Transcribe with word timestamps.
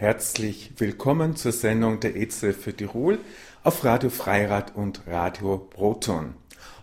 Herzlich 0.00 0.72
willkommen 0.78 1.36
zur 1.36 1.52
Sendung 1.52 2.00
der 2.00 2.16
EZE 2.16 2.54
für 2.54 2.74
Tirol 2.74 3.18
auf 3.62 3.84
Radio 3.84 4.08
Freirad 4.08 4.74
und 4.74 5.02
Radio 5.06 5.58
Proton. 5.58 6.32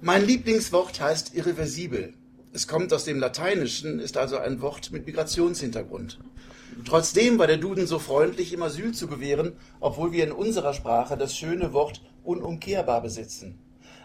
Mein 0.03 0.27
Lieblingswort 0.27 1.01
heißt 1.01 1.35
irreversibel. 1.35 2.13
Es 2.59 2.67
kommt 2.67 2.93
aus 2.93 3.05
dem 3.05 3.21
Lateinischen, 3.21 4.01
ist 4.01 4.17
also 4.17 4.37
ein 4.37 4.61
Wort 4.61 4.91
mit 4.91 5.07
Migrationshintergrund. 5.07 6.19
Trotzdem 6.85 7.39
war 7.39 7.47
der 7.47 7.59
Duden 7.59 7.87
so 7.87 8.01
freundlich, 8.01 8.53
ihm 8.53 8.65
Asyl 8.65 8.93
zu 8.93 9.07
gewähren, 9.07 9.53
obwohl 9.79 10.11
wir 10.11 10.25
in 10.25 10.33
unserer 10.33 10.75
Sprache 10.75 11.17
das 11.17 11.37
schöne 11.37 11.73
Wort 11.73 12.03
unumkehrbar 12.25 13.01
besitzen. 13.01 13.61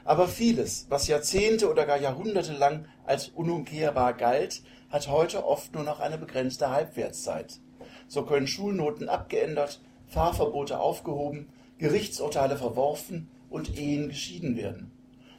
Aber 0.05 0.27
vieles, 0.27 0.86
was 0.89 1.08
Jahrzehnte 1.08 1.67
oder 1.67 1.88
gar 1.88 1.97
Jahrhunderte 1.97 2.53
lang 2.53 2.86
als 3.08 3.30
unumkehrbar 3.30 4.14
galt, 4.14 4.61
hat 4.92 5.08
heute 5.08 5.47
oft 5.47 5.73
nur 5.73 5.83
noch 5.83 5.99
eine 5.99 6.20
begrenzte 6.20 6.70
Halbwertszeit. 6.70 7.59
So 8.08 8.22
können 8.22 8.45
Schulnoten 8.45 9.09
abgeändert, 9.09 9.81
Fahrverbote 10.05 10.80
aufgehoben, 10.80 11.49
Gerichtsurteile 11.80 12.55
verworfen 12.58 13.31
und 13.49 13.80
Ehen 13.80 14.09
geschieden 14.09 14.58
werden. 14.58 14.92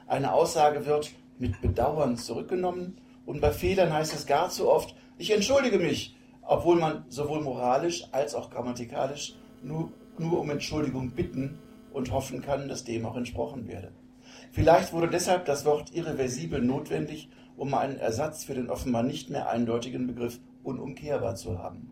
Eine 0.09 0.33
Aussage 0.33 0.85
wird 0.85 1.13
mit 1.39 1.61
Bedauern 1.61 2.17
zurückgenommen 2.17 2.99
und 3.27 3.41
bei 3.41 3.53
Fehlern 3.53 3.93
heißt 3.93 4.15
es 4.15 4.27
gar 4.27 4.51
zu 4.51 4.71
oft, 4.71 4.95
ich 5.19 5.31
entschuldige 5.31 5.79
mich, 5.79 6.17
obwohl 6.43 6.77
man 6.77 7.05
sowohl 7.09 7.41
moralisch 7.41 8.05
als 8.13 8.35
auch 8.35 8.51
grammatikalisch 8.51 9.35
nur, 9.63 9.93
nur 10.19 10.41
um 10.41 10.51
Entschuldigung 10.51 11.11
bitten 11.11 11.59
und 11.93 12.13
hoffen 12.13 12.43
kann, 12.43 12.69
dass 12.69 12.85
dem 12.85 13.07
auch 13.07 13.17
entsprochen 13.17 13.69
werde. 13.69 13.93
Vielleicht 14.53 14.93
wurde 14.93 15.09
deshalb 15.09 15.47
das 15.47 15.65
Wort 15.65 15.95
irreversibel 15.95 16.61
notwendig, 16.61 17.29
um 17.57 17.75
einen 17.75 17.99
Ersatz 17.99 18.45
für 18.45 18.55
den 18.55 18.71
offenbar 18.71 19.03
nicht 19.03 19.31
mehr 19.31 19.49
eindeutigen 19.49 20.07
Begriff 20.07 20.41
unumkehrbar 20.63 21.37
zu 21.37 21.59
haben. 21.59 21.91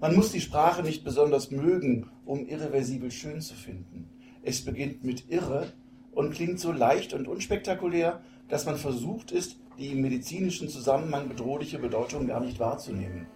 Man 0.00 0.14
muss 0.14 0.32
die 0.32 0.40
Sprache 0.40 0.82
nicht 0.82 1.04
besonders 1.04 1.50
mögen, 1.50 2.10
um 2.24 2.46
irreversibel 2.46 3.10
schön 3.10 3.40
zu 3.40 3.54
finden. 3.54 4.08
Es 4.42 4.64
beginnt 4.64 5.04
mit 5.04 5.30
irre 5.30 5.72
und 6.12 6.32
klingt 6.32 6.58
so 6.58 6.72
leicht 6.72 7.12
und 7.12 7.28
unspektakulär, 7.28 8.20
dass 8.48 8.66
man 8.66 8.76
versucht 8.76 9.30
ist, 9.30 9.58
die 9.80 9.92
im 9.92 10.02
medizinischen 10.02 10.68
Zusammenhang 10.68 11.28
bedrohliche 11.28 11.78
Bedeutung 11.78 12.26
gar 12.26 12.40
nicht 12.40 12.60
wahrzunehmen. 12.60 13.26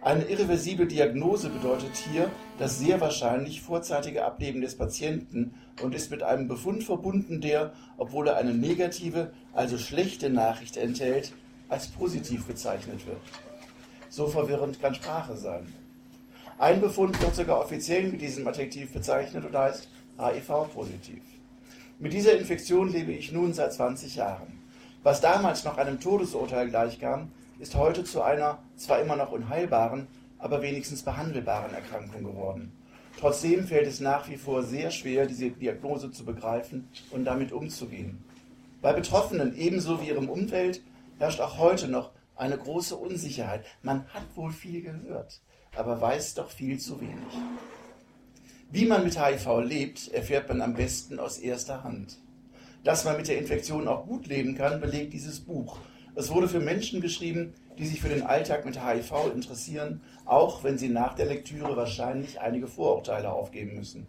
Eine 0.00 0.24
irreversible 0.24 0.86
Diagnose 0.86 1.50
bedeutet 1.50 1.94
hier 1.96 2.30
das 2.58 2.78
sehr 2.78 3.00
wahrscheinlich 3.00 3.60
vorzeitige 3.60 4.24
Ableben 4.24 4.62
des 4.62 4.76
Patienten 4.76 5.54
und 5.82 5.94
ist 5.94 6.10
mit 6.10 6.22
einem 6.22 6.48
Befund 6.48 6.84
verbunden, 6.84 7.40
der, 7.40 7.72
obwohl 7.98 8.28
er 8.28 8.36
eine 8.36 8.54
negative, 8.54 9.32
also 9.52 9.76
schlechte 9.76 10.30
Nachricht 10.30 10.76
enthält, 10.76 11.32
als 11.68 11.88
positiv 11.88 12.46
bezeichnet 12.46 13.06
wird. 13.06 13.20
So 14.08 14.28
verwirrend 14.28 14.80
kann 14.80 14.94
Sprache 14.94 15.36
sein. 15.36 15.66
Ein 16.58 16.80
Befund 16.80 17.20
wird 17.20 17.34
sogar 17.34 17.60
offiziell 17.60 18.04
mit 18.04 18.22
diesem 18.22 18.46
Adjektiv 18.48 18.92
bezeichnet 18.92 19.44
und 19.44 19.54
heißt 19.54 19.90
HIV-positiv. 20.18 21.22
Mit 21.98 22.14
dieser 22.14 22.38
Infektion 22.38 22.90
lebe 22.90 23.12
ich 23.12 23.32
nun 23.32 23.52
seit 23.52 23.74
20 23.74 24.16
Jahren. 24.16 24.55
Was 25.06 25.20
damals 25.20 25.62
noch 25.62 25.78
einem 25.78 26.00
Todesurteil 26.00 26.68
gleichkam, 26.68 27.30
ist 27.60 27.76
heute 27.76 28.02
zu 28.02 28.22
einer 28.22 28.58
zwar 28.74 29.00
immer 29.00 29.14
noch 29.14 29.30
unheilbaren, 29.30 30.08
aber 30.36 30.62
wenigstens 30.62 31.04
behandelbaren 31.04 31.72
Erkrankung 31.72 32.24
geworden. 32.24 32.72
Trotzdem 33.20 33.68
fällt 33.68 33.86
es 33.86 34.00
nach 34.00 34.28
wie 34.28 34.36
vor 34.36 34.64
sehr 34.64 34.90
schwer, 34.90 35.26
diese 35.26 35.50
Diagnose 35.50 36.10
zu 36.10 36.24
begreifen 36.24 36.88
und 37.12 37.24
damit 37.24 37.52
umzugehen. 37.52 38.24
Bei 38.82 38.92
Betroffenen 38.92 39.56
ebenso 39.56 40.02
wie 40.02 40.08
ihrem 40.08 40.28
Umfeld 40.28 40.82
herrscht 41.20 41.40
auch 41.40 41.56
heute 41.56 41.86
noch 41.86 42.10
eine 42.34 42.58
große 42.58 42.96
Unsicherheit. 42.96 43.64
Man 43.82 44.08
hat 44.12 44.24
wohl 44.34 44.50
viel 44.50 44.82
gehört, 44.82 45.40
aber 45.76 46.00
weiß 46.00 46.34
doch 46.34 46.50
viel 46.50 46.80
zu 46.80 47.00
wenig. 47.00 47.32
Wie 48.72 48.86
man 48.86 49.04
mit 49.04 49.24
HIV 49.24 49.60
lebt, 49.60 50.08
erfährt 50.08 50.48
man 50.48 50.62
am 50.62 50.74
besten 50.74 51.20
aus 51.20 51.38
erster 51.38 51.84
Hand. 51.84 52.18
Dass 52.86 53.04
man 53.04 53.16
mit 53.16 53.26
der 53.26 53.38
Infektion 53.38 53.88
auch 53.88 54.06
gut 54.06 54.28
leben 54.28 54.54
kann, 54.54 54.80
belegt 54.80 55.12
dieses 55.12 55.40
Buch. 55.40 55.78
Es 56.14 56.30
wurde 56.30 56.46
für 56.46 56.60
Menschen 56.60 57.00
geschrieben, 57.00 57.52
die 57.76 57.84
sich 57.84 58.00
für 58.00 58.08
den 58.08 58.22
Alltag 58.22 58.64
mit 58.64 58.80
HIV 58.80 59.12
interessieren, 59.34 60.02
auch 60.24 60.62
wenn 60.62 60.78
sie 60.78 60.88
nach 60.88 61.14
der 61.14 61.26
Lektüre 61.26 61.76
wahrscheinlich 61.76 62.40
einige 62.40 62.68
Vorurteile 62.68 63.32
aufgeben 63.32 63.74
müssen. 63.74 64.06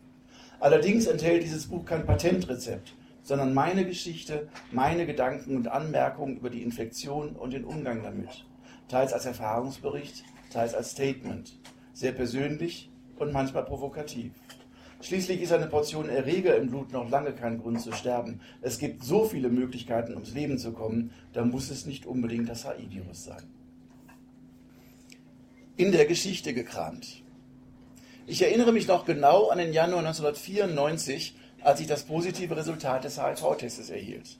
Allerdings 0.59 1.07
enthält 1.07 1.41
dieses 1.41 1.65
Buch 1.65 1.85
kein 1.85 2.05
Patentrezept, 2.05 2.93
sondern 3.23 3.55
meine 3.55 3.83
Geschichte, 3.83 4.47
meine 4.71 5.07
Gedanken 5.07 5.55
und 5.55 5.69
Anmerkungen 5.69 6.37
über 6.37 6.51
die 6.51 6.61
Infektion 6.61 7.35
und 7.35 7.53
den 7.53 7.65
Umgang 7.65 8.03
damit. 8.03 8.45
Teils 8.89 9.11
als 9.11 9.25
Erfahrungsbericht, 9.25 10.23
teils 10.53 10.75
als 10.75 10.91
Statement. 10.91 11.57
Sehr 11.93 12.11
persönlich 12.11 12.91
und 13.17 13.33
manchmal 13.33 13.65
provokativ. 13.65 14.33
Schließlich 14.99 15.41
ist 15.41 15.51
eine 15.51 15.67
Portion 15.67 16.09
Erreger 16.09 16.55
im 16.55 16.69
Blut 16.69 16.91
noch 16.91 17.09
lange 17.09 17.31
kein 17.33 17.59
Grund 17.59 17.81
zu 17.81 17.91
sterben. 17.91 18.41
Es 18.61 18.79
gibt 18.79 19.03
so 19.03 19.25
viele 19.25 19.49
Möglichkeiten, 19.49 20.13
ums 20.13 20.33
Leben 20.33 20.57
zu 20.57 20.71
kommen, 20.71 21.11
da 21.33 21.45
muss 21.45 21.69
es 21.69 21.85
nicht 21.85 22.05
unbedingt 22.05 22.49
das 22.49 22.67
HIV-Virus 22.67 23.25
sein. 23.25 23.43
In 25.75 25.91
der 25.91 26.05
Geschichte 26.05 26.53
gekramt. 26.53 27.21
Ich 28.25 28.41
erinnere 28.41 28.73
mich 28.73 28.87
noch 28.87 29.05
genau 29.05 29.49
an 29.49 29.59
den 29.59 29.71
Januar 29.71 29.99
1994, 29.99 31.35
als 31.61 31.79
ich 31.79 31.87
das 31.87 32.03
positive 32.03 32.57
Resultat 32.57 33.03
des 33.03 33.21
HIV-Testes 33.21 33.91
erhielt. 33.91 34.39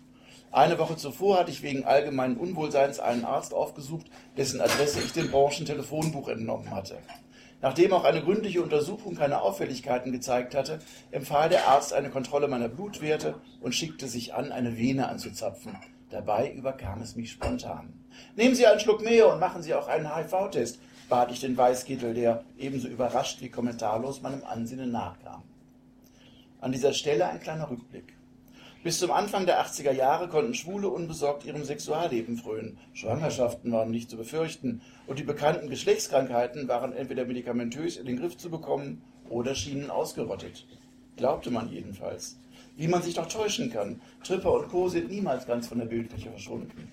Eine 0.51 0.79
Woche 0.79 0.95
zuvor 0.95 1.39
hatte 1.39 1.51
ich 1.51 1.61
wegen 1.61 1.85
allgemeinen 1.85 2.37
Unwohlseins 2.37 2.99
einen 2.99 3.25
Arzt 3.25 3.53
aufgesucht, 3.53 4.07
dessen 4.37 4.59
Adresse 4.59 4.99
ich 5.01 5.13
dem 5.13 5.29
Branchentelefonbuch 5.29 6.29
entnommen 6.29 6.71
hatte. 6.71 6.97
Nachdem 7.61 7.91
auch 7.93 8.03
eine 8.03 8.21
gründliche 8.21 8.61
Untersuchung 8.61 9.15
keine 9.15 9.41
Auffälligkeiten 9.41 10.11
gezeigt 10.11 10.53
hatte, 10.53 10.79
empfahl 11.11 11.49
der 11.49 11.67
Arzt 11.67 11.91
eine 11.91 12.09
Kontrolle 12.09 12.47
meiner 12.47 12.69
Blutwerte 12.69 13.35
und 13.61 13.73
schickte 13.73 14.07
sich 14.07 14.35
an, 14.35 14.51
eine 14.51 14.77
Vene 14.77 15.07
anzuzapfen. 15.07 15.75
Dabei 16.09 16.51
überkam 16.51 17.01
es 17.01 17.15
mich 17.15 17.31
spontan. 17.31 17.93
Nehmen 18.35 18.55
Sie 18.55 18.67
einen 18.67 18.79
Schluck 18.79 19.03
mehr 19.03 19.31
und 19.31 19.39
machen 19.39 19.63
Sie 19.63 19.73
auch 19.73 19.87
einen 19.87 20.15
HIV-Test, 20.15 20.79
bat 21.09 21.31
ich 21.31 21.41
den 21.41 21.57
Weißkittel, 21.57 22.13
der 22.13 22.43
ebenso 22.57 22.87
überrascht 22.87 23.41
wie 23.41 23.49
kommentarlos 23.49 24.21
meinem 24.21 24.43
Ansinnen 24.43 24.91
nachkam. 24.91 25.43
An 26.61 26.71
dieser 26.71 26.93
Stelle 26.93 27.27
ein 27.27 27.39
kleiner 27.39 27.69
Rückblick. 27.69 28.16
Bis 28.87 28.99
zum 28.99 29.11
Anfang 29.11 29.45
der 29.45 29.61
80er 29.65 29.91
Jahre 29.91 30.29
konnten 30.29 30.53
Schwule 30.53 30.87
unbesorgt 30.87 31.43
ihrem 31.43 31.65
Sexualleben 31.65 32.37
frönen. 32.37 32.77
Schwangerschaften 32.93 33.69
waren 33.73 33.91
nicht 33.91 34.09
zu 34.09 34.15
befürchten 34.15 34.81
und 35.07 35.19
die 35.19 35.25
bekannten 35.25 35.69
Geschlechtskrankheiten 35.69 36.69
waren 36.69 36.93
entweder 36.93 37.25
medikamentös 37.25 37.97
in 37.97 38.05
den 38.05 38.17
Griff 38.17 38.37
zu 38.37 38.49
bekommen 38.49 39.01
oder 39.27 39.55
schienen 39.55 39.89
ausgerottet. 39.89 40.65
Glaubte 41.17 41.51
man 41.51 41.67
jedenfalls. 41.67 42.37
Wie 42.77 42.87
man 42.87 43.01
sich 43.01 43.15
doch 43.15 43.27
täuschen 43.27 43.73
kann. 43.73 43.99
Tripper 44.23 44.53
und 44.53 44.69
Co. 44.69 44.87
sind 44.87 45.11
niemals 45.11 45.45
ganz 45.45 45.67
von 45.67 45.79
der 45.79 45.87
Bildfläche 45.87 46.29
verschwunden. 46.29 46.89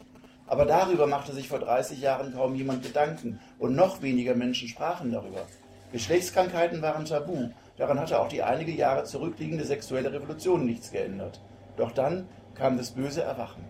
Aber 0.48 0.64
darüber 0.64 1.06
machte 1.06 1.32
sich 1.32 1.46
vor 1.46 1.60
30 1.60 2.00
Jahren 2.00 2.34
kaum 2.34 2.56
jemand 2.56 2.82
Gedanken 2.82 3.38
und 3.60 3.76
noch 3.76 4.02
weniger 4.02 4.34
Menschen 4.34 4.66
sprachen 4.66 5.12
darüber. 5.12 5.46
Geschlechtskrankheiten 5.92 6.82
waren 6.82 7.04
tabu. 7.04 7.50
Daran 7.76 8.00
hatte 8.00 8.18
auch 8.18 8.26
die 8.26 8.42
einige 8.42 8.72
Jahre 8.72 9.04
zurückliegende 9.04 9.64
sexuelle 9.64 10.12
Revolution 10.12 10.66
nichts 10.66 10.90
geändert. 10.90 11.40
Doch 11.76 11.92
dann 11.92 12.28
kam 12.54 12.76
das 12.76 12.90
böse 12.90 13.22
Erwachen. 13.22 13.64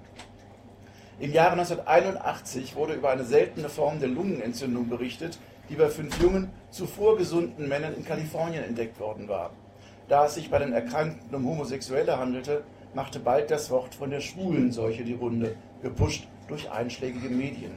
Im 1.20 1.32
Jahre 1.32 1.52
1981 1.52 2.74
wurde 2.74 2.94
über 2.94 3.10
eine 3.10 3.24
seltene 3.24 3.68
Form 3.68 4.00
der 4.00 4.08
Lungenentzündung 4.08 4.88
berichtet, 4.88 5.38
die 5.68 5.76
bei 5.76 5.88
fünf 5.88 6.20
jungen, 6.20 6.50
zuvor 6.70 7.16
gesunden 7.16 7.68
Männern 7.68 7.94
in 7.94 8.04
Kalifornien 8.04 8.64
entdeckt 8.64 8.98
worden 9.00 9.28
war. 9.28 9.50
Da 10.08 10.26
es 10.26 10.34
sich 10.34 10.50
bei 10.50 10.58
den 10.58 10.72
Erkrankten 10.72 11.34
um 11.34 11.46
Homosexuelle 11.46 12.18
handelte, 12.18 12.64
machte 12.94 13.20
bald 13.20 13.50
das 13.50 13.70
Wort 13.70 13.94
von 13.94 14.10
der 14.10 14.20
Schwulenseuche 14.20 15.04
die 15.04 15.14
Runde, 15.14 15.56
gepusht 15.82 16.28
durch 16.48 16.70
einschlägige 16.70 17.28
Medien. 17.28 17.72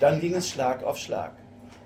Dann 0.00 0.20
ging 0.20 0.34
es 0.34 0.50
Schlag 0.50 0.84
auf 0.84 0.98
Schlag. 0.98 1.32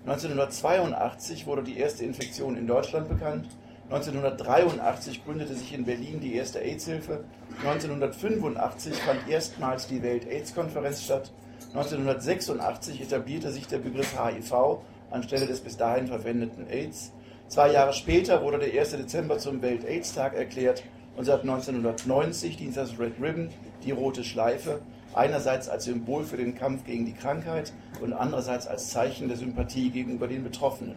1982 0.04 1.46
wurde 1.46 1.62
die 1.62 1.78
erste 1.78 2.04
Infektion 2.04 2.56
in 2.56 2.66
Deutschland 2.66 3.08
bekannt. 3.08 3.48
1983 3.92 5.22
gründete 5.22 5.54
sich 5.54 5.74
in 5.74 5.84
Berlin 5.84 6.18
die 6.18 6.34
erste 6.34 6.60
AIDS-Hilfe. 6.60 7.24
1985 7.58 8.94
fand 8.94 9.28
erstmals 9.28 9.86
die 9.86 10.02
Welt-AIDS-Konferenz 10.02 11.04
statt. 11.04 11.30
1986 11.74 13.02
etablierte 13.02 13.52
sich 13.52 13.66
der 13.66 13.80
Begriff 13.80 14.16
HIV 14.18 14.78
anstelle 15.10 15.46
des 15.46 15.60
bis 15.60 15.76
dahin 15.76 16.06
verwendeten 16.06 16.66
AIDS. 16.70 17.12
Zwei 17.48 17.70
Jahre 17.70 17.92
später 17.92 18.42
wurde 18.42 18.60
der 18.60 18.80
1. 18.80 18.92
Dezember 18.92 19.36
zum 19.36 19.60
Welt-AIDS-Tag 19.60 20.34
erklärt 20.34 20.82
und 21.18 21.26
seit 21.26 21.42
1990 21.42 22.56
dient 22.56 22.74
das 22.74 22.98
Red 22.98 23.20
Ribbon, 23.20 23.50
die 23.84 23.90
rote 23.90 24.24
Schleife, 24.24 24.80
einerseits 25.12 25.68
als 25.68 25.84
Symbol 25.84 26.24
für 26.24 26.38
den 26.38 26.54
Kampf 26.54 26.86
gegen 26.86 27.04
die 27.04 27.12
Krankheit 27.12 27.74
und 28.00 28.14
andererseits 28.14 28.66
als 28.66 28.88
Zeichen 28.88 29.28
der 29.28 29.36
Sympathie 29.36 29.90
gegenüber 29.90 30.28
den 30.28 30.44
Betroffenen. 30.44 30.96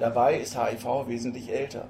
Dabei 0.00 0.40
ist 0.40 0.60
HIV 0.60 1.06
wesentlich 1.06 1.52
älter. 1.52 1.86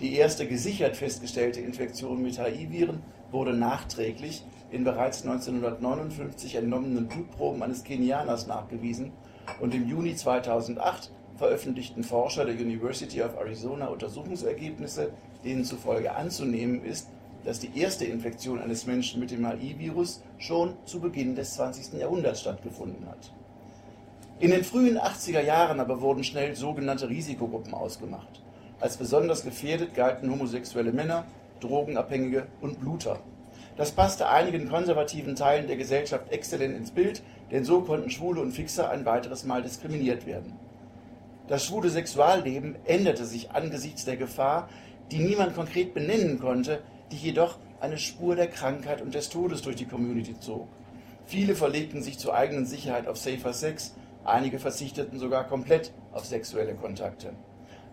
Die 0.00 0.14
erste 0.14 0.46
gesichert 0.46 0.94
festgestellte 0.94 1.60
Infektion 1.60 2.22
mit 2.22 2.38
HIV-Viren 2.38 3.02
wurde 3.30 3.54
nachträglich 3.54 4.44
in 4.70 4.84
bereits 4.84 5.22
1959 5.22 6.56
entnommenen 6.56 7.08
Blutproben 7.08 7.62
eines 7.62 7.82
Kenianers 7.82 8.46
nachgewiesen 8.46 9.12
und 9.58 9.74
im 9.74 9.88
Juni 9.88 10.14
2008 10.14 11.10
veröffentlichten 11.36 12.04
Forscher 12.04 12.44
der 12.44 12.56
University 12.56 13.22
of 13.22 13.36
Arizona 13.36 13.86
Untersuchungsergebnisse, 13.86 15.12
denen 15.44 15.64
zufolge 15.64 16.14
anzunehmen 16.14 16.84
ist, 16.84 17.08
dass 17.46 17.60
die 17.60 17.78
erste 17.78 18.04
Infektion 18.04 18.60
eines 18.60 18.86
Menschen 18.86 19.20
mit 19.20 19.30
dem 19.30 19.46
HIV-Virus 19.46 20.22
schon 20.36 20.74
zu 20.84 21.00
Beginn 21.00 21.34
des 21.34 21.54
20. 21.54 21.98
Jahrhunderts 21.98 22.40
stattgefunden 22.40 23.06
hat. 23.08 23.32
In 24.40 24.50
den 24.50 24.64
frühen 24.64 24.98
80er 24.98 25.40
Jahren 25.40 25.80
aber 25.80 26.02
wurden 26.02 26.22
schnell 26.22 26.54
sogenannte 26.54 27.08
Risikogruppen 27.08 27.72
ausgemacht. 27.72 28.42
Als 28.78 28.98
besonders 28.98 29.42
gefährdet 29.42 29.94
galten 29.94 30.30
homosexuelle 30.30 30.92
Männer, 30.92 31.24
Drogenabhängige 31.60 32.46
und 32.60 32.80
Bluter. 32.80 33.18
Das 33.76 33.92
passte 33.92 34.28
einigen 34.28 34.68
konservativen 34.68 35.34
Teilen 35.34 35.66
der 35.66 35.76
Gesellschaft 35.76 36.30
exzellent 36.30 36.76
ins 36.76 36.90
Bild, 36.90 37.22
denn 37.50 37.64
so 37.64 37.80
konnten 37.82 38.10
Schwule 38.10 38.40
und 38.40 38.52
Fixer 38.52 38.90
ein 38.90 39.04
weiteres 39.04 39.44
Mal 39.44 39.62
diskriminiert 39.62 40.26
werden. 40.26 40.52
Das 41.48 41.64
schwule 41.64 41.88
Sexualleben 41.88 42.76
änderte 42.84 43.24
sich 43.24 43.50
angesichts 43.52 44.04
der 44.04 44.16
Gefahr, 44.16 44.68
die 45.10 45.18
niemand 45.18 45.54
konkret 45.54 45.94
benennen 45.94 46.38
konnte, 46.38 46.80
die 47.12 47.16
jedoch 47.16 47.58
eine 47.80 47.98
Spur 47.98 48.34
der 48.36 48.48
Krankheit 48.48 49.00
und 49.00 49.14
des 49.14 49.28
Todes 49.28 49.62
durch 49.62 49.76
die 49.76 49.86
Community 49.86 50.38
zog. 50.40 50.66
Viele 51.24 51.54
verlegten 51.54 52.02
sich 52.02 52.18
zur 52.18 52.34
eigenen 52.34 52.66
Sicherheit 52.66 53.06
auf 53.06 53.16
safer 53.16 53.52
Sex, 53.52 53.94
einige 54.24 54.58
verzichteten 54.58 55.18
sogar 55.18 55.46
komplett 55.46 55.92
auf 56.12 56.24
sexuelle 56.24 56.74
Kontakte. 56.74 57.32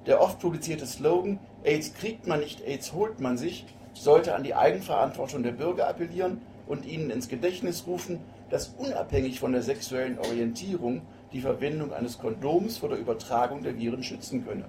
Der 0.05 0.21
oft 0.21 0.39
publizierte 0.39 0.85
Slogan 0.85 1.39
AIDS 1.63 1.93
kriegt 1.93 2.27
man 2.27 2.41
nicht, 2.41 2.61
AIDS 2.61 2.93
holt 2.93 3.19
man 3.19 3.37
sich 3.37 3.65
sollte 3.93 4.35
an 4.35 4.43
die 4.43 4.55
Eigenverantwortung 4.55 5.43
der 5.43 5.51
Bürger 5.51 5.87
appellieren 5.87 6.41
und 6.67 6.85
ihnen 6.85 7.09
ins 7.09 7.29
Gedächtnis 7.29 7.85
rufen, 7.87 8.19
dass 8.49 8.73
unabhängig 8.77 9.39
von 9.39 9.51
der 9.51 9.61
sexuellen 9.61 10.19
Orientierung 10.19 11.01
die 11.31 11.41
Verwendung 11.41 11.93
eines 11.93 12.17
Kondoms 12.17 12.77
vor 12.77 12.89
der 12.89 12.97
Übertragung 12.97 13.63
der 13.63 13.77
Viren 13.77 14.03
schützen 14.03 14.45
könne. 14.45 14.65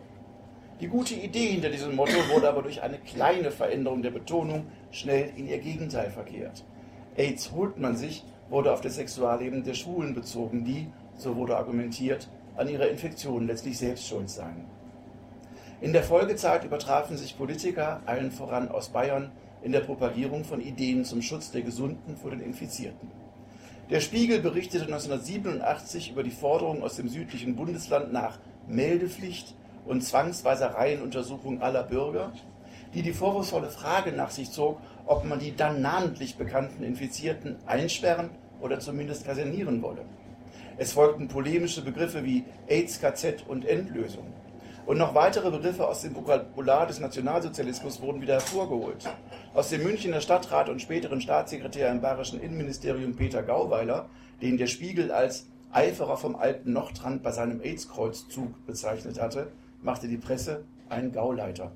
Die 0.80 0.88
gute 0.88 1.14
Idee 1.14 1.48
hinter 1.48 1.70
diesem 1.70 1.94
Motto 1.94 2.16
wurde 2.32 2.48
aber 2.48 2.62
durch 2.62 2.82
eine 2.82 2.98
kleine 2.98 3.50
Veränderung 3.50 4.02
der 4.02 4.10
Betonung 4.10 4.66
schnell 4.90 5.30
in 5.36 5.46
ihr 5.46 5.58
Gegenteil 5.58 6.10
verkehrt. 6.10 6.64
AIDS 7.16 7.52
holt 7.52 7.78
man 7.78 7.96
sich 7.96 8.24
wurde 8.50 8.72
auf 8.72 8.80
das 8.82 8.96
Sexualleben 8.96 9.64
der 9.64 9.74
Schwulen 9.74 10.14
bezogen, 10.14 10.64
die, 10.64 10.88
so 11.16 11.36
wurde 11.36 11.56
argumentiert, 11.56 12.28
an 12.56 12.68
ihrer 12.68 12.88
Infektion 12.88 13.46
letztlich 13.46 13.78
selbst 13.78 14.06
schuld 14.06 14.28
seien. 14.28 14.66
In 15.84 15.92
der 15.92 16.02
Folgezeit 16.02 16.64
übertrafen 16.64 17.18
sich 17.18 17.36
Politiker, 17.36 18.00
allen 18.06 18.30
voran 18.30 18.70
aus 18.70 18.88
Bayern, 18.88 19.30
in 19.60 19.70
der 19.70 19.80
Propagierung 19.80 20.42
von 20.42 20.62
Ideen 20.62 21.04
zum 21.04 21.20
Schutz 21.20 21.50
der 21.50 21.60
Gesunden 21.60 22.16
vor 22.16 22.30
den 22.30 22.40
Infizierten. 22.40 23.10
Der 23.90 24.00
Spiegel 24.00 24.40
berichtete 24.40 24.86
1987 24.86 26.12
über 26.12 26.22
die 26.22 26.30
Forderung 26.30 26.82
aus 26.82 26.96
dem 26.96 27.10
südlichen 27.10 27.54
Bundesland 27.54 28.14
nach 28.14 28.38
Meldepflicht 28.66 29.54
und 29.84 30.02
zwangsweiser 30.02 30.68
Reihenuntersuchung 30.68 31.60
aller 31.60 31.82
Bürger, 31.82 32.32
die 32.94 33.02
die 33.02 33.12
vorwurfsvolle 33.12 33.68
Frage 33.68 34.12
nach 34.12 34.30
sich 34.30 34.52
zog, 34.52 34.78
ob 35.04 35.26
man 35.26 35.38
die 35.38 35.54
dann 35.54 35.82
namentlich 35.82 36.36
bekannten 36.36 36.82
Infizierten 36.82 37.56
einsperren 37.66 38.30
oder 38.62 38.80
zumindest 38.80 39.26
kasernieren 39.26 39.82
wolle. 39.82 40.06
Es 40.78 40.94
folgten 40.94 41.28
polemische 41.28 41.82
Begriffe 41.82 42.24
wie 42.24 42.44
AIDS-KZ 42.68 43.44
und 43.46 43.66
Endlösung. 43.66 44.24
Und 44.86 44.98
noch 44.98 45.14
weitere 45.14 45.50
Begriffe 45.50 45.88
aus 45.88 46.02
dem 46.02 46.14
Vokabular 46.14 46.86
des 46.86 47.00
Nationalsozialismus 47.00 48.02
wurden 48.02 48.20
wieder 48.20 48.34
hervorgeholt. 48.34 49.08
Aus 49.54 49.70
dem 49.70 49.82
Münchner 49.82 50.20
Stadtrat 50.20 50.68
und 50.68 50.82
späteren 50.82 51.22
Staatssekretär 51.22 51.90
im 51.90 52.02
bayerischen 52.02 52.38
Innenministerium 52.38 53.16
Peter 53.16 53.42
Gauweiler, 53.42 54.10
den 54.42 54.58
der 54.58 54.66
Spiegel 54.66 55.10
als 55.10 55.46
Eiferer 55.72 56.18
vom 56.18 56.36
alten 56.36 56.74
Nordrand 56.74 57.22
bei 57.22 57.32
seinem 57.32 57.62
AIDS-Kreuzzug 57.62 58.66
bezeichnet 58.66 59.18
hatte, 59.18 59.50
machte 59.80 60.06
die 60.06 60.18
Presse 60.18 60.64
einen 60.90 61.12
Gauleiter. 61.12 61.72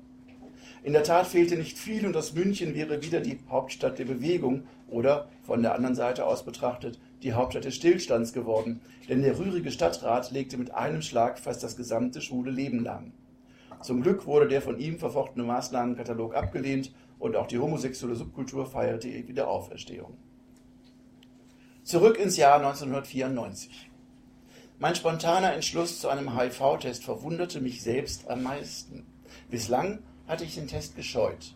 In 0.83 0.93
der 0.93 1.03
Tat 1.03 1.25
fehlte 1.25 1.57
nicht 1.57 1.79
viel 1.79 2.05
und 2.05 2.13
das 2.13 2.33
München 2.33 2.75
wäre 2.75 3.01
wieder 3.01 3.21
die 3.21 3.39
Hauptstadt 3.49 3.97
der 3.97 4.05
Bewegung 4.05 4.63
oder, 4.87 5.27
von 5.43 5.63
der 5.63 5.73
anderen 5.73 5.95
Seite 5.95 6.25
aus 6.25 6.45
betrachtet, 6.45 6.99
die 7.23 7.33
Hauptstadt 7.33 7.65
des 7.65 7.75
Stillstands 7.75 8.33
geworden, 8.33 8.81
denn 9.07 9.21
der 9.21 9.37
rührige 9.37 9.71
Stadtrat 9.71 10.31
legte 10.31 10.57
mit 10.57 10.71
einem 10.71 11.01
Schlag 11.01 11.39
fast 11.39 11.63
das 11.63 11.75
gesamte 11.75 12.21
schwule 12.21 12.51
Leben 12.51 12.83
lahm. 12.83 13.13
Zum 13.81 14.01
Glück 14.01 14.25
wurde 14.25 14.47
der 14.47 14.61
von 14.61 14.77
ihm 14.77 14.99
verfochtene 14.99 15.45
Maßnahmenkatalog 15.45 16.35
abgelehnt 16.35 16.93
und 17.17 17.35
auch 17.35 17.47
die 17.47 17.59
homosexuelle 17.59 18.15
Subkultur 18.15 18.65
feierte 18.65 19.07
ihre 19.07 19.27
Wiederauferstehung. 19.27 20.17
Zurück 21.83 22.19
ins 22.19 22.37
Jahr 22.37 22.57
1994. 22.57 23.89
Mein 24.77 24.95
spontaner 24.95 25.53
Entschluss 25.53 25.99
zu 25.99 26.07
einem 26.07 26.37
HIV-Test 26.37 27.03
verwunderte 27.03 27.61
mich 27.61 27.81
selbst 27.81 28.29
am 28.29 28.43
meisten. 28.43 29.05
Bislang 29.49 29.99
hatte 30.27 30.45
ich 30.45 30.55
den 30.55 30.67
Test 30.67 30.95
gescheut. 30.95 31.55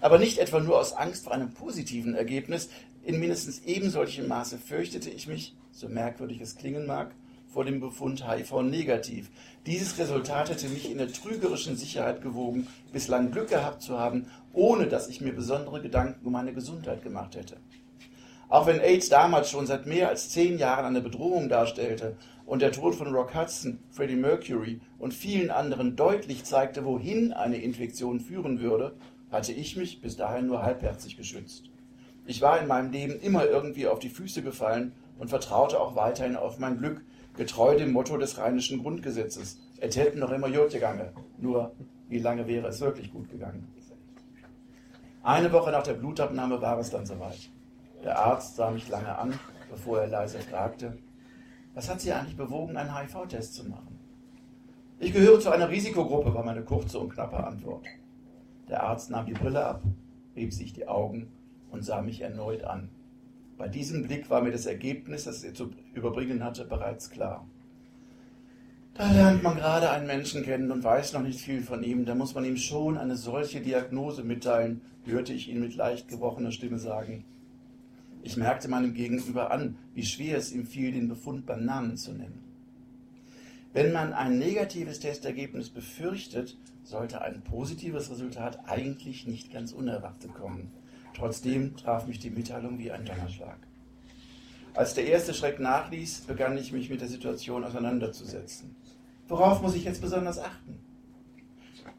Aber 0.00 0.18
nicht 0.18 0.38
etwa 0.38 0.60
nur 0.60 0.80
aus 0.80 0.92
Angst 0.92 1.24
vor 1.24 1.32
einem 1.32 1.52
positiven 1.52 2.14
Ergebnis, 2.14 2.70
in 3.04 3.20
mindestens 3.20 3.62
ebensolchem 3.64 4.28
Maße 4.28 4.58
fürchtete 4.58 5.10
ich 5.10 5.26
mich, 5.26 5.54
so 5.70 5.88
merkwürdig 5.88 6.40
es 6.40 6.56
klingen 6.56 6.86
mag, 6.86 7.14
vor 7.46 7.64
dem 7.64 7.80
Befund 7.80 8.28
HIV 8.28 8.62
negativ. 8.62 9.30
Dieses 9.66 9.98
Resultat 9.98 10.50
hätte 10.50 10.68
mich 10.68 10.90
in 10.90 10.98
der 10.98 11.12
trügerischen 11.12 11.76
Sicherheit 11.76 12.22
gewogen, 12.22 12.66
bislang 12.92 13.30
Glück 13.30 13.48
gehabt 13.48 13.82
zu 13.82 13.98
haben, 13.98 14.26
ohne 14.52 14.86
dass 14.86 15.08
ich 15.08 15.20
mir 15.20 15.32
besondere 15.32 15.80
Gedanken 15.80 16.26
um 16.26 16.32
meine 16.32 16.52
Gesundheit 16.52 17.02
gemacht 17.02 17.36
hätte. 17.36 17.56
Auch 18.48 18.66
wenn 18.66 18.80
AIDS 18.80 19.08
damals 19.08 19.50
schon 19.50 19.66
seit 19.66 19.86
mehr 19.86 20.08
als 20.08 20.30
zehn 20.30 20.58
Jahren 20.58 20.84
eine 20.84 21.00
Bedrohung 21.00 21.48
darstellte 21.48 22.16
und 22.46 22.62
der 22.62 22.72
Tod 22.72 22.94
von 22.94 23.14
Rock 23.14 23.34
Hudson, 23.34 23.78
Freddie 23.90 24.16
Mercury 24.16 24.80
und 24.98 25.14
vielen 25.14 25.50
anderen 25.50 25.96
deutlich 25.96 26.44
zeigte, 26.44 26.84
wohin 26.84 27.32
eine 27.32 27.56
Infektion 27.58 28.20
führen 28.20 28.60
würde, 28.60 28.96
hatte 29.30 29.52
ich 29.52 29.76
mich 29.76 30.00
bis 30.00 30.16
dahin 30.16 30.46
nur 30.46 30.62
halbherzig 30.62 31.16
geschützt. 31.16 31.70
Ich 32.26 32.40
war 32.40 32.58
in 32.58 32.66
meinem 32.66 32.90
Leben 32.90 33.20
immer 33.20 33.44
irgendwie 33.44 33.86
auf 33.86 33.98
die 33.98 34.08
Füße 34.08 34.42
gefallen 34.42 34.92
und 35.18 35.28
vertraute 35.28 35.78
auch 35.78 35.94
weiterhin 35.94 36.36
auf 36.36 36.58
mein 36.58 36.78
Glück, 36.78 37.04
getreu 37.36 37.76
dem 37.76 37.92
Motto 37.92 38.16
des 38.16 38.38
rheinischen 38.38 38.82
Grundgesetzes. 38.82 39.60
Es 39.78 39.96
hätten 39.96 40.20
noch 40.20 40.30
immer 40.30 40.50
gut 40.50 40.70
gegangen. 40.70 41.10
Nur, 41.36 41.72
wie 42.08 42.20
lange 42.20 42.46
wäre 42.46 42.68
es 42.68 42.80
wirklich 42.80 43.12
gut 43.12 43.28
gegangen? 43.28 43.68
Eine 45.22 45.52
Woche 45.52 45.70
nach 45.70 45.82
der 45.82 45.94
Blutabnahme 45.94 46.62
war 46.62 46.78
es 46.78 46.90
dann 46.90 47.04
soweit. 47.04 47.50
Der 48.02 48.18
Arzt 48.18 48.56
sah 48.56 48.70
mich 48.70 48.88
lange 48.88 49.18
an, 49.18 49.38
bevor 49.70 50.00
er 50.00 50.06
leise 50.06 50.38
fragte, 50.38 50.96
was 51.74 51.90
hat 51.90 52.00
Sie 52.00 52.12
eigentlich 52.12 52.36
bewogen, 52.36 52.76
einen 52.76 52.96
HIV-Test 52.96 53.54
zu 53.54 53.68
machen? 53.68 53.98
Ich 54.98 55.12
gehöre 55.12 55.40
zu 55.40 55.50
einer 55.50 55.68
Risikogruppe, 55.68 56.32
war 56.32 56.44
meine 56.44 56.62
kurze 56.62 56.98
und 56.98 57.10
knappe 57.10 57.36
Antwort. 57.36 57.86
Der 58.68 58.82
Arzt 58.82 59.10
nahm 59.10 59.26
die 59.26 59.32
Brille 59.32 59.64
ab, 59.64 59.82
rieb 60.36 60.52
sich 60.52 60.72
die 60.72 60.86
Augen 60.86 61.32
und 61.74 61.84
sah 61.84 62.00
mich 62.00 62.20
erneut 62.22 62.64
an. 62.64 62.88
Bei 63.58 63.68
diesem 63.68 64.04
Blick 64.04 64.30
war 64.30 64.42
mir 64.42 64.52
das 64.52 64.66
Ergebnis, 64.66 65.24
das 65.24 65.44
er 65.44 65.54
zu 65.54 65.70
überbringen 65.92 66.42
hatte, 66.42 66.64
bereits 66.64 67.10
klar. 67.10 67.46
Da 68.94 69.10
lernt 69.10 69.42
man 69.42 69.56
gerade 69.56 69.90
einen 69.90 70.06
Menschen 70.06 70.44
kennen 70.44 70.70
und 70.70 70.84
weiß 70.84 71.12
noch 71.12 71.22
nicht 71.22 71.40
viel 71.40 71.62
von 71.62 71.82
ihm, 71.82 72.04
da 72.04 72.14
muss 72.14 72.34
man 72.34 72.44
ihm 72.44 72.56
schon 72.56 72.96
eine 72.96 73.16
solche 73.16 73.60
Diagnose 73.60 74.22
mitteilen, 74.22 74.82
hörte 75.04 75.32
ich 75.32 75.48
ihn 75.48 75.60
mit 75.60 75.74
leicht 75.74 76.08
gebrochener 76.08 76.52
Stimme 76.52 76.78
sagen. 76.78 77.24
Ich 78.22 78.36
merkte 78.36 78.68
meinem 78.68 78.94
Gegenüber 78.94 79.50
an, 79.50 79.76
wie 79.94 80.04
schwer 80.04 80.38
es 80.38 80.52
ihm 80.52 80.64
fiel, 80.64 80.92
den 80.92 81.08
Befund 81.08 81.44
beim 81.44 81.64
Namen 81.64 81.96
zu 81.96 82.12
nennen. 82.12 82.42
Wenn 83.72 83.92
man 83.92 84.12
ein 84.12 84.38
negatives 84.38 85.00
Testergebnis 85.00 85.70
befürchtet, 85.70 86.56
sollte 86.84 87.20
ein 87.22 87.42
positives 87.42 88.10
Resultat 88.10 88.60
eigentlich 88.68 89.26
nicht 89.26 89.52
ganz 89.52 89.72
unerwartet 89.72 90.32
kommen. 90.34 90.70
Trotzdem 91.14 91.76
traf 91.76 92.06
mich 92.06 92.18
die 92.18 92.30
Mitteilung 92.30 92.78
wie 92.78 92.90
ein 92.90 93.04
Donnerschlag. 93.04 93.58
Als 94.74 94.94
der 94.94 95.06
erste 95.06 95.32
Schreck 95.32 95.60
nachließ, 95.60 96.22
begann 96.22 96.58
ich 96.58 96.72
mich 96.72 96.90
mit 96.90 97.00
der 97.00 97.08
Situation 97.08 97.62
auseinanderzusetzen. 97.62 98.74
Worauf 99.28 99.62
muss 99.62 99.76
ich 99.76 99.84
jetzt 99.84 100.02
besonders 100.02 100.40
achten? 100.40 100.80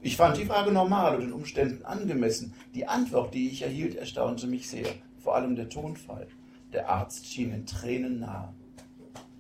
Ich 0.02 0.18
fand 0.18 0.38
die 0.38 0.46
Frage 0.46 0.72
normal 0.72 1.16
und 1.16 1.22
den 1.22 1.34
Umständen 1.34 1.86
angemessen. 1.86 2.54
Die 2.76 2.86
Antwort, 2.88 3.34
die 3.34 3.50
ich 3.50 3.62
erhielt, 3.62 3.96
erstaunte 3.96 4.46
mich 4.46 4.70
sehr. 4.70 4.90
Vor 5.18 5.36
allem 5.36 5.56
der 5.56 5.70
Tonfall. 5.70 6.28
Der 6.74 6.90
Arzt 6.90 7.26
schien 7.26 7.54
in 7.54 7.66
Tränen 7.66 8.20
nahe. 8.20 8.54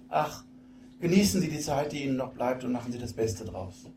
Ach, 0.09 0.45
genießen 1.01 1.41
Sie 1.41 1.49
die 1.49 1.59
Zeit, 1.59 1.91
die 1.91 2.05
Ihnen 2.05 2.15
noch 2.15 2.31
bleibt 2.31 2.63
und 2.63 2.71
machen 2.71 2.91
Sie 2.91 2.99
das 2.99 3.13
Beste 3.13 3.43
draus. 3.43 3.91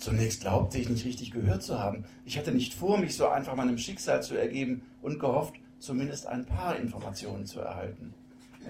Zunächst 0.00 0.40
glaubte 0.40 0.78
ich 0.78 0.88
nicht 0.88 1.04
richtig 1.04 1.30
gehört 1.30 1.62
zu 1.62 1.78
haben. 1.78 2.06
Ich 2.24 2.38
hatte 2.38 2.52
nicht 2.52 2.72
vor, 2.72 2.96
mich 2.96 3.14
so 3.14 3.28
einfach 3.28 3.54
meinem 3.54 3.76
Schicksal 3.76 4.22
zu 4.22 4.34
ergeben 4.34 4.80
und 5.02 5.20
gehofft, 5.20 5.56
zumindest 5.78 6.26
ein 6.26 6.46
paar 6.46 6.76
Informationen 6.76 7.44
zu 7.44 7.60
erhalten. 7.60 8.14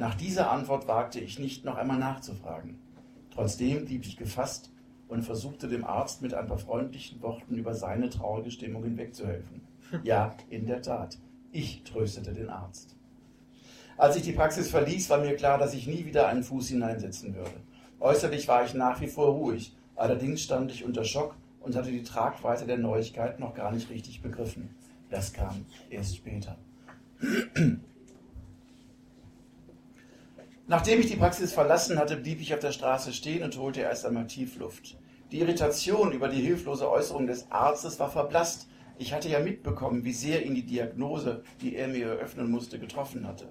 Nach 0.01 0.17
dieser 0.17 0.51
Antwort 0.51 0.89
wagte 0.89 1.21
ich 1.21 1.39
nicht, 1.39 1.65
noch 1.65 1.77
einmal 1.77 2.01
nachzufragen. 2.01 2.81
Trotzdem 3.33 3.85
blieb 3.85 4.05
ich 4.07 4.17
gefasst 4.17 4.73
und 5.07 5.23
versuchte 5.23 5.69
dem 5.69 5.85
Arzt 5.85 6.21
mit 6.21 6.35
ein 6.35 6.49
paar 6.49 6.59
freundlichen 6.59 7.23
Worten 7.23 7.55
über 7.55 7.75
seine 7.75 8.11
traurige 8.11 8.51
Stimmung 8.51 8.83
hinwegzuhelfen. 8.83 9.63
Ja, 10.05 10.37
in 10.49 10.67
der 10.67 10.83
Tat, 10.83 11.19
ich 11.53 11.83
tröstete 11.83 12.33
den 12.33 12.49
Arzt. 12.49 12.97
Als 13.97 14.17
ich 14.17 14.23
die 14.23 14.33
Praxis 14.33 14.71
verließ, 14.71 15.11
war 15.11 15.19
mir 15.19 15.35
klar, 15.35 15.59
dass 15.59 15.75
ich 15.75 15.87
nie 15.87 16.05
wieder 16.05 16.29
einen 16.29 16.45
Fuß 16.45 16.69
hineinsetzen 16.69 17.35
würde. 17.35 17.61
Äußerlich 17.99 18.47
war 18.47 18.65
ich 18.65 18.75
nach 18.75 19.01
wie 19.01 19.09
vor 19.09 19.35
ruhig, 19.35 19.77
allerdings 20.01 20.43
stand 20.43 20.73
ich 20.73 20.85
unter 20.85 21.05
Schock 21.05 21.37
und 21.61 21.77
hatte 21.77 21.91
die 21.91 22.03
Tragweite 22.03 22.67
der 22.67 22.79
Neuigkeit 22.79 23.39
noch 23.39 23.55
gar 23.55 23.71
nicht 23.71 23.91
richtig 23.91 24.23
begriffen. 24.23 24.75
Das 25.11 25.33
kam 25.33 25.67
erst 25.91 26.17
später. 26.17 26.57
Nachdem 30.67 31.01
ich 31.01 31.07
die 31.07 31.17
Praxis 31.17 31.53
verlassen 31.53 31.99
hatte, 31.99 32.17
blieb 32.17 32.41
ich 32.41 32.55
auf 32.55 32.61
der 32.61 32.73
Straße 32.73 33.13
stehen 33.13 33.43
und 33.43 33.59
holte 33.59 33.81
erst 33.81 34.07
einmal 34.07 34.27
Tiefluft. 34.27 34.97
Die 35.33 35.41
Irritation 35.41 36.13
über 36.13 36.29
die 36.29 36.41
hilflose 36.41 36.89
Äußerung 36.89 37.27
des 37.27 37.51
Arztes 37.51 37.99
war 38.01 38.11
verblasst. 38.11 38.69
Ich 38.99 39.13
hatte 39.13 39.29
ja 39.29 39.41
mitbekommen, 39.41 40.05
wie 40.05 40.13
sehr 40.13 40.47
ihn 40.47 40.55
die 40.55 40.67
Diagnose, 40.67 41.43
die 41.61 41.75
er 41.75 41.89
mir 41.89 42.07
eröffnen 42.07 42.51
musste, 42.51 42.79
getroffen 42.79 43.27
hatte. 43.27 43.49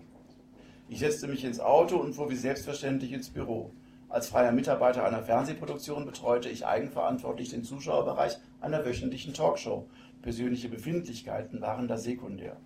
Ich 0.88 1.00
setzte 1.00 1.28
mich 1.28 1.44
ins 1.44 1.60
Auto 1.60 1.98
und 1.98 2.14
fuhr 2.14 2.30
wie 2.30 2.36
selbstverständlich 2.36 3.12
ins 3.12 3.30
Büro. 3.30 3.72
Als 4.10 4.28
freier 4.28 4.52
Mitarbeiter 4.52 5.06
einer 5.06 5.22
Fernsehproduktion 5.22 6.04
betreute 6.06 6.50
ich 6.50 6.66
eigenverantwortlich 6.66 7.50
den 7.50 7.64
Zuschauerbereich 7.64 8.38
einer 8.60 8.84
wöchentlichen 8.84 9.36
Talkshow. 9.36 9.88
Persönliche 10.24 10.68
Befindlichkeiten 10.68 11.62
waren 11.62 11.88
da 11.88 11.96
sekundär. 11.96 12.58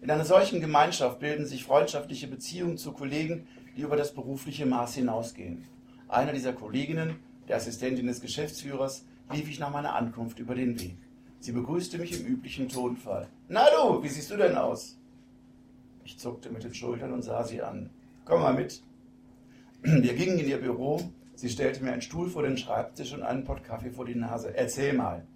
In 0.00 0.10
einer 0.10 0.24
solchen 0.24 0.60
Gemeinschaft 0.60 1.20
bilden 1.20 1.46
sich 1.46 1.62
freundschaftliche 1.62 2.26
Beziehungen 2.26 2.78
zu 2.78 2.90
Kollegen, 2.90 3.46
die 3.76 3.82
über 3.82 3.94
das 3.94 4.12
berufliche 4.12 4.66
Maß 4.66 4.94
hinausgehen. 4.94 5.64
Einer 6.08 6.32
dieser 6.32 6.52
Kolleginnen, 6.52 7.20
der 7.46 7.56
Assistentin 7.56 8.08
des 8.08 8.20
Geschäftsführers, 8.20 9.06
lief 9.32 9.48
ich 9.48 9.60
nach 9.60 9.70
meiner 9.70 9.94
Ankunft 9.94 10.40
über 10.40 10.56
den 10.56 10.80
Weg. 10.80 10.96
Sie 11.38 11.52
begrüßte 11.52 11.98
mich 11.98 12.20
im 12.20 12.26
üblichen 12.26 12.68
Tonfall. 12.68 13.28
Na 13.48 13.66
du, 13.70 14.02
wie 14.02 14.08
siehst 14.08 14.32
du 14.32 14.36
denn 14.36 14.56
aus? 14.56 14.98
Ich 16.04 16.18
zuckte 16.18 16.50
mit 16.50 16.64
den 16.64 16.74
Schultern 16.74 17.12
und 17.12 17.22
sah 17.22 17.44
sie 17.44 17.62
an. 17.62 17.90
Komm 18.24 18.42
mal 18.42 18.54
mit. 18.54 18.82
Wir 19.84 20.14
gingen 20.14 20.38
in 20.38 20.48
ihr 20.48 20.60
Büro. 20.60 21.00
Sie 21.34 21.48
stellte 21.48 21.82
mir 21.82 21.92
einen 21.92 22.02
Stuhl 22.02 22.30
vor 22.30 22.44
den 22.44 22.56
Schreibtisch 22.56 23.12
und 23.14 23.24
einen 23.24 23.42
Pott 23.42 23.64
Kaffee 23.64 23.90
vor 23.90 24.04
die 24.04 24.14
Nase. 24.14 24.56
Erzähl 24.56 24.92
mal. 24.92 25.26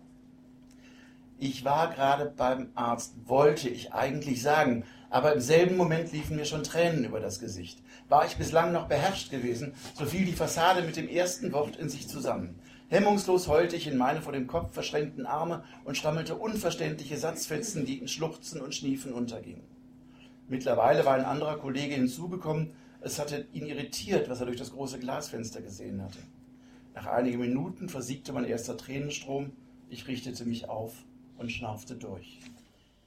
Ich 1.40 1.64
war 1.64 1.90
gerade 1.92 2.32
beim 2.36 2.68
Arzt, 2.76 3.14
wollte 3.26 3.68
ich 3.68 3.92
eigentlich 3.92 4.40
sagen, 4.42 4.84
aber 5.10 5.32
im 5.32 5.40
selben 5.40 5.76
Moment 5.76 6.12
liefen 6.12 6.36
mir 6.36 6.44
schon 6.44 6.62
Tränen 6.62 7.04
über 7.04 7.18
das 7.18 7.40
Gesicht. 7.40 7.82
War 8.08 8.24
ich 8.24 8.36
bislang 8.36 8.70
noch 8.70 8.86
beherrscht 8.86 9.32
gewesen, 9.32 9.74
so 9.94 10.06
fiel 10.06 10.24
die 10.24 10.32
Fassade 10.32 10.82
mit 10.82 10.96
dem 10.96 11.08
ersten 11.08 11.52
Wort 11.52 11.74
in 11.74 11.88
sich 11.88 12.06
zusammen. 12.06 12.54
Hemmungslos 12.88 13.48
heulte 13.48 13.74
ich 13.74 13.88
in 13.88 13.98
meine 13.98 14.22
vor 14.22 14.32
dem 14.32 14.46
Kopf 14.46 14.72
verschränkten 14.72 15.26
Arme 15.26 15.64
und 15.84 15.96
stammelte 15.96 16.36
unverständliche 16.36 17.18
Satzfetzen, 17.18 17.84
die 17.84 17.98
in 17.98 18.06
Schluchzen 18.06 18.60
und 18.60 18.76
Schniefen 18.76 19.12
untergingen. 19.12 19.64
Mittlerweile 20.48 21.04
war 21.04 21.14
ein 21.14 21.24
anderer 21.24 21.58
Kollege 21.58 21.96
hinzugekommen. 21.96 22.70
Es 23.06 23.20
hatte 23.20 23.46
ihn 23.52 23.66
irritiert, 23.66 24.28
was 24.28 24.40
er 24.40 24.46
durch 24.46 24.58
das 24.58 24.72
große 24.72 24.98
Glasfenster 24.98 25.62
gesehen 25.62 26.02
hatte. 26.02 26.18
Nach 26.92 27.06
einigen 27.06 27.38
Minuten 27.38 27.88
versiegte 27.88 28.32
mein 28.32 28.44
erster 28.44 28.76
Tränenstrom. 28.76 29.52
Ich 29.88 30.08
richtete 30.08 30.44
mich 30.44 30.68
auf 30.68 30.92
und 31.38 31.52
schnaufte 31.52 31.94
durch. 31.94 32.40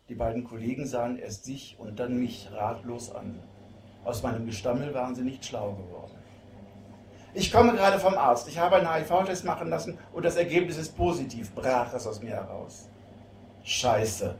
Die 0.07 0.15
beiden 0.15 0.45
Kollegen 0.45 0.87
sahen 0.87 1.17
erst 1.17 1.43
sich 1.43 1.75
und 1.79 1.99
dann 1.99 2.17
mich 2.17 2.47
ratlos 2.53 3.13
an. 3.13 3.39
Aus 4.05 4.23
meinem 4.23 4.45
Gestammel 4.45 4.93
waren 4.93 5.15
sie 5.15 5.23
nicht 5.23 5.43
schlau 5.43 5.73
geworden. 5.73 6.15
Ich 7.33 7.51
komme 7.51 7.73
gerade 7.73 7.99
vom 7.99 8.13
Arzt. 8.13 8.47
Ich 8.47 8.57
habe 8.57 8.77
einen 8.77 8.87
HIV-Test 8.87 9.43
machen 9.43 9.67
lassen 9.67 9.97
und 10.13 10.23
das 10.23 10.37
Ergebnis 10.37 10.77
ist 10.77 10.95
positiv, 10.95 11.53
brach 11.53 11.93
es 11.93 12.07
aus 12.07 12.21
mir 12.21 12.35
heraus. 12.35 12.87
Scheiße. 13.65 14.33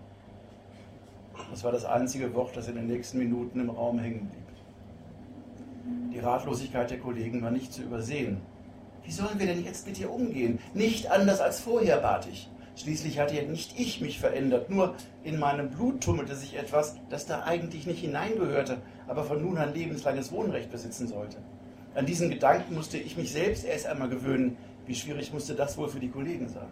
Das 1.52 1.66
war 1.66 1.74
das 1.74 1.84
einzige 1.84 2.34
Wort, 2.34 2.56
das 2.56 2.70
in 2.70 2.76
den 2.76 2.88
nächsten 2.88 3.18
Minuten 3.18 3.60
im 3.60 3.70
Raum 3.72 4.00
hängen 4.00 4.30
blieb. 4.30 4.49
Die 6.14 6.20
Ratlosigkeit 6.20 6.90
der 6.90 7.00
Kollegen 7.00 7.42
war 7.42 7.52
nicht 7.52 7.74
zu 7.74 7.82
übersehen. 7.84 8.42
Wie 9.04 9.12
sollen 9.12 9.40
wir 9.40 9.46
denn 9.46 9.64
jetzt 9.64 9.88
mit 9.88 10.00
ihr 10.00 10.12
umgehen? 10.12 10.60
Nicht 10.74 11.10
anders 11.10 11.40
als 11.42 11.60
vorher, 11.60 11.98
bat 11.98 12.28
ich. 12.32 12.50
Schließlich 12.76 13.20
hatte 13.20 13.36
ja 13.36 13.44
nicht 13.44 13.78
ich 13.78 14.00
mich 14.00 14.20
verändert, 14.20 14.70
nur 14.70 14.96
in 15.24 15.38
meinem 15.38 15.70
Blut 15.70 16.02
tummelte 16.02 16.36
sich 16.36 16.58
etwas, 16.58 16.96
das 17.10 17.26
da 17.26 17.44
eigentlich 17.44 17.86
nicht 17.88 18.00
hineingehörte, 18.00 18.78
aber 19.08 19.24
von 19.24 19.42
nun 19.42 19.58
an 19.58 19.74
lebenslanges 19.74 20.32
Wohnrecht 20.32 20.72
besitzen 20.72 21.08
sollte. 21.08 21.38
An 21.96 22.06
diesen 22.06 22.30
Gedanken 22.30 22.76
musste 22.76 22.98
ich 22.98 23.18
mich 23.18 23.32
selbst 23.32 23.66
erst 23.66 23.88
einmal 23.88 24.10
gewöhnen. 24.10 24.56
Wie 24.86 24.96
schwierig 24.96 25.34
musste 25.34 25.56
das 25.56 25.78
wohl 25.78 25.90
für 25.90 26.00
die 26.00 26.10
Kollegen 26.10 26.48
sein? 26.48 26.70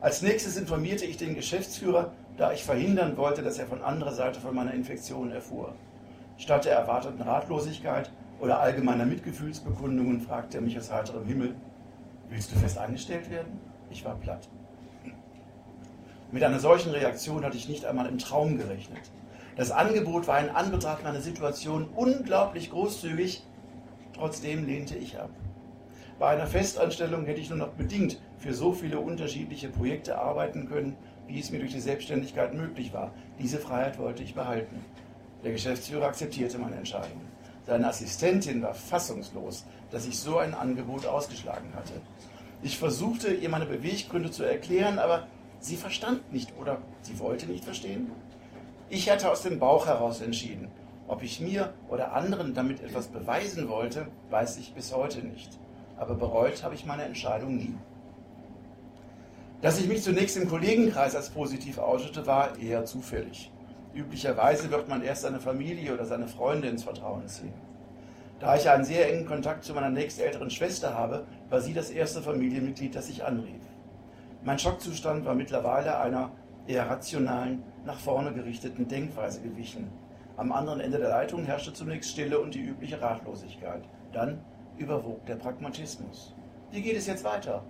Als 0.00 0.22
nächstes 0.22 0.56
informierte 0.56 1.04
ich 1.04 1.16
den 1.16 1.34
Geschäftsführer, 1.34 2.12
da 2.36 2.52
ich 2.52 2.64
verhindern 2.64 3.16
wollte, 3.16 3.42
dass 3.42 3.58
er 3.58 3.66
von 3.66 3.82
anderer 3.82 4.12
Seite 4.12 4.40
von 4.40 4.54
meiner 4.54 4.74
Infektion 4.74 5.30
erfuhr. 5.30 5.74
Statt 6.40 6.64
der 6.64 6.74
erwarteten 6.74 7.20
Ratlosigkeit 7.20 8.10
oder 8.40 8.60
allgemeiner 8.60 9.04
Mitgefühlsbekundungen 9.04 10.22
fragte 10.22 10.56
er 10.56 10.62
mich 10.62 10.78
aus 10.78 10.90
heiterem 10.90 11.26
Himmel, 11.26 11.54
willst 12.30 12.50
du 12.50 12.56
fest 12.56 12.78
angestellt 12.78 13.30
werden? 13.30 13.60
Ich 13.90 14.06
war 14.06 14.14
platt. 14.14 14.48
Mit 16.32 16.42
einer 16.42 16.58
solchen 16.58 16.92
Reaktion 16.92 17.44
hatte 17.44 17.58
ich 17.58 17.68
nicht 17.68 17.84
einmal 17.84 18.06
im 18.06 18.16
Traum 18.16 18.56
gerechnet. 18.56 19.02
Das 19.56 19.70
Angebot 19.70 20.28
war 20.28 20.40
in 20.40 20.48
Anbetracht 20.48 21.04
meiner 21.04 21.20
Situation 21.20 21.90
unglaublich 21.94 22.70
großzügig, 22.70 23.44
trotzdem 24.14 24.64
lehnte 24.64 24.96
ich 24.96 25.18
ab. 25.20 25.28
Bei 26.18 26.28
einer 26.28 26.46
Festanstellung 26.46 27.26
hätte 27.26 27.42
ich 27.42 27.50
nur 27.50 27.58
noch 27.58 27.72
bedingt 27.74 28.18
für 28.38 28.54
so 28.54 28.72
viele 28.72 28.98
unterschiedliche 28.98 29.68
Projekte 29.68 30.16
arbeiten 30.16 30.66
können, 30.70 30.96
wie 31.26 31.38
es 31.38 31.50
mir 31.50 31.58
durch 31.58 31.72
die 31.72 31.80
Selbstständigkeit 31.80 32.54
möglich 32.54 32.94
war. 32.94 33.12
Diese 33.38 33.58
Freiheit 33.58 33.98
wollte 33.98 34.22
ich 34.22 34.34
behalten. 34.34 34.82
Der 35.44 35.52
Geschäftsführer 35.52 36.06
akzeptierte 36.06 36.58
meine 36.58 36.76
Entscheidung. 36.76 37.20
Seine 37.66 37.88
Assistentin 37.88 38.62
war 38.62 38.74
fassungslos, 38.74 39.64
dass 39.90 40.06
ich 40.06 40.18
so 40.18 40.38
ein 40.38 40.54
Angebot 40.54 41.06
ausgeschlagen 41.06 41.72
hatte. 41.74 41.92
Ich 42.62 42.78
versuchte, 42.78 43.32
ihr 43.32 43.48
meine 43.48 43.66
Beweggründe 43.66 44.30
zu 44.30 44.42
erklären, 44.42 44.98
aber 44.98 45.26
Sie 45.60 45.76
verstand 45.76 46.32
nicht 46.32 46.54
oder 46.58 46.78
sie 47.02 47.18
wollte 47.18 47.46
nicht 47.46 47.64
verstehen? 47.64 48.10
Ich 48.88 49.10
hatte 49.10 49.30
aus 49.30 49.42
dem 49.42 49.58
Bauch 49.58 49.86
heraus 49.86 50.22
entschieden. 50.22 50.68
Ob 51.06 51.22
ich 51.22 51.40
mir 51.40 51.74
oder 51.88 52.14
anderen 52.14 52.54
damit 52.54 52.82
etwas 52.82 53.08
beweisen 53.08 53.68
wollte, 53.68 54.06
weiß 54.30 54.56
ich 54.56 54.72
bis 54.72 54.94
heute 54.94 55.18
nicht. 55.18 55.58
Aber 55.98 56.14
bereut 56.14 56.64
habe 56.64 56.74
ich 56.74 56.86
meine 56.86 57.04
Entscheidung 57.04 57.56
nie. 57.56 57.74
Dass 59.60 59.78
ich 59.78 59.86
mich 59.86 60.02
zunächst 60.02 60.38
im 60.38 60.48
Kollegenkreis 60.48 61.14
als 61.14 61.28
positiv 61.28 61.76
outete, 61.76 62.26
war 62.26 62.58
eher 62.58 62.86
zufällig. 62.86 63.52
Üblicherweise 63.94 64.70
wird 64.70 64.88
man 64.88 65.02
erst 65.02 65.22
seine 65.22 65.40
Familie 65.40 65.92
oder 65.92 66.04
seine 66.04 66.28
Freunde 66.28 66.68
ins 66.68 66.84
Vertrauen 66.84 67.26
ziehen. 67.26 67.54
Da 68.38 68.56
ich 68.56 68.70
einen 68.70 68.84
sehr 68.84 69.12
engen 69.12 69.26
Kontakt 69.26 69.64
zu 69.64 69.74
meiner 69.74 69.90
nächstälteren 69.90 70.50
Schwester 70.50 70.94
habe, 70.94 71.26
war 71.50 71.60
sie 71.60 71.74
das 71.74 71.90
erste 71.90 72.22
Familienmitglied, 72.22 72.94
das 72.94 73.08
ich 73.08 73.24
anrief. 73.24 73.62
Mein 74.42 74.58
Schockzustand 74.58 75.26
war 75.26 75.34
mittlerweile 75.34 75.98
einer 75.98 76.30
eher 76.66 76.88
rationalen, 76.88 77.62
nach 77.84 77.98
vorne 77.98 78.32
gerichteten 78.32 78.88
Denkweise 78.88 79.40
gewichen. 79.42 79.90
Am 80.36 80.52
anderen 80.52 80.80
Ende 80.80 80.98
der 80.98 81.10
Leitung 81.10 81.44
herrschte 81.44 81.72
zunächst 81.72 82.12
Stille 82.12 82.38
und 82.38 82.54
die 82.54 82.62
übliche 82.62 83.02
Ratlosigkeit. 83.02 83.82
Dann 84.12 84.40
überwog 84.78 85.26
der 85.26 85.36
Pragmatismus. 85.36 86.34
Wie 86.70 86.80
geht 86.80 86.96
es 86.96 87.06
jetzt 87.06 87.24
weiter? 87.24 87.62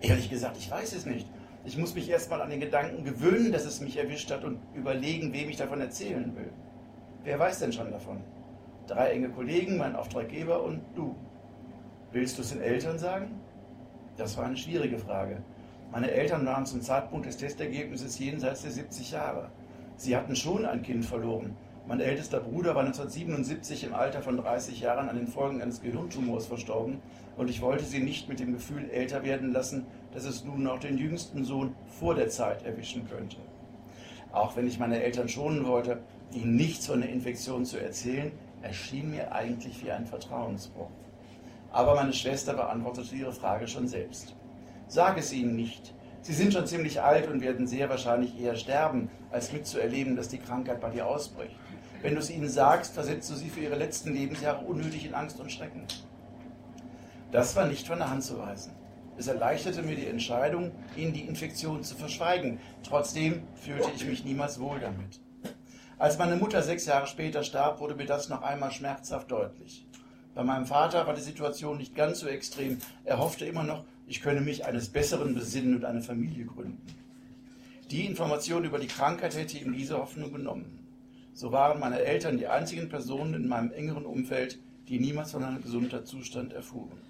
Ehrlich 0.00 0.30
gesagt, 0.30 0.56
ich 0.58 0.70
weiß 0.70 0.92
es 0.92 1.06
nicht. 1.06 1.26
Ich 1.64 1.76
muss 1.76 1.94
mich 1.94 2.08
erstmal 2.08 2.40
an 2.40 2.50
den 2.50 2.60
Gedanken 2.60 3.04
gewöhnen, 3.04 3.52
dass 3.52 3.66
es 3.66 3.80
mich 3.80 3.98
erwischt 3.98 4.30
hat 4.30 4.44
und 4.44 4.58
überlegen, 4.74 5.32
wem 5.32 5.50
ich 5.50 5.56
davon 5.56 5.80
erzählen 5.80 6.34
will. 6.34 6.50
Wer 7.22 7.38
weiß 7.38 7.58
denn 7.58 7.72
schon 7.72 7.90
davon? 7.90 8.22
Drei 8.86 9.10
enge 9.10 9.28
Kollegen, 9.28 9.76
mein 9.76 9.94
Auftraggeber 9.94 10.62
und 10.62 10.80
du. 10.94 11.14
Willst 12.12 12.38
du 12.38 12.42
es 12.42 12.50
den 12.50 12.62
Eltern 12.62 12.98
sagen? 12.98 13.40
Das 14.16 14.36
war 14.38 14.46
eine 14.46 14.56
schwierige 14.56 14.98
Frage. 14.98 15.42
Meine 15.92 16.10
Eltern 16.10 16.46
waren 16.46 16.64
zum 16.64 16.80
Zeitpunkt 16.80 17.26
des 17.26 17.36
Testergebnisses 17.36 18.18
jenseits 18.18 18.62
der 18.62 18.70
70 18.70 19.10
Jahre. 19.10 19.50
Sie 19.96 20.16
hatten 20.16 20.34
schon 20.34 20.64
ein 20.64 20.82
Kind 20.82 21.04
verloren, 21.04 21.56
Mein 21.90 21.98
ältester 21.98 22.38
Bruder 22.38 22.76
war 22.76 22.84
1977 22.84 23.82
im 23.82 23.94
Alter 23.94 24.22
von 24.22 24.36
30 24.36 24.80
Jahren 24.80 25.08
an 25.08 25.16
den 25.16 25.26
Folgen 25.26 25.60
eines 25.60 25.82
Gehirntumors 25.82 26.46
verstorben 26.46 27.02
und 27.36 27.50
ich 27.50 27.62
wollte 27.62 27.82
sie 27.82 27.98
nicht 27.98 28.28
mit 28.28 28.38
dem 28.38 28.52
Gefühl 28.52 28.88
älter 28.88 29.24
werden 29.24 29.52
lassen, 29.52 29.86
dass 30.14 30.22
es 30.22 30.44
nun 30.44 30.62
noch 30.62 30.78
den 30.78 30.98
jüngsten 30.98 31.42
Sohn 31.42 31.74
vor 31.98 32.14
der 32.14 32.28
Zeit 32.28 32.64
erwischen 32.64 33.08
könnte. 33.08 33.38
Auch 34.30 34.54
wenn 34.54 34.68
ich 34.68 34.78
meine 34.78 35.02
Eltern 35.02 35.28
schonen 35.28 35.66
wollte, 35.66 35.98
ihnen 36.32 36.54
nichts 36.54 36.86
von 36.86 37.00
der 37.00 37.10
Infektion 37.10 37.64
zu 37.64 37.78
erzählen, 37.78 38.30
erschien 38.62 39.10
mir 39.10 39.32
eigentlich 39.32 39.84
wie 39.84 39.90
ein 39.90 40.06
Vertrauensbruch. 40.06 40.90
Aber 41.72 41.96
meine 41.96 42.12
Schwester 42.12 42.54
beantwortete 42.54 43.16
ihre 43.16 43.32
Frage 43.32 43.66
schon 43.66 43.88
selbst. 43.88 44.36
Sag 44.86 45.18
es 45.18 45.32
ihnen 45.32 45.56
nicht. 45.56 45.92
Sie 46.22 46.34
sind 46.34 46.52
schon 46.52 46.68
ziemlich 46.68 47.00
alt 47.00 47.28
und 47.28 47.40
werden 47.40 47.66
sehr 47.66 47.88
wahrscheinlich 47.88 48.40
eher 48.40 48.54
sterben, 48.54 49.10
als 49.32 49.52
mitzuerleben, 49.52 50.14
dass 50.14 50.28
die 50.28 50.38
Krankheit 50.38 50.80
bei 50.80 50.90
dir 50.90 51.08
ausbricht. 51.08 51.56
Wenn 52.02 52.14
du 52.14 52.20
es 52.20 52.30
ihnen 52.30 52.48
sagst, 52.48 52.94
versetzt 52.94 53.30
du 53.30 53.34
sie 53.34 53.50
für 53.50 53.60
ihre 53.60 53.76
letzten 53.76 54.14
Lebensjahre 54.14 54.64
unnötig 54.64 55.04
in 55.04 55.14
Angst 55.14 55.38
und 55.38 55.52
Schrecken. 55.52 55.84
Das 57.30 57.54
war 57.56 57.66
nicht 57.66 57.86
von 57.86 57.98
der 57.98 58.10
Hand 58.10 58.24
zu 58.24 58.38
weisen. 58.38 58.72
Es 59.18 59.26
erleichterte 59.26 59.82
mir 59.82 59.96
die 59.96 60.06
Entscheidung, 60.06 60.72
ihnen 60.96 61.12
die 61.12 61.26
Infektion 61.26 61.84
zu 61.84 61.94
verschweigen. 61.94 62.58
Trotzdem 62.82 63.42
fühlte 63.54 63.90
ich 63.94 64.06
mich 64.06 64.24
niemals 64.24 64.58
wohl 64.58 64.80
damit. 64.80 65.20
Als 65.98 66.16
meine 66.16 66.36
Mutter 66.36 66.62
sechs 66.62 66.86
Jahre 66.86 67.06
später 67.06 67.42
starb, 67.42 67.80
wurde 67.80 67.94
mir 67.94 68.06
das 68.06 68.30
noch 68.30 68.40
einmal 68.40 68.72
schmerzhaft 68.72 69.30
deutlich. 69.30 69.86
Bei 70.34 70.42
meinem 70.42 70.64
Vater 70.64 71.06
war 71.06 71.12
die 71.12 71.20
Situation 71.20 71.76
nicht 71.76 71.94
ganz 71.94 72.20
so 72.20 72.28
extrem. 72.28 72.78
Er 73.04 73.18
hoffte 73.18 73.44
immer 73.44 73.62
noch, 73.62 73.84
ich 74.06 74.22
könne 74.22 74.40
mich 74.40 74.64
eines 74.64 74.88
Besseren 74.88 75.34
besinnen 75.34 75.76
und 75.76 75.84
eine 75.84 76.00
Familie 76.00 76.46
gründen. 76.46 76.86
Die 77.90 78.06
Information 78.06 78.64
über 78.64 78.78
die 78.78 78.86
Krankheit 78.86 79.36
hätte 79.36 79.58
ihm 79.58 79.74
diese 79.74 79.98
Hoffnung 79.98 80.32
genommen. 80.32 80.79
So 81.40 81.52
waren 81.52 81.80
meine 81.80 82.00
Eltern 82.00 82.36
die 82.36 82.48
einzigen 82.48 82.90
Personen 82.90 83.32
in 83.32 83.48
meinem 83.48 83.72
engeren 83.72 84.04
Umfeld, 84.04 84.58
die 84.88 85.00
niemals 85.00 85.32
von 85.32 85.42
einem 85.42 85.62
Gesundheitszustand 85.62 86.52
erfuhren. 86.52 87.00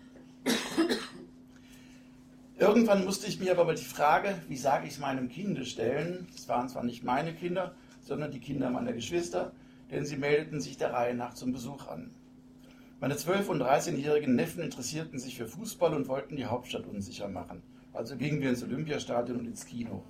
Irgendwann 2.57 3.05
musste 3.05 3.27
ich 3.27 3.41
mir 3.41 3.59
aber 3.59 3.75
die 3.75 3.83
Frage, 3.83 4.41
wie 4.47 4.57
sage 4.57 4.87
ich 4.87 4.93
es 4.93 4.99
meinem 5.01 5.29
Kinde 5.29 5.65
stellen. 5.65 6.29
Es 6.33 6.49
waren 6.49 6.69
zwar 6.69 6.85
nicht 6.85 7.03
meine 7.03 7.35
Kinder, 7.35 7.75
sondern 8.03 8.31
die 8.31 8.39
Kinder 8.39 8.71
meiner 8.71 8.93
Geschwister, 8.93 9.51
denn 9.91 10.07
sie 10.07 10.17
meldeten 10.17 10.61
sich 10.61 10.77
der 10.77 10.93
Reihe 10.93 11.17
nach 11.17 11.35
zum 11.35 11.51
Besuch 11.51 11.89
an. 11.89 12.13
Meine 13.01 13.15
12- 13.15 13.49
und 13.49 13.61
13-jährigen 13.61 14.37
Neffen 14.37 14.63
interessierten 14.63 15.19
sich 15.19 15.39
für 15.39 15.49
Fußball 15.49 15.93
und 15.93 16.07
wollten 16.07 16.37
die 16.37 16.47
Hauptstadt 16.47 16.87
unsicher 16.87 17.27
machen. 17.27 17.65
Also 17.93 18.17
gingen 18.17 18.41
wir 18.41 18.51
ins 18.51 18.63
Olympiastadion 18.63 19.41
und 19.41 19.47
ins 19.47 19.67
Kino. 19.67 20.05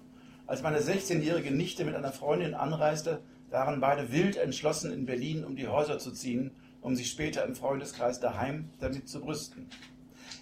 Als 0.47 0.61
meine 0.61 0.81
16-jährige 0.81 1.53
Nichte 1.53 1.87
mit 1.87 1.95
einer 1.95 2.13
Freundin 2.13 2.53
anreiste, 2.53 3.23
waren 3.51 3.81
beide 3.81 4.13
wild 4.13 4.37
entschlossen, 4.37 4.93
in 4.93 5.07
Berlin 5.07 5.45
um 5.45 5.57
die 5.57 5.69
Häuser 5.69 5.99
zu 5.99 6.13
ziehen, 6.13 6.53
um 6.81 6.97
sich 6.97 7.11
später 7.11 7.45
im 7.45 7.55
Freundeskreis 7.55 8.21
daheim 8.21 8.71
damit 8.79 9.09
zu 9.09 9.21
brüsten. 9.21 9.69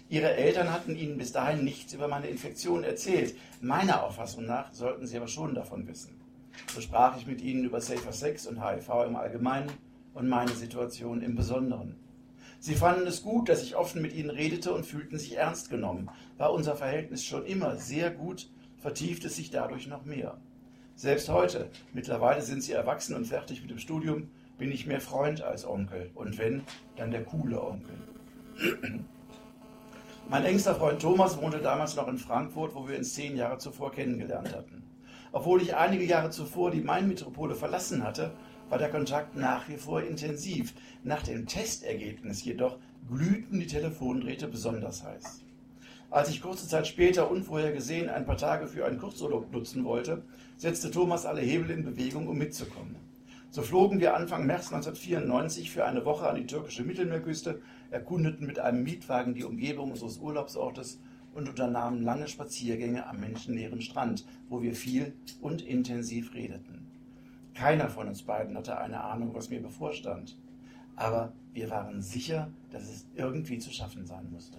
Ihre 0.09 0.35
Eltern 0.35 0.71
hatten 0.71 0.95
ihnen 0.95 1.17
bis 1.17 1.31
dahin 1.31 1.63
nichts 1.63 1.93
über 1.93 2.07
meine 2.07 2.27
Infektion 2.27 2.83
erzählt. 2.83 3.35
Meiner 3.61 4.03
Auffassung 4.03 4.45
nach 4.45 4.73
sollten 4.73 5.05
sie 5.05 5.17
aber 5.17 5.27
schon 5.27 5.53
davon 5.53 5.87
wissen. 5.87 6.19
So 6.73 6.81
sprach 6.81 7.17
ich 7.17 7.27
mit 7.27 7.41
ihnen 7.41 7.65
über 7.65 7.79
Safer 7.79 8.11
Sex 8.11 8.47
und 8.47 8.63
HIV 8.63 8.89
im 9.07 9.15
Allgemeinen 9.15 9.71
und 10.13 10.27
meine 10.27 10.51
Situation 10.51 11.21
im 11.21 11.35
Besonderen. 11.35 11.95
Sie 12.59 12.75
fanden 12.75 13.07
es 13.07 13.23
gut, 13.23 13.47
dass 13.47 13.63
ich 13.63 13.75
offen 13.75 14.01
mit 14.01 14.13
ihnen 14.13 14.29
redete 14.29 14.73
und 14.73 14.85
fühlten 14.85 15.17
sich 15.17 15.37
ernst 15.37 15.69
genommen. 15.69 16.09
War 16.37 16.51
unser 16.51 16.75
Verhältnis 16.75 17.23
schon 17.23 17.45
immer 17.45 17.77
sehr 17.77 18.11
gut, 18.11 18.49
vertiefte 18.79 19.27
es 19.27 19.35
sich 19.35 19.49
dadurch 19.49 19.87
noch 19.87 20.05
mehr. 20.05 20.39
Selbst 20.99 21.29
heute, 21.29 21.69
mittlerweile 21.93 22.41
sind 22.41 22.61
sie 22.61 22.73
erwachsen 22.73 23.15
und 23.15 23.23
fertig 23.23 23.61
mit 23.61 23.71
dem 23.71 23.79
Studium, 23.79 24.31
bin 24.57 24.69
ich 24.69 24.85
mehr 24.85 24.99
Freund 24.99 25.41
als 25.41 25.65
Onkel. 25.65 26.11
Und 26.13 26.37
wenn, 26.37 26.61
dann 26.97 27.09
der 27.09 27.23
coole 27.23 27.63
Onkel. 27.63 27.95
Mein 30.29 30.43
engster 30.43 30.75
Freund 30.75 31.01
Thomas 31.01 31.41
wohnte 31.41 31.59
damals 31.59 31.95
noch 31.95 32.09
in 32.09 32.17
Frankfurt, 32.17 32.75
wo 32.75 32.85
wir 32.85 32.97
uns 32.97 33.13
zehn 33.13 33.37
Jahre 33.37 33.59
zuvor 33.59 33.93
kennengelernt 33.93 34.53
hatten. 34.53 34.83
Obwohl 35.31 35.61
ich 35.61 35.73
einige 35.73 36.03
Jahre 36.03 36.31
zuvor 36.31 36.69
die 36.69 36.81
Main-Metropole 36.81 37.55
verlassen 37.55 38.03
hatte, 38.03 38.33
war 38.67 38.77
der 38.77 38.89
Kontakt 38.89 39.37
nach 39.37 39.69
wie 39.69 39.77
vor 39.77 40.03
intensiv. 40.03 40.73
Nach 41.05 41.23
dem 41.23 41.47
Testergebnis 41.47 42.43
jedoch 42.43 42.77
glühten 43.07 43.61
die 43.61 43.67
Telefondrähte 43.67 44.49
besonders 44.49 45.05
heiß. 45.05 45.45
Als 46.11 46.29
ich 46.29 46.41
kurze 46.41 46.67
Zeit 46.67 46.87
später 46.87 47.29
unvorhergesehen 47.29 48.09
ein 48.09 48.25
paar 48.25 48.37
Tage 48.37 48.65
für 48.65 48.83
einen 48.83 48.97
Kurzurlaub 48.97 49.51
nutzen 49.51 49.85
wollte, 49.85 50.23
setzte 50.57 50.89
Thomas 50.89 51.27
alle 51.27 51.41
Hebel 51.41 51.69
in 51.69 51.83
Bewegung, 51.83 52.27
um 52.27 52.35
mitzukommen. 52.35 52.95
So 53.51 53.61
flogen 53.61 53.99
wir 53.99 54.15
Anfang 54.15 54.47
März 54.47 54.73
1994 54.73 55.69
für 55.69 55.85
eine 55.85 56.05
Woche 56.05 56.27
an 56.27 56.37
die 56.37 56.47
türkische 56.47 56.83
Mittelmeerküste, 56.83 57.61
erkundeten 57.91 58.47
mit 58.47 58.57
einem 58.57 58.81
Mietwagen 58.81 59.35
die 59.35 59.43
Umgebung 59.43 59.91
unseres 59.91 60.17
Urlaubsortes 60.17 60.99
und 61.35 61.47
unternahmen 61.47 62.01
lange 62.01 62.27
Spaziergänge 62.27 63.05
am 63.05 63.19
menschenleeren 63.19 63.81
Strand, 63.81 64.25
wo 64.49 64.63
wir 64.63 64.73
viel 64.73 65.13
und 65.41 65.61
intensiv 65.61 66.33
redeten. 66.33 66.87
Keiner 67.53 67.87
von 67.87 68.07
uns 68.07 68.23
beiden 68.23 68.57
hatte 68.57 68.79
eine 68.79 69.03
Ahnung, 69.03 69.35
was 69.35 69.51
mir 69.51 69.61
bevorstand. 69.61 70.39
Aber 70.95 71.33
wir 71.53 71.69
waren 71.69 72.01
sicher, 72.01 72.49
dass 72.71 72.89
es 72.89 73.05
irgendwie 73.15 73.59
zu 73.59 73.71
schaffen 73.71 74.07
sein 74.07 74.31
musste. 74.31 74.57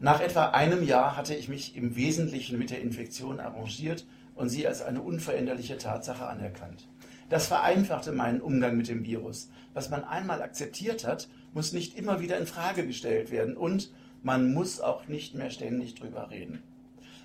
Nach 0.00 0.20
etwa 0.20 0.46
einem 0.46 0.82
Jahr 0.82 1.16
hatte 1.16 1.34
ich 1.34 1.48
mich 1.48 1.76
im 1.76 1.94
Wesentlichen 1.94 2.58
mit 2.58 2.70
der 2.70 2.80
Infektion 2.80 3.38
arrangiert 3.38 4.06
und 4.34 4.48
sie 4.48 4.66
als 4.66 4.82
eine 4.82 5.02
unveränderliche 5.02 5.78
Tatsache 5.78 6.26
anerkannt. 6.26 6.88
Das 7.28 7.46
vereinfachte 7.46 8.12
meinen 8.12 8.40
Umgang 8.40 8.76
mit 8.76 8.88
dem 8.88 9.04
Virus. 9.04 9.48
Was 9.74 9.90
man 9.90 10.04
einmal 10.04 10.42
akzeptiert 10.42 11.06
hat, 11.06 11.28
muss 11.54 11.72
nicht 11.72 11.96
immer 11.96 12.20
wieder 12.20 12.36
in 12.38 12.46
Frage 12.46 12.86
gestellt 12.86 13.30
werden 13.30 13.56
und 13.56 13.92
man 14.22 14.52
muss 14.52 14.80
auch 14.80 15.08
nicht 15.08 15.34
mehr 15.34 15.50
ständig 15.50 15.94
drüber 15.94 16.30
reden. 16.30 16.62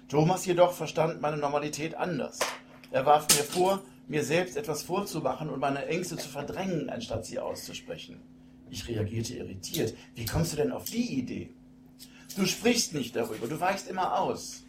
Thomas 0.07 0.45
jedoch 0.45 0.73
verstand 0.73 1.19
meine 1.19 1.37
Normalität 1.37 1.95
anders. 1.95 2.39
Er 2.91 3.05
warf 3.05 3.27
mir 3.29 3.43
vor, 3.43 3.81
mir 4.07 4.23
selbst 4.23 4.55
etwas 4.55 4.83
vorzumachen 4.83 5.49
und 5.49 5.59
meine 5.59 5.85
Ängste 5.87 6.15
zu 6.15 6.29
verdrängen, 6.29 6.89
anstatt 6.89 7.25
sie 7.25 7.39
auszusprechen. 7.39 8.21
Ich 8.69 8.87
reagierte 8.87 9.35
irritiert. 9.35 9.95
Wie 10.15 10.25
kommst 10.25 10.53
du 10.53 10.57
denn 10.57 10.71
auf 10.71 10.85
die 10.85 11.19
Idee? 11.19 11.49
Du 12.35 12.45
sprichst 12.45 12.93
nicht 12.93 13.15
darüber, 13.15 13.47
du 13.47 13.59
weichst 13.59 13.89
immer 13.89 14.19
aus. 14.19 14.63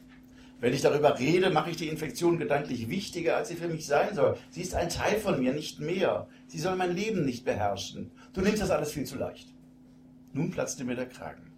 Wenn 0.60 0.74
ich 0.74 0.80
darüber 0.80 1.18
rede, 1.18 1.50
mache 1.50 1.70
ich 1.70 1.76
die 1.76 1.88
Infektion 1.88 2.38
gedanklich 2.38 2.88
wichtiger, 2.88 3.36
als 3.36 3.48
sie 3.48 3.54
für 3.54 3.68
mich 3.68 3.86
sein 3.86 4.14
soll. 4.14 4.36
Sie 4.50 4.62
ist 4.62 4.74
ein 4.74 4.88
Teil 4.88 5.20
von 5.20 5.38
mir, 5.38 5.52
nicht 5.52 5.78
mehr. 5.78 6.28
Sie 6.48 6.58
soll 6.58 6.74
mein 6.74 6.96
Leben 6.96 7.24
nicht 7.24 7.44
beherrschen. 7.44 8.10
Du 8.32 8.40
nimmst 8.40 8.62
das 8.62 8.70
alles 8.70 8.92
viel 8.92 9.04
zu 9.04 9.16
leicht. 9.16 9.54
Nun 10.32 10.50
platzte 10.50 10.84
mir 10.84 10.96
der 10.96 11.08
Kragen. 11.08 11.52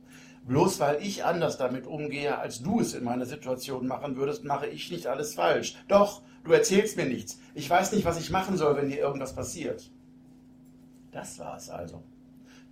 Bloß 0.46 0.80
weil 0.80 1.02
ich 1.02 1.24
anders 1.24 1.56
damit 1.56 1.86
umgehe, 1.86 2.38
als 2.38 2.62
du 2.62 2.80
es 2.80 2.94
in 2.94 3.04
meiner 3.04 3.26
Situation 3.26 3.86
machen 3.86 4.16
würdest, 4.16 4.44
mache 4.44 4.66
ich 4.66 4.90
nicht 4.90 5.06
alles 5.06 5.34
falsch. 5.34 5.76
Doch, 5.88 6.22
du 6.44 6.52
erzählst 6.52 6.96
mir 6.96 7.06
nichts. 7.06 7.38
Ich 7.54 7.68
weiß 7.68 7.92
nicht, 7.92 8.04
was 8.04 8.18
ich 8.18 8.30
machen 8.30 8.56
soll, 8.56 8.76
wenn 8.76 8.88
dir 8.88 8.98
irgendwas 8.98 9.34
passiert. 9.34 9.90
Das 11.10 11.38
war 11.38 11.56
es 11.56 11.70
also. 11.70 12.02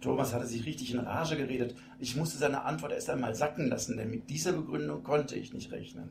Thomas 0.01 0.33
hatte 0.33 0.47
sich 0.47 0.65
richtig 0.65 0.93
in 0.93 1.01
Rage 1.01 1.37
geredet. 1.37 1.75
Ich 1.99 2.15
musste 2.15 2.39
seine 2.39 2.63
Antwort 2.63 2.93
erst 2.93 3.11
einmal 3.11 3.35
sacken 3.35 3.69
lassen, 3.69 3.97
denn 3.97 4.11
mit 4.11 4.31
dieser 4.31 4.53
Begründung 4.53 5.03
konnte 5.03 5.37
ich 5.37 5.53
nicht 5.53 5.73
rechnen. 5.73 6.11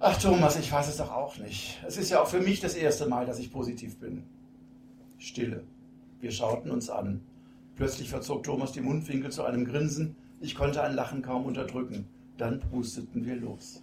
Ach 0.00 0.16
Thomas, 0.20 0.58
ich 0.58 0.72
weiß 0.72 0.88
es 0.88 0.96
doch 0.96 1.12
auch 1.12 1.36
nicht. 1.38 1.78
Es 1.86 1.96
ist 1.96 2.10
ja 2.10 2.22
auch 2.22 2.26
für 2.26 2.40
mich 2.40 2.60
das 2.60 2.74
erste 2.74 3.06
Mal, 3.06 3.26
dass 3.26 3.38
ich 3.38 3.52
positiv 3.52 3.98
bin. 3.98 4.24
Stille. 5.18 5.62
Wir 6.20 6.32
schauten 6.32 6.70
uns 6.70 6.90
an. 6.90 7.20
Plötzlich 7.76 8.08
verzog 8.08 8.42
Thomas 8.42 8.72
die 8.72 8.80
Mundwinkel 8.80 9.30
zu 9.30 9.44
einem 9.44 9.64
Grinsen. 9.64 10.16
Ich 10.40 10.54
konnte 10.54 10.82
ein 10.82 10.94
Lachen 10.94 11.22
kaum 11.22 11.44
unterdrücken. 11.44 12.06
Dann 12.38 12.60
pusteten 12.60 13.26
wir 13.26 13.36
los. 13.36 13.82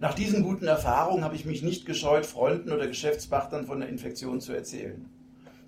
Nach 0.00 0.14
diesen 0.14 0.42
guten 0.42 0.66
Erfahrungen 0.66 1.24
habe 1.24 1.36
ich 1.36 1.44
mich 1.44 1.62
nicht 1.62 1.86
gescheut, 1.86 2.26
Freunden 2.26 2.72
oder 2.72 2.86
Geschäftspartnern 2.86 3.66
von 3.66 3.80
der 3.80 3.88
Infektion 3.88 4.40
zu 4.40 4.52
erzählen. 4.52 5.08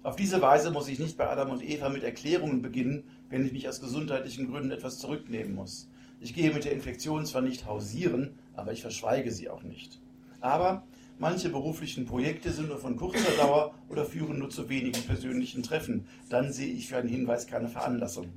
Auf 0.02 0.16
diese 0.16 0.40
Weise 0.40 0.70
muss 0.70 0.88
ich 0.88 0.98
nicht 0.98 1.18
bei 1.18 1.28
Adam 1.28 1.50
und 1.50 1.62
Eva 1.62 1.90
mit 1.90 2.02
Erklärungen 2.02 2.62
beginnen, 2.62 3.04
wenn 3.28 3.44
ich 3.44 3.52
mich 3.52 3.68
aus 3.68 3.82
gesundheitlichen 3.82 4.50
Gründen 4.50 4.70
etwas 4.70 4.98
zurücknehmen 4.98 5.54
muss. 5.54 5.90
Ich 6.20 6.32
gehe 6.32 6.54
mit 6.54 6.64
der 6.64 6.72
Infektion 6.72 7.26
zwar 7.26 7.42
nicht 7.42 7.66
hausieren, 7.66 8.38
aber 8.54 8.72
ich 8.72 8.80
verschweige 8.80 9.30
sie 9.30 9.50
auch 9.50 9.62
nicht. 9.62 10.00
Aber 10.40 10.84
manche 11.18 11.50
beruflichen 11.50 12.06
Projekte 12.06 12.50
sind 12.50 12.68
nur 12.68 12.78
von 12.78 12.96
kurzer 12.96 13.32
Dauer 13.36 13.74
oder 13.90 14.06
führen 14.06 14.38
nur 14.38 14.48
zu 14.48 14.70
wenigen 14.70 15.02
persönlichen 15.02 15.62
Treffen. 15.62 16.06
Dann 16.30 16.50
sehe 16.50 16.72
ich 16.72 16.88
für 16.88 16.96
einen 16.96 17.08
Hinweis 17.08 17.46
keine 17.46 17.68
Veranlassung. 17.68 18.32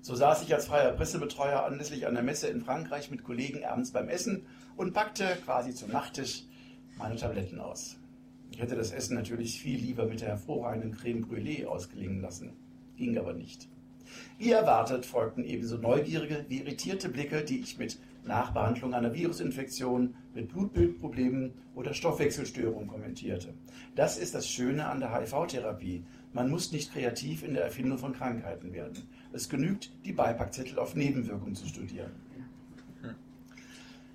So 0.00 0.14
saß 0.14 0.42
ich 0.42 0.54
als 0.54 0.66
freier 0.66 0.92
Pressebetreuer 0.92 1.64
anlässlich 1.64 2.06
einer 2.06 2.22
Messe 2.22 2.46
in 2.46 2.62
Frankreich 2.62 3.10
mit 3.10 3.24
Kollegen 3.24 3.62
abends 3.62 3.90
beim 3.90 4.08
Essen 4.08 4.46
und 4.76 4.94
packte 4.94 5.36
quasi 5.44 5.74
zum 5.74 5.90
Nachttisch 5.90 6.44
meine 6.96 7.16
Tabletten 7.16 7.60
aus. 7.60 7.98
Hätte 8.62 8.76
das 8.76 8.92
Essen 8.92 9.16
natürlich 9.16 9.60
viel 9.60 9.80
lieber 9.80 10.06
mit 10.06 10.20
der 10.20 10.28
hervorragenden 10.28 10.92
Creme 10.92 11.24
Brûlée 11.24 11.66
ausgelingen 11.66 12.20
lassen. 12.20 12.52
Ging 12.96 13.18
aber 13.18 13.32
nicht. 13.32 13.68
Wie 14.38 14.52
erwartet 14.52 15.04
folgten 15.04 15.42
ebenso 15.42 15.78
neugierige 15.78 16.44
wie 16.48 16.60
irritierte 16.60 17.08
Blicke, 17.08 17.42
die 17.42 17.58
ich 17.58 17.76
mit 17.78 17.98
Nachbehandlung 18.24 18.94
einer 18.94 19.12
Virusinfektion 19.12 20.14
mit 20.32 20.50
Blutbildproblemen 20.50 21.54
oder 21.74 21.92
Stoffwechselstörungen 21.92 22.86
kommentierte. 22.86 23.52
Das 23.96 24.16
ist 24.16 24.36
das 24.36 24.48
Schöne 24.48 24.86
an 24.86 25.00
der 25.00 25.12
HIV-Therapie. 25.12 26.04
Man 26.32 26.48
muss 26.48 26.70
nicht 26.70 26.92
kreativ 26.92 27.42
in 27.42 27.54
der 27.54 27.64
Erfindung 27.64 27.98
von 27.98 28.12
Krankheiten 28.12 28.72
werden. 28.72 29.08
Es 29.32 29.48
genügt, 29.48 29.90
die 30.04 30.12
Beipackzettel 30.12 30.78
auf 30.78 30.94
Nebenwirkungen 30.94 31.56
zu 31.56 31.66
studieren. 31.66 32.12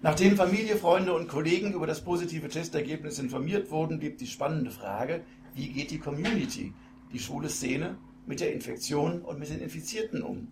Nachdem 0.07 0.37
Familie, 0.37 0.77
Freunde 0.77 1.13
und 1.13 1.27
Kollegen 1.27 1.73
über 1.73 1.85
das 1.85 1.99
positive 1.99 2.47
Testergebnis 2.47 3.19
informiert 3.19 3.71
wurden, 3.71 3.99
blieb 3.99 4.17
die 4.17 4.25
spannende 4.25 4.71
Frage, 4.71 5.19
wie 5.53 5.67
geht 5.67 5.91
die 5.91 5.99
Community, 5.99 6.73
die 7.11 7.19
schwule 7.19 7.49
Szene, 7.49 7.97
mit 8.25 8.39
der 8.39 8.53
Infektion 8.53 9.21
und 9.21 9.37
mit 9.37 9.49
den 9.49 9.59
Infizierten 9.59 10.23
um? 10.23 10.47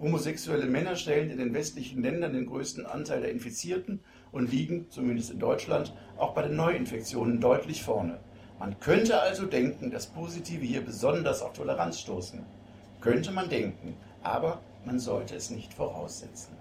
Homosexuelle 0.00 0.64
Männer 0.64 0.96
stellen 0.96 1.28
in 1.28 1.36
den 1.36 1.52
westlichen 1.52 2.00
Ländern 2.02 2.32
den 2.32 2.46
größten 2.46 2.86
Anteil 2.86 3.20
der 3.20 3.32
Infizierten 3.32 4.00
und 4.32 4.50
liegen, 4.50 4.86
zumindest 4.88 5.30
in 5.30 5.40
Deutschland, 5.40 5.92
auch 6.16 6.32
bei 6.32 6.40
den 6.40 6.56
Neuinfektionen 6.56 7.38
deutlich 7.38 7.82
vorne. 7.82 8.18
Man 8.58 8.80
könnte 8.80 9.20
also 9.20 9.44
denken, 9.44 9.90
dass 9.90 10.06
Positive 10.06 10.64
hier 10.64 10.80
besonders 10.80 11.42
auf 11.42 11.52
Toleranz 11.52 12.00
stoßen. 12.00 12.46
Könnte 13.02 13.30
man 13.30 13.50
denken, 13.50 13.94
aber 14.22 14.62
man 14.86 14.98
sollte 14.98 15.34
es 15.34 15.50
nicht 15.50 15.74
voraussetzen. 15.74 16.55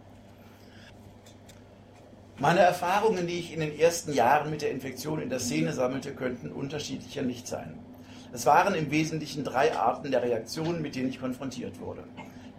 Meine 2.37 2.59
Erfahrungen, 2.59 3.27
die 3.27 3.39
ich 3.39 3.53
in 3.53 3.61
den 3.61 3.79
ersten 3.79 4.11
Jahren 4.11 4.49
mit 4.49 4.61
der 4.61 4.71
Infektion 4.71 5.21
in 5.21 5.29
der 5.29 5.39
Szene 5.39 5.71
sammelte, 5.71 6.13
könnten 6.13 6.51
unterschiedlicher 6.51 7.21
nicht 7.21 7.47
sein. 7.47 7.79
Es 8.33 8.45
waren 8.45 8.75
im 8.75 8.91
Wesentlichen 8.91 9.45
drei 9.45 9.73
Arten 9.73 10.11
der 10.11 10.21
Reaktionen, 10.21 10.81
mit 10.81 10.97
denen 10.97 11.07
ich 11.07 11.21
konfrontiert 11.21 11.79
wurde. 11.79 12.03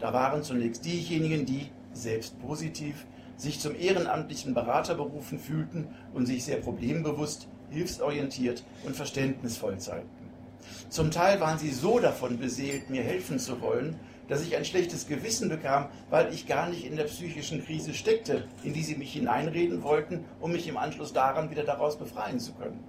Da 0.01 0.15
waren 0.15 0.43
zunächst 0.43 0.87
diejenigen, 0.87 1.45
die, 1.45 1.69
selbst 1.93 2.41
positiv, 2.41 3.05
sich 3.37 3.61
zum 3.61 3.79
ehrenamtlichen 3.79 4.55
Berater 4.55 4.95
berufen 4.95 5.39
fühlten 5.39 5.89
und 6.15 6.25
sich 6.25 6.43
sehr 6.47 6.57
problembewusst, 6.57 7.47
hilfsorientiert 7.69 8.65
und 8.87 8.97
verständnisvoll 8.97 9.77
zeigten. 9.77 10.31
Zum 10.89 11.11
Teil 11.11 11.39
waren 11.39 11.59
sie 11.59 11.71
so 11.71 11.99
davon 11.99 12.39
beseelt, 12.39 12.89
mir 12.89 13.03
helfen 13.03 13.39
zu 13.39 13.61
wollen, 13.61 14.01
dass 14.29 14.43
ich 14.43 14.57
ein 14.57 14.65
schlechtes 14.65 15.07
Gewissen 15.07 15.49
bekam, 15.49 15.89
weil 16.11 16.33
ich 16.33 16.47
gar 16.47 16.69
nicht 16.69 16.85
in 16.85 16.97
der 16.97 17.05
psychischen 17.05 17.65
Krise 17.65 17.95
steckte, 17.95 18.47
in 18.63 18.73
die 18.73 18.83
sie 18.83 18.97
mich 18.97 19.13
hineinreden 19.13 19.83
wollten, 19.83 20.25
um 20.41 20.53
mich 20.53 20.69
im 20.69 20.77
Anschluss 20.77 21.13
daran 21.13 21.51
wieder 21.51 21.65
daraus 21.65 21.97
befreien 21.97 22.41
zu 22.41 22.53
können. 22.55 22.85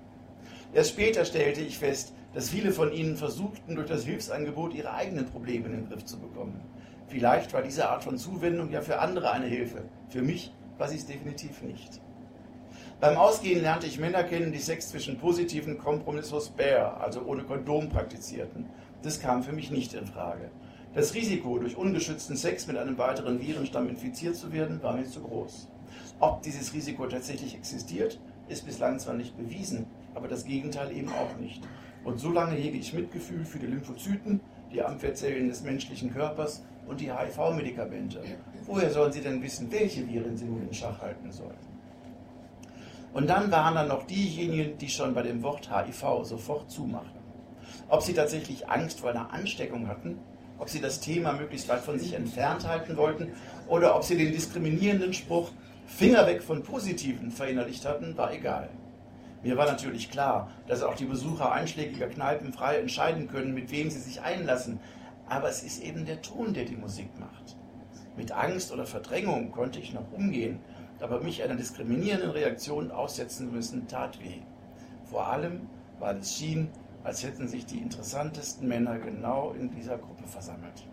Erst 0.73 0.91
später 0.91 1.25
stellte 1.25 1.61
ich 1.61 1.77
fest, 1.77 2.13
dass 2.33 2.49
viele 2.49 2.71
von 2.71 2.91
ihnen 2.91 3.15
versuchten, 3.15 3.75
durch 3.75 3.87
das 3.87 4.03
Hilfsangebot 4.03 4.73
ihre 4.73 4.93
eigenen 4.93 5.25
Probleme 5.25 5.67
in 5.67 5.71
den 5.71 5.89
Griff 5.89 6.05
zu 6.05 6.19
bekommen. 6.19 6.61
Vielleicht 7.07 7.53
war 7.53 7.61
diese 7.61 7.89
Art 7.89 8.03
von 8.03 8.17
Zuwendung 8.17 8.69
ja 8.69 8.81
für 8.81 8.99
andere 8.99 9.31
eine 9.31 9.45
Hilfe. 9.45 9.83
Für 10.09 10.21
mich 10.21 10.51
war 10.77 10.89
sie 10.89 10.97
es 10.97 11.05
definitiv 11.05 11.61
nicht. 11.61 12.01
Beim 12.99 13.15
Ausgehen 13.15 13.61
lernte 13.61 13.87
ich 13.87 13.99
Männer 13.99 14.23
kennen, 14.23 14.51
die 14.51 14.59
Sex 14.59 14.89
zwischen 14.89 15.17
positiven 15.17 15.77
Kompromissos 15.77 16.49
Bear, 16.49 16.99
also 16.99 17.21
ohne 17.21 17.43
Kondom, 17.43 17.89
praktizierten. 17.89 18.65
Das 19.03 19.19
kam 19.19 19.43
für 19.43 19.53
mich 19.53 19.71
nicht 19.71 19.93
in 19.93 20.07
Frage. 20.07 20.49
Das 20.97 21.13
Risiko, 21.13 21.59
durch 21.59 21.77
ungeschützten 21.77 22.35
Sex 22.35 22.65
mit 22.65 22.75
einem 22.75 22.97
weiteren 22.97 23.39
Virenstamm 23.39 23.87
infiziert 23.87 24.35
zu 24.35 24.51
werden, 24.51 24.81
war 24.81 24.97
mir 24.97 25.05
zu 25.05 25.21
groß. 25.21 25.67
Ob 26.19 26.41
dieses 26.41 26.73
Risiko 26.73 27.05
tatsächlich 27.05 27.53
existiert, 27.53 28.19
ist 28.47 28.65
bislang 28.65 28.97
zwar 28.97 29.13
nicht 29.13 29.37
bewiesen, 29.37 29.85
aber 30.15 30.27
das 30.27 30.43
Gegenteil 30.43 30.91
eben 30.91 31.09
auch 31.09 31.37
nicht. 31.39 31.61
Und 32.03 32.19
so 32.19 32.31
lange 32.31 32.55
hege 32.55 32.79
ich 32.79 32.95
Mitgefühl 32.95 33.45
für 33.45 33.59
die 33.59 33.67
Lymphozyten, 33.67 34.41
die 34.73 34.81
Abwehrzellen 34.81 35.49
des 35.49 35.61
menschlichen 35.61 36.11
Körpers 36.11 36.63
und 36.87 36.99
die 36.99 37.13
HIV-Medikamente. 37.13 38.23
Woher 38.65 38.89
sollen 38.89 39.11
sie 39.11 39.21
denn 39.21 39.43
wissen, 39.43 39.71
welche 39.71 40.07
Viren 40.07 40.35
sie 40.35 40.45
nun 40.45 40.63
in 40.63 40.73
Schach 40.73 40.99
halten 40.99 41.31
sollen? 41.31 41.59
Und 43.13 43.29
dann 43.29 43.51
waren 43.51 43.75
da 43.75 43.85
noch 43.85 44.07
diejenigen, 44.07 44.79
die 44.79 44.89
schon 44.89 45.13
bei 45.13 45.21
dem 45.21 45.43
Wort 45.43 45.69
HIV 45.69 46.23
sofort 46.23 46.71
zumachten. 46.71 47.21
Ob 47.87 48.01
sie 48.01 48.13
tatsächlich 48.13 48.67
Angst 48.67 49.01
vor 49.01 49.11
einer 49.11 49.31
Ansteckung 49.31 49.87
hatten, 49.87 50.17
ob 50.57 50.69
sie 50.69 50.81
das 50.81 50.99
Thema 50.99 51.33
möglichst 51.33 51.69
weit 51.69 51.81
von 51.81 51.99
sich 51.99 52.13
entfernt 52.13 52.67
halten 52.67 52.97
wollten 52.97 53.33
oder 53.67 53.95
ob 53.95 54.03
sie 54.03 54.17
den 54.17 54.31
diskriminierenden 54.31 55.13
Spruch 55.13 55.51
Finger 55.85 56.27
weg 56.27 56.43
von 56.43 56.63
Positiven 56.63 57.31
verinnerlicht 57.31 57.85
hatten, 57.85 58.17
war 58.17 58.33
egal. 58.33 58.69
Mir 59.41 59.55
war 59.55 59.65
natürlich 59.65 60.11
klar, 60.11 60.51
dass 60.67 60.83
auch 60.83 60.95
die 60.95 61.05
Besucher 61.05 61.51
einschlägiger 61.51 62.07
Kneipen 62.07 62.51
frei 62.51 62.77
entscheiden 62.79 63.29
können, 63.29 63.53
mit 63.53 63.71
wem 63.71 63.89
sie 63.89 63.99
sich 63.99 64.21
einlassen, 64.21 64.79
aber 65.29 65.47
es 65.49 65.63
ist 65.63 65.81
eben 65.81 66.05
der 66.05 66.21
Ton, 66.21 66.53
der 66.53 66.65
die 66.65 66.75
Musik 66.75 67.17
macht. 67.19 67.55
Mit 68.17 68.31
Angst 68.31 68.73
oder 68.73 68.85
Verdrängung 68.85 69.51
konnte 69.51 69.79
ich 69.79 69.93
noch 69.93 70.11
umgehen, 70.11 70.59
aber 70.99 71.21
mich 71.21 71.43
einer 71.43 71.55
diskriminierenden 71.55 72.31
Reaktion 72.31 72.91
aussetzen 72.91 73.51
müssen, 73.51 73.87
tat 73.87 74.19
weh. 74.19 74.41
Vor 75.05 75.27
allem, 75.27 75.69
weil 75.99 76.17
es 76.17 76.35
schien, 76.35 76.69
als 77.07 77.23
hätten 77.23 77.47
sich 77.47 77.65
die 77.65 77.77
interessantesten 77.77 78.67
Männer 78.67 78.99
genau 78.99 79.53
in 79.57 79.71
dieser 79.71 79.97
Gruppe 79.97 80.27
versammelt. 80.27 80.85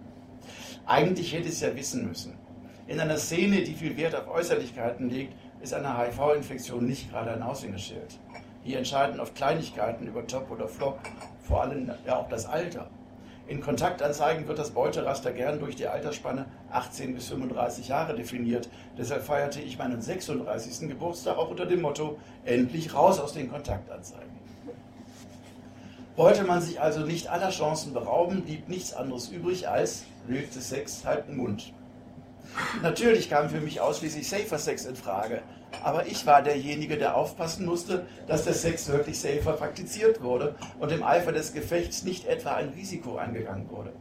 Eigentlich 0.86 1.32
hätte 1.32 1.48
ich 1.48 1.54
es 1.54 1.60
ja 1.60 1.74
wissen 1.74 2.06
müssen. 2.06 2.38
In 2.86 3.00
einer 3.00 3.16
Szene, 3.16 3.62
die 3.62 3.74
viel 3.74 3.96
Wert 3.96 4.14
auf 4.14 4.28
Äußerlichkeiten 4.28 5.10
legt, 5.10 5.34
ist 5.60 5.74
eine 5.74 5.98
HIV-Infektion 5.98 6.86
nicht 6.86 7.10
gerade 7.10 7.32
ein 7.32 7.42
Aushängeschild. 7.42 8.20
Hier 8.62 8.78
entscheiden 8.78 9.18
oft 9.18 9.34
Kleinigkeiten 9.34 10.06
über 10.06 10.24
Top 10.24 10.52
oder 10.52 10.68
Flop, 10.68 11.00
vor 11.42 11.62
allem 11.62 11.90
ja 12.06 12.16
auch 12.16 12.28
das 12.28 12.46
Alter. 12.46 12.88
In 13.48 13.60
Kontaktanzeigen 13.60 14.46
wird 14.46 14.60
das 14.60 14.70
Beuteraster 14.70 15.32
gern 15.32 15.58
durch 15.58 15.74
die 15.74 15.88
Altersspanne 15.88 16.46
18 16.70 17.14
bis 17.14 17.28
35 17.28 17.88
Jahre 17.88 18.14
definiert. 18.14 18.68
Deshalb 18.96 19.24
feierte 19.24 19.60
ich 19.60 19.78
meinen 19.78 20.00
36. 20.00 20.88
Geburtstag 20.88 21.36
auch 21.38 21.50
unter 21.50 21.66
dem 21.66 21.82
Motto: 21.82 22.18
Endlich 22.44 22.94
raus 22.94 23.18
aus 23.18 23.32
den 23.32 23.50
Kontaktanzeigen. 23.50 24.43
Wollte 26.16 26.44
man 26.44 26.62
sich 26.62 26.80
also 26.80 27.00
nicht 27.00 27.28
aller 27.28 27.50
Chancen 27.50 27.92
berauben, 27.92 28.42
blieb 28.42 28.68
nichts 28.68 28.92
anderes 28.94 29.28
übrig 29.28 29.68
als 29.68 30.04
wilde 30.28 30.60
Sex, 30.60 31.04
halten 31.04 31.36
Mund. 31.36 31.72
Natürlich 32.82 33.28
kam 33.28 33.50
für 33.50 33.60
mich 33.60 33.80
ausschließlich 33.80 34.28
Safer 34.28 34.58
Sex 34.58 34.84
in 34.84 34.94
Frage, 34.94 35.42
aber 35.82 36.06
ich 36.06 36.24
war 36.24 36.40
derjenige, 36.40 36.96
der 36.96 37.16
aufpassen 37.16 37.66
musste, 37.66 38.06
dass 38.28 38.44
der 38.44 38.54
Sex 38.54 38.88
wirklich 38.88 39.18
safer 39.18 39.54
praktiziert 39.54 40.22
wurde 40.22 40.54
und 40.78 40.92
im 40.92 41.02
Eifer 41.02 41.32
des 41.32 41.52
Gefechts 41.52 42.04
nicht 42.04 42.26
etwa 42.26 42.54
ein 42.54 42.68
Risiko 42.68 43.16
eingegangen 43.16 43.68
wurde. 43.70 43.92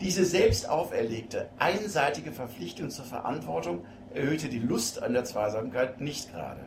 Diese 0.00 0.24
selbst 0.24 0.68
auferlegte, 0.68 1.48
einseitige 1.58 2.32
Verpflichtung 2.32 2.90
zur 2.90 3.04
Verantwortung 3.04 3.84
erhöhte 4.12 4.48
die 4.48 4.58
Lust 4.58 5.00
an 5.00 5.12
der 5.12 5.24
Zweisamkeit 5.24 6.00
nicht 6.00 6.32
gerade. 6.32 6.60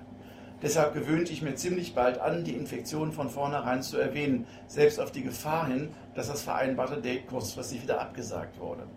Deshalb 0.61 0.95
gewöhnte 0.95 1.31
ich 1.31 1.43
mir 1.43 1.53
ziemlich 1.53 1.93
bald 1.93 2.19
an, 2.19 2.43
die 2.43 2.55
Infektion 2.55 3.11
von 3.11 3.29
vornherein 3.29 3.83
zu 3.83 3.97
erwähnen, 3.97 4.47
selbst 4.67 4.99
auf 4.99 5.11
die 5.11 5.21
Gefahr 5.21 5.67
hin, 5.67 5.89
dass 6.15 6.29
das 6.29 6.41
vereinbarte 6.41 6.99
Date 6.99 7.27
kurzfristig 7.27 7.83
wieder 7.83 8.01
abgesagt 8.01 8.59
wurde. 8.59 8.87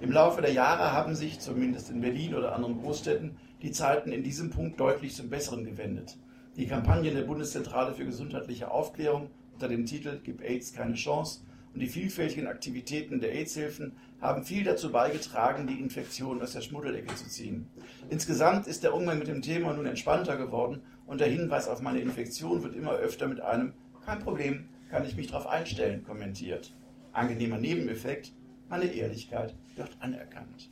Im 0.00 0.12
Laufe 0.12 0.42
der 0.42 0.52
Jahre 0.52 0.92
haben 0.92 1.16
sich, 1.16 1.40
zumindest 1.40 1.90
in 1.90 2.00
Berlin 2.00 2.34
oder 2.34 2.54
anderen 2.54 2.80
Großstädten, 2.80 3.36
die 3.62 3.72
Zeiten 3.72 4.12
in 4.12 4.22
diesem 4.22 4.50
Punkt 4.50 4.78
deutlich 4.78 5.16
zum 5.16 5.28
Besseren 5.28 5.64
gewendet. 5.64 6.18
Die 6.56 6.66
Kampagnen 6.66 7.14
der 7.14 7.22
Bundeszentrale 7.22 7.92
für 7.92 8.04
gesundheitliche 8.04 8.70
Aufklärung 8.70 9.30
unter 9.54 9.68
dem 9.68 9.86
Titel 9.86 10.20
Gib 10.22 10.40
AIDS 10.40 10.72
keine 10.72 10.94
Chance 10.94 11.40
und 11.76 11.80
die 11.80 11.88
vielfältigen 11.88 12.46
Aktivitäten 12.46 13.20
der 13.20 13.32
AIDS-Hilfen 13.32 13.92
haben 14.22 14.44
viel 14.44 14.64
dazu 14.64 14.90
beigetragen, 14.90 15.66
die 15.66 15.78
Infektion 15.78 16.40
aus 16.40 16.54
der 16.54 16.62
Schmuddelecke 16.62 17.14
zu 17.14 17.28
ziehen. 17.28 17.68
Insgesamt 18.08 18.66
ist 18.66 18.82
der 18.82 18.94
Umgang 18.94 19.18
mit 19.18 19.28
dem 19.28 19.42
Thema 19.42 19.74
nun 19.74 19.84
entspannter 19.84 20.38
geworden 20.38 20.80
und 21.06 21.20
der 21.20 21.28
Hinweis 21.28 21.68
auf 21.68 21.82
meine 21.82 22.00
Infektion 22.00 22.62
wird 22.62 22.74
immer 22.74 22.92
öfter 22.92 23.28
mit 23.28 23.42
einem 23.42 23.74
Kein 24.06 24.20
Problem, 24.20 24.70
kann 24.88 25.04
ich 25.04 25.16
mich 25.16 25.26
darauf 25.26 25.46
einstellen 25.46 26.02
kommentiert. 26.02 26.74
Angenehmer 27.12 27.58
Nebeneffekt, 27.58 28.32
meine 28.70 28.86
Ehrlichkeit 28.86 29.54
wird 29.74 29.98
anerkannt. 30.00 30.70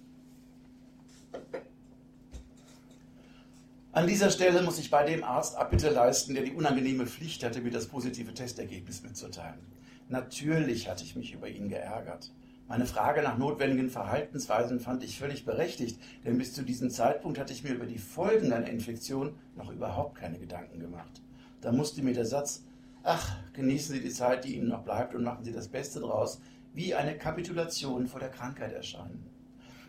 An 3.92 4.06
dieser 4.06 4.30
Stelle 4.30 4.62
muss 4.62 4.78
ich 4.78 4.90
bei 4.90 5.04
dem 5.04 5.22
Arzt 5.22 5.56
Abbitte 5.56 5.90
leisten, 5.90 6.32
der 6.32 6.44
die 6.44 6.52
unangenehme 6.52 7.06
Pflicht 7.06 7.44
hatte, 7.44 7.60
mir 7.60 7.72
das 7.72 7.88
positive 7.88 8.32
Testergebnis 8.32 9.02
mitzuteilen. 9.02 9.60
Natürlich 10.08 10.88
hatte 10.88 11.04
ich 11.04 11.16
mich 11.16 11.32
über 11.32 11.48
ihn 11.48 11.68
geärgert. 11.68 12.30
Meine 12.68 12.86
Frage 12.86 13.22
nach 13.22 13.38
notwendigen 13.38 13.90
Verhaltensweisen 13.90 14.80
fand 14.80 15.02
ich 15.02 15.18
völlig 15.18 15.44
berechtigt, 15.44 15.98
denn 16.24 16.38
bis 16.38 16.52
zu 16.52 16.62
diesem 16.62 16.90
Zeitpunkt 16.90 17.38
hatte 17.38 17.52
ich 17.52 17.64
mir 17.64 17.74
über 17.74 17.86
die 17.86 17.98
Folgen 17.98 18.52
einer 18.52 18.68
Infektion 18.68 19.34
noch 19.56 19.70
überhaupt 19.70 20.16
keine 20.16 20.38
Gedanken 20.38 20.80
gemacht. 20.80 21.22
Da 21.60 21.72
musste 21.72 22.02
mir 22.02 22.14
der 22.14 22.26
Satz, 22.26 22.64
ach, 23.02 23.36
genießen 23.54 23.94
Sie 23.94 24.00
die 24.02 24.10
Zeit, 24.10 24.44
die 24.44 24.56
Ihnen 24.56 24.68
noch 24.68 24.82
bleibt 24.82 25.14
und 25.14 25.24
machen 25.24 25.44
Sie 25.44 25.52
das 25.52 25.68
Beste 25.68 26.00
draus, 26.00 26.40
wie 26.74 26.94
eine 26.94 27.16
Kapitulation 27.16 28.06
vor 28.06 28.20
der 28.20 28.30
Krankheit 28.30 28.72
erscheinen. 28.72 29.26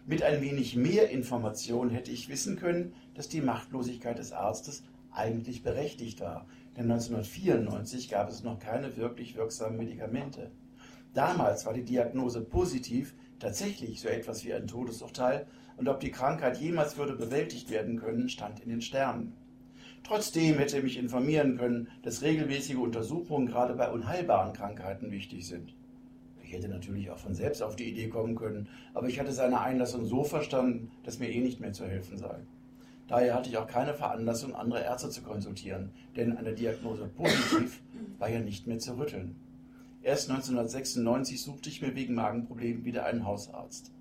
Mit 0.05 0.21
ein 0.21 0.41
wenig 0.41 0.75
mehr 0.75 1.09
Information 1.09 1.89
hätte 1.89 2.11
ich 2.11 2.29
wissen 2.29 2.57
können, 2.57 2.93
dass 3.15 3.27
die 3.27 3.41
Machtlosigkeit 3.41 4.17
des 4.17 4.31
Arztes 4.31 4.83
eigentlich 5.11 5.63
berechtigt 5.63 6.19
war, 6.21 6.45
denn 6.77 6.91
1994 6.91 8.09
gab 8.09 8.29
es 8.29 8.43
noch 8.43 8.59
keine 8.59 8.97
wirklich 8.97 9.35
wirksamen 9.35 9.77
Medikamente. 9.77 10.51
Damals 11.13 11.65
war 11.65 11.73
die 11.73 11.85
Diagnose 11.85 12.41
positiv, 12.41 13.15
tatsächlich 13.39 14.01
so 14.01 14.09
etwas 14.09 14.43
wie 14.43 14.53
ein 14.53 14.67
Todesurteil, 14.67 15.47
und 15.77 15.89
ob 15.89 15.99
die 15.99 16.11
Krankheit 16.11 16.57
jemals 16.57 16.97
würde 16.97 17.15
bewältigt 17.15 17.69
werden 17.69 17.99
können, 17.99 18.29
stand 18.29 18.59
in 18.61 18.69
den 18.69 18.81
Sternen. 18.81 19.33
Trotzdem 20.03 20.57
hätte 20.57 20.77
er 20.77 20.83
mich 20.83 20.97
informieren 20.97 21.57
können, 21.57 21.89
dass 22.03 22.21
regelmäßige 22.21 22.75
Untersuchungen 22.75 23.47
gerade 23.47 23.73
bei 23.73 23.89
unheilbaren 23.89 24.53
Krankheiten 24.53 25.11
wichtig 25.11 25.47
sind. 25.47 25.75
Ich 26.43 26.53
hätte 26.53 26.67
natürlich 26.69 27.09
auch 27.09 27.17
von 27.17 27.33
selbst 27.33 27.63
auf 27.63 27.75
die 27.75 27.89
Idee 27.89 28.07
kommen 28.07 28.35
können, 28.35 28.69
aber 28.93 29.07
ich 29.07 29.19
hatte 29.19 29.31
seine 29.31 29.61
Einlassung 29.61 30.05
so 30.05 30.23
verstanden, 30.23 30.91
dass 31.03 31.19
mir 31.19 31.29
eh 31.29 31.41
nicht 31.41 31.59
mehr 31.59 31.73
zu 31.73 31.87
helfen 31.87 32.17
sei. 32.17 32.37
Daher 33.07 33.35
hatte 33.35 33.49
ich 33.49 33.57
auch 33.57 33.67
keine 33.67 33.93
Veranlassung, 33.93 34.55
andere 34.55 34.83
Ärzte 34.83 35.09
zu 35.09 35.21
konsultieren, 35.21 35.91
denn 36.15 36.37
eine 36.37 36.53
Diagnose 36.53 37.07
positiv 37.07 37.81
war 38.19 38.29
ja 38.29 38.39
nicht 38.39 38.65
mehr 38.65 38.79
zu 38.79 38.97
rütteln. 38.97 39.35
Erst 40.01 40.29
1996 40.29 41.41
suchte 41.41 41.69
ich 41.69 41.81
mir 41.81 41.95
wegen 41.95 42.15
Magenproblemen 42.15 42.85
wieder 42.85 43.05
einen 43.05 43.25
Hausarzt. 43.25 43.91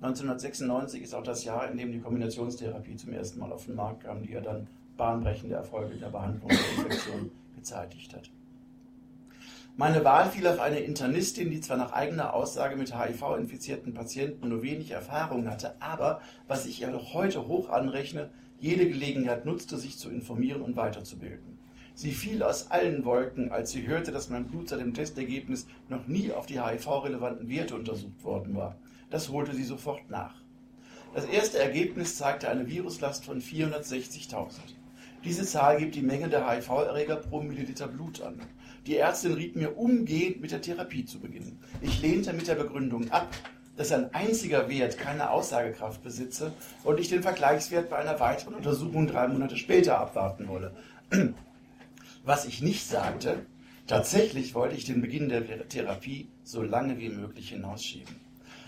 1996 0.00 1.02
ist 1.02 1.14
auch 1.14 1.22
das 1.22 1.44
Jahr, 1.44 1.70
in 1.70 1.78
dem 1.78 1.92
die 1.92 2.00
Kombinationstherapie 2.00 2.96
zum 2.96 3.12
ersten 3.12 3.38
Mal 3.38 3.52
auf 3.52 3.66
den 3.66 3.76
Markt 3.76 4.04
kam, 4.04 4.22
die 4.22 4.32
ja 4.32 4.40
dann 4.40 4.66
bahnbrechende 4.96 5.54
Erfolge 5.54 5.94
in 5.94 6.00
der 6.00 6.08
Behandlung 6.08 6.50
der 6.50 6.84
Infektion 6.84 7.30
gezeitigt 7.56 8.14
hat. 8.14 8.30
Meine 9.76 10.04
Wahl 10.04 10.28
fiel 10.28 10.46
auf 10.48 10.60
eine 10.60 10.80
Internistin, 10.80 11.50
die 11.50 11.60
zwar 11.60 11.78
nach 11.78 11.92
eigener 11.92 12.34
Aussage 12.34 12.76
mit 12.76 12.94
HIV-infizierten 12.94 13.94
Patienten 13.94 14.48
nur 14.48 14.62
wenig 14.62 14.90
Erfahrung 14.90 15.48
hatte, 15.48 15.74
aber, 15.80 16.20
was 16.46 16.66
ich 16.66 16.82
ihr 16.82 16.90
noch 16.90 17.14
heute 17.14 17.48
hoch 17.48 17.70
anrechne, 17.70 18.28
jede 18.62 18.88
Gelegenheit 18.88 19.44
nutzte, 19.44 19.76
sich 19.76 19.98
zu 19.98 20.08
informieren 20.08 20.62
und 20.62 20.76
weiterzubilden. 20.76 21.58
Sie 21.94 22.12
fiel 22.12 22.44
aus 22.44 22.70
allen 22.70 23.04
Wolken, 23.04 23.50
als 23.50 23.72
sie 23.72 23.86
hörte, 23.88 24.12
dass 24.12 24.30
mein 24.30 24.46
Blut 24.46 24.68
seit 24.68 24.80
dem 24.80 24.94
Testergebnis 24.94 25.66
noch 25.88 26.06
nie 26.06 26.30
auf 26.30 26.46
die 26.46 26.62
HIV-relevanten 26.62 27.48
Werte 27.48 27.74
untersucht 27.74 28.22
worden 28.22 28.54
war. 28.54 28.76
Das 29.10 29.30
holte 29.30 29.52
sie 29.54 29.64
sofort 29.64 30.08
nach. 30.08 30.36
Das 31.12 31.24
erste 31.24 31.58
Ergebnis 31.58 32.16
zeigte 32.16 32.48
eine 32.48 32.68
Viruslast 32.68 33.24
von 33.24 33.42
460.000. 33.42 34.60
Diese 35.24 35.44
Zahl 35.44 35.78
gibt 35.78 35.96
die 35.96 36.02
Menge 36.02 36.28
der 36.28 36.48
HIV-Erreger 36.48 37.16
pro 37.16 37.42
Milliliter 37.42 37.88
Blut 37.88 38.22
an. 38.22 38.40
Die 38.86 38.96
Ärztin 38.96 39.32
riet 39.34 39.56
mir 39.56 39.76
umgehend 39.76 40.40
mit 40.40 40.52
der 40.52 40.62
Therapie 40.62 41.04
zu 41.04 41.18
beginnen. 41.18 41.58
Ich 41.80 42.00
lehnte 42.00 42.32
mit 42.32 42.46
der 42.46 42.54
Begründung 42.54 43.10
ab, 43.10 43.28
dass 43.76 43.92
ein 43.92 44.12
einziger 44.14 44.68
Wert 44.68 44.98
keine 44.98 45.30
Aussagekraft 45.30 46.02
besitze 46.02 46.52
und 46.84 47.00
ich 47.00 47.08
den 47.08 47.22
Vergleichswert 47.22 47.88
bei 47.88 47.96
einer 47.96 48.20
weiteren 48.20 48.54
Untersuchung 48.54 49.06
drei 49.06 49.28
Monate 49.28 49.56
später 49.56 49.98
abwarten 49.98 50.48
wolle. 50.48 50.72
Was 52.24 52.44
ich 52.44 52.62
nicht 52.62 52.86
sagte, 52.86 53.46
tatsächlich 53.86 54.54
wollte 54.54 54.76
ich 54.76 54.84
den 54.84 55.00
Beginn 55.00 55.28
der 55.28 55.68
Therapie 55.68 56.28
so 56.44 56.62
lange 56.62 56.98
wie 56.98 57.08
möglich 57.08 57.48
hinausschieben. 57.50 58.22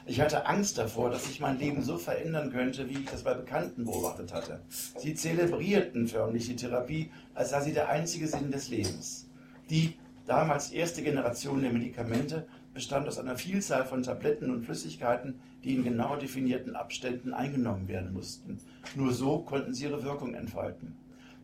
Ich 0.07 0.21
hatte 0.21 0.45
Angst 0.47 0.77
davor, 0.77 1.09
dass 1.09 1.25
sich 1.25 1.41
mein 1.41 1.59
Leben 1.59 1.83
so 1.83 1.97
verändern 1.97 2.53
könnte, 2.53 2.91
wie 2.91 2.99
ich 2.99 3.07
das 3.07 3.23
bei 3.23 3.33
Bekannten 3.33 3.85
beobachtet 3.85 4.35
hatte. 4.35 4.61
Sie 4.99 5.15
zelebrierten 5.15 6.09
förmlich 6.09 6.47
die 6.47 6.57
Therapie, 6.57 7.11
als 7.33 7.51
sei 7.51 7.63
sie 7.63 7.73
der 7.73 7.89
einzige 7.89 8.29
Sinn 8.29 8.51
des 8.51 8.69
Lebens. 8.69 9.31
Die 9.71 9.95
damals 10.27 10.73
erste 10.73 11.03
Generation 11.03 11.63
der 11.63 11.73
Medikamente 11.73 12.47
bestand 12.75 13.09
aus 13.09 13.19
einer 13.19 13.39
Vielzahl 13.39 13.87
von 13.87 14.03
Tabletten 14.03 14.51
und 14.51 14.65
Flüssigkeiten, 14.65 15.41
die 15.63 15.75
in 15.75 15.85
genau 15.85 16.17
definierten 16.17 16.77
Abständen 16.77 17.33
eingenommen 17.33 17.89
werden 17.89 18.13
mussten. 18.13 18.59
Nur 18.97 19.13
so 19.13 19.39
konnten 19.39 19.73
sie 19.73 19.85
ihre 19.85 20.03
Wirkung 20.03 20.35
entfalten. 20.35 20.97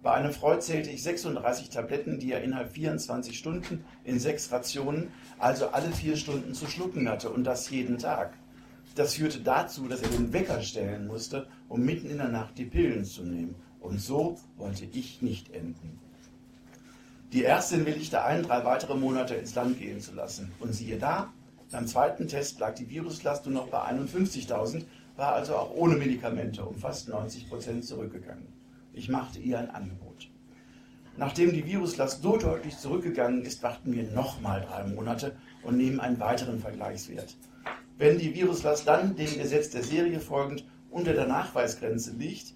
Bei 0.03 0.13
einem 0.13 0.33
Freud 0.33 0.61
zählte 0.61 0.91
ich 0.91 1.03
36 1.03 1.71
Tabletten, 1.71 2.19
die 2.19 2.33
er 2.33 2.43
innerhalb 2.43 2.73
24 2.73 3.39
Stunden 3.39 3.85
in 4.05 4.19
sechs 4.19 4.51
Rationen, 4.51 5.09
also 5.39 5.69
alle 5.69 5.91
vier 5.93 6.17
Stunden 6.17 6.55
zu 6.55 6.67
schlucken 6.67 7.09
hatte 7.09 7.31
und 7.31 7.45
das 7.45 7.71
jeden 7.71 7.99
Tag. 7.99 8.33
Das 8.95 9.15
führte 9.15 9.41
dazu, 9.41 9.87
dass 9.89 10.03
er 10.03 10.09
den 10.09 10.33
Wecker 10.33 10.63
stellen 10.63 11.07
musste, 11.07 11.47
um 11.69 11.85
mitten 11.85 12.11
in 12.11 12.19
der 12.19 12.29
Nacht 12.29 12.59
die 12.59 12.65
Pillen 12.65 13.05
zu 13.05 13.23
nehmen. 13.23 13.55
Und 13.79 14.01
so 14.01 14.39
wollte 14.57 14.85
ich 14.85 15.23
nicht 15.23 15.55
enden. 15.55 15.99
Die 17.33 17.45
Ärztin 17.45 17.87
willigte 17.87 18.25
ein, 18.25 18.43
drei 18.43 18.65
weitere 18.65 18.97
Monate 18.97 19.37
ins 19.37 19.55
Land 19.55 19.79
gehen 19.79 20.01
zu 20.01 20.13
lassen. 20.15 20.51
Und 20.59 20.73
siehe 20.73 20.99
da, 20.99 21.33
beim 21.71 21.87
zweiten 21.87 22.27
Test 22.27 22.59
lag 22.59 22.75
die 22.75 22.91
Viruslast 22.91 23.47
nur 23.47 23.55
noch 23.55 23.69
bei 23.69 23.79
51.000, 23.79 24.85
war 25.17 25.35
also 25.35 25.55
auch 25.55 25.71
ohne 25.71 25.95
Medikamente 25.95 26.65
um 26.65 26.75
fast 26.75 27.09
90 27.09 27.49
Prozent 27.49 27.85
zurückgegangen. 27.85 28.49
Ich 28.93 29.09
machte 29.09 29.39
ihr 29.39 29.61
ein 29.61 29.71
Angebot. 29.71 30.29
Nachdem 31.17 31.53
die 31.53 31.65
Viruslast 31.65 32.23
so 32.23 32.37
deutlich 32.37 32.77
zurückgegangen 32.77 33.43
ist, 33.43 33.63
warten 33.63 33.93
wir 33.93 34.11
nochmal 34.11 34.63
drei 34.63 34.83
Monate 34.89 35.37
und 35.63 35.77
nehmen 35.77 36.01
einen 36.01 36.19
weiteren 36.19 36.59
Vergleichswert. 36.59 37.37
Wenn 37.97 38.19
die 38.19 38.35
Viruslast 38.35 38.89
dann 38.89 39.15
dem 39.15 39.39
Gesetz 39.39 39.71
der 39.71 39.85
Serie 39.85 40.19
folgend 40.19 40.65
unter 40.91 41.13
der 41.13 41.27
Nachweisgrenze 41.27 42.11
liegt, 42.13 42.55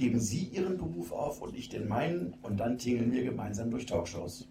geben 0.00 0.18
Sie 0.18 0.44
Ihren 0.44 0.78
Beruf 0.78 1.12
auf 1.12 1.42
und 1.42 1.54
ich 1.54 1.68
den 1.68 1.86
meinen 1.86 2.32
und 2.40 2.58
dann 2.58 2.78
tingeln 2.78 3.12
wir 3.12 3.22
gemeinsam 3.22 3.70
durch 3.70 3.84
Talkshows. 3.84 4.48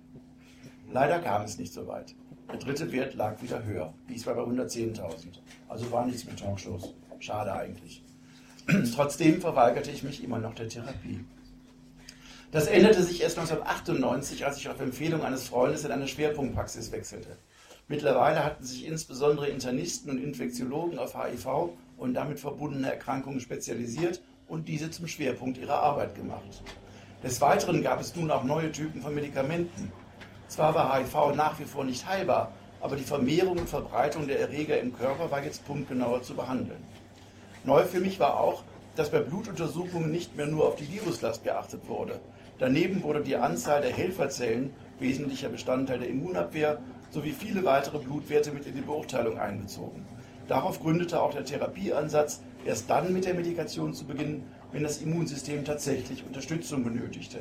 Leider 0.92 1.18
kam 1.18 1.42
es 1.42 1.58
nicht 1.58 1.74
so 1.74 1.88
weit. 1.88 2.14
Der 2.52 2.60
dritte 2.60 2.92
Wert 2.92 3.16
lag 3.16 3.42
wieder 3.42 3.64
höher. 3.66 3.92
Diesmal 4.08 4.36
bei 4.36 4.44
110.000. 4.44 5.40
Also 5.68 5.92
war 5.92 6.06
nichts 6.06 6.26
mit 6.26 6.38
Talkshows. 6.38 6.94
Schade 7.18 7.52
eigentlich. 7.52 8.04
Trotzdem 8.96 9.42
verweigerte 9.42 9.90
ich 9.90 10.04
mich 10.04 10.24
immer 10.24 10.38
noch 10.38 10.54
der 10.54 10.70
Therapie. 10.70 11.26
Das 12.52 12.68
änderte 12.68 13.02
sich 13.02 13.24
erst 13.24 13.40
1998, 13.40 14.46
als 14.46 14.58
ich 14.58 14.70
auf 14.70 14.80
Empfehlung 14.80 15.24
eines 15.24 15.48
Freundes 15.48 15.84
in 15.84 15.92
eine 15.92 16.08
Schwerpunktpraxis 16.08 16.92
wechselte. 16.92 17.38
Mittlerweile 17.88 18.46
hatten 18.46 18.64
sich 18.64 18.86
insbesondere 18.86 19.50
Internisten 19.50 20.12
und 20.12 20.24
Infektiologen 20.24 21.00
auf 21.00 21.16
HIV 21.16 21.72
und 21.98 22.14
damit 22.14 22.40
verbundene 22.40 22.92
Erkrankungen 22.92 23.40
spezialisiert 23.40 24.22
und 24.50 24.68
diese 24.68 24.92
zum 24.92 25.08
Schwerpunkt 25.08 25.58
ihrer 25.58 25.82
Arbeit 25.82 26.16
gemacht. 26.16 26.64
Des 27.24 27.40
Weiteren 27.40 27.84
gab 27.84 28.02
es 28.02 28.16
nun 28.16 28.32
auch 28.32 28.44
neue 28.44 28.72
Typen 28.72 29.02
von 29.02 29.14
Medikamenten. 29.14 29.92
Zwar 30.48 30.74
war 30.74 30.98
HIV 30.98 31.36
nach 31.36 31.60
wie 31.60 31.66
vor 31.66 31.84
nicht 31.86 32.08
heilbar, 32.08 32.52
aber 32.82 32.96
die 32.96 33.04
Vermehrung 33.04 33.58
und 33.58 33.70
Verbreitung 33.70 34.28
der 34.28 34.40
Erreger 34.40 34.80
im 34.80 34.96
Körper 34.96 35.30
war 35.30 35.44
jetzt 35.44 35.66
punktgenauer 35.66 36.24
zu 36.24 36.34
behandeln. 36.36 36.84
Neu 37.64 37.84
für 37.84 38.00
mich 38.00 38.20
war 38.20 38.40
auch, 38.40 38.64
dass 38.96 39.12
bei 39.12 39.20
Blutuntersuchungen 39.20 40.12
nicht 40.12 40.36
mehr 40.36 40.48
nur 40.48 40.66
auf 40.68 40.76
die 40.76 40.92
Viruslast 40.92 41.44
geachtet 41.44 41.88
wurde. 41.88 42.20
Daneben 42.58 43.04
wurde 43.04 43.22
die 43.22 43.36
Anzahl 43.36 43.82
der 43.82 43.94
Helferzellen, 43.94 44.74
wesentlicher 45.00 45.50
Bestandteil 45.50 46.00
der 46.00 46.10
Immunabwehr, 46.10 46.80
sowie 47.12 47.32
viele 47.32 47.64
weitere 47.64 48.00
Blutwerte 48.00 48.52
mit 48.52 48.66
in 48.66 48.76
die 48.76 48.82
Beurteilung 48.82 49.38
einbezogen. 49.38 50.06
Darauf 50.48 50.80
gründete 50.80 51.22
auch 51.22 51.34
der 51.34 51.46
Therapieansatz, 51.46 52.42
erst 52.66 52.90
dann 52.90 53.14
mit 53.14 53.26
der 53.26 53.34
Medikation 53.34 53.94
zu 53.94 54.06
beginnen, 54.06 54.44
wenn 54.72 54.84
das 54.84 55.02
Immunsystem 55.02 55.66
tatsächlich 55.66 56.26
Unterstützung 56.26 56.84
benötigte. 56.84 57.40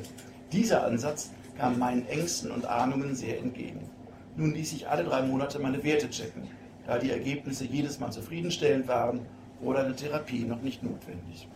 Dieser 0.53 0.85
Ansatz 0.85 1.31
kam 1.59 1.79
meinen 1.79 2.07
Ängsten 2.09 2.51
und 2.51 2.67
Ahnungen 2.67 3.15
sehr 3.15 3.39
entgegen. 3.39 3.91
Nun 4.37 4.55
ließ 4.55 4.73
ich 4.73 4.89
alle 4.89 5.05
drei 5.05 5.23
Monate 5.23 5.59
meine 5.59 5.83
Werte 5.83 6.09
checken, 6.09 6.43
da 6.87 6.99
die 6.99 7.11
Ergebnisse 7.11 7.65
jedes 7.65 7.99
Mal 7.99 8.13
zufriedenstellend 8.13 8.89
waren 8.89 9.21
oder 9.61 9.85
eine 9.85 9.97
Therapie 9.97 10.45
noch 10.45 10.63
nicht 10.63 10.83
notwendig. 10.83 11.49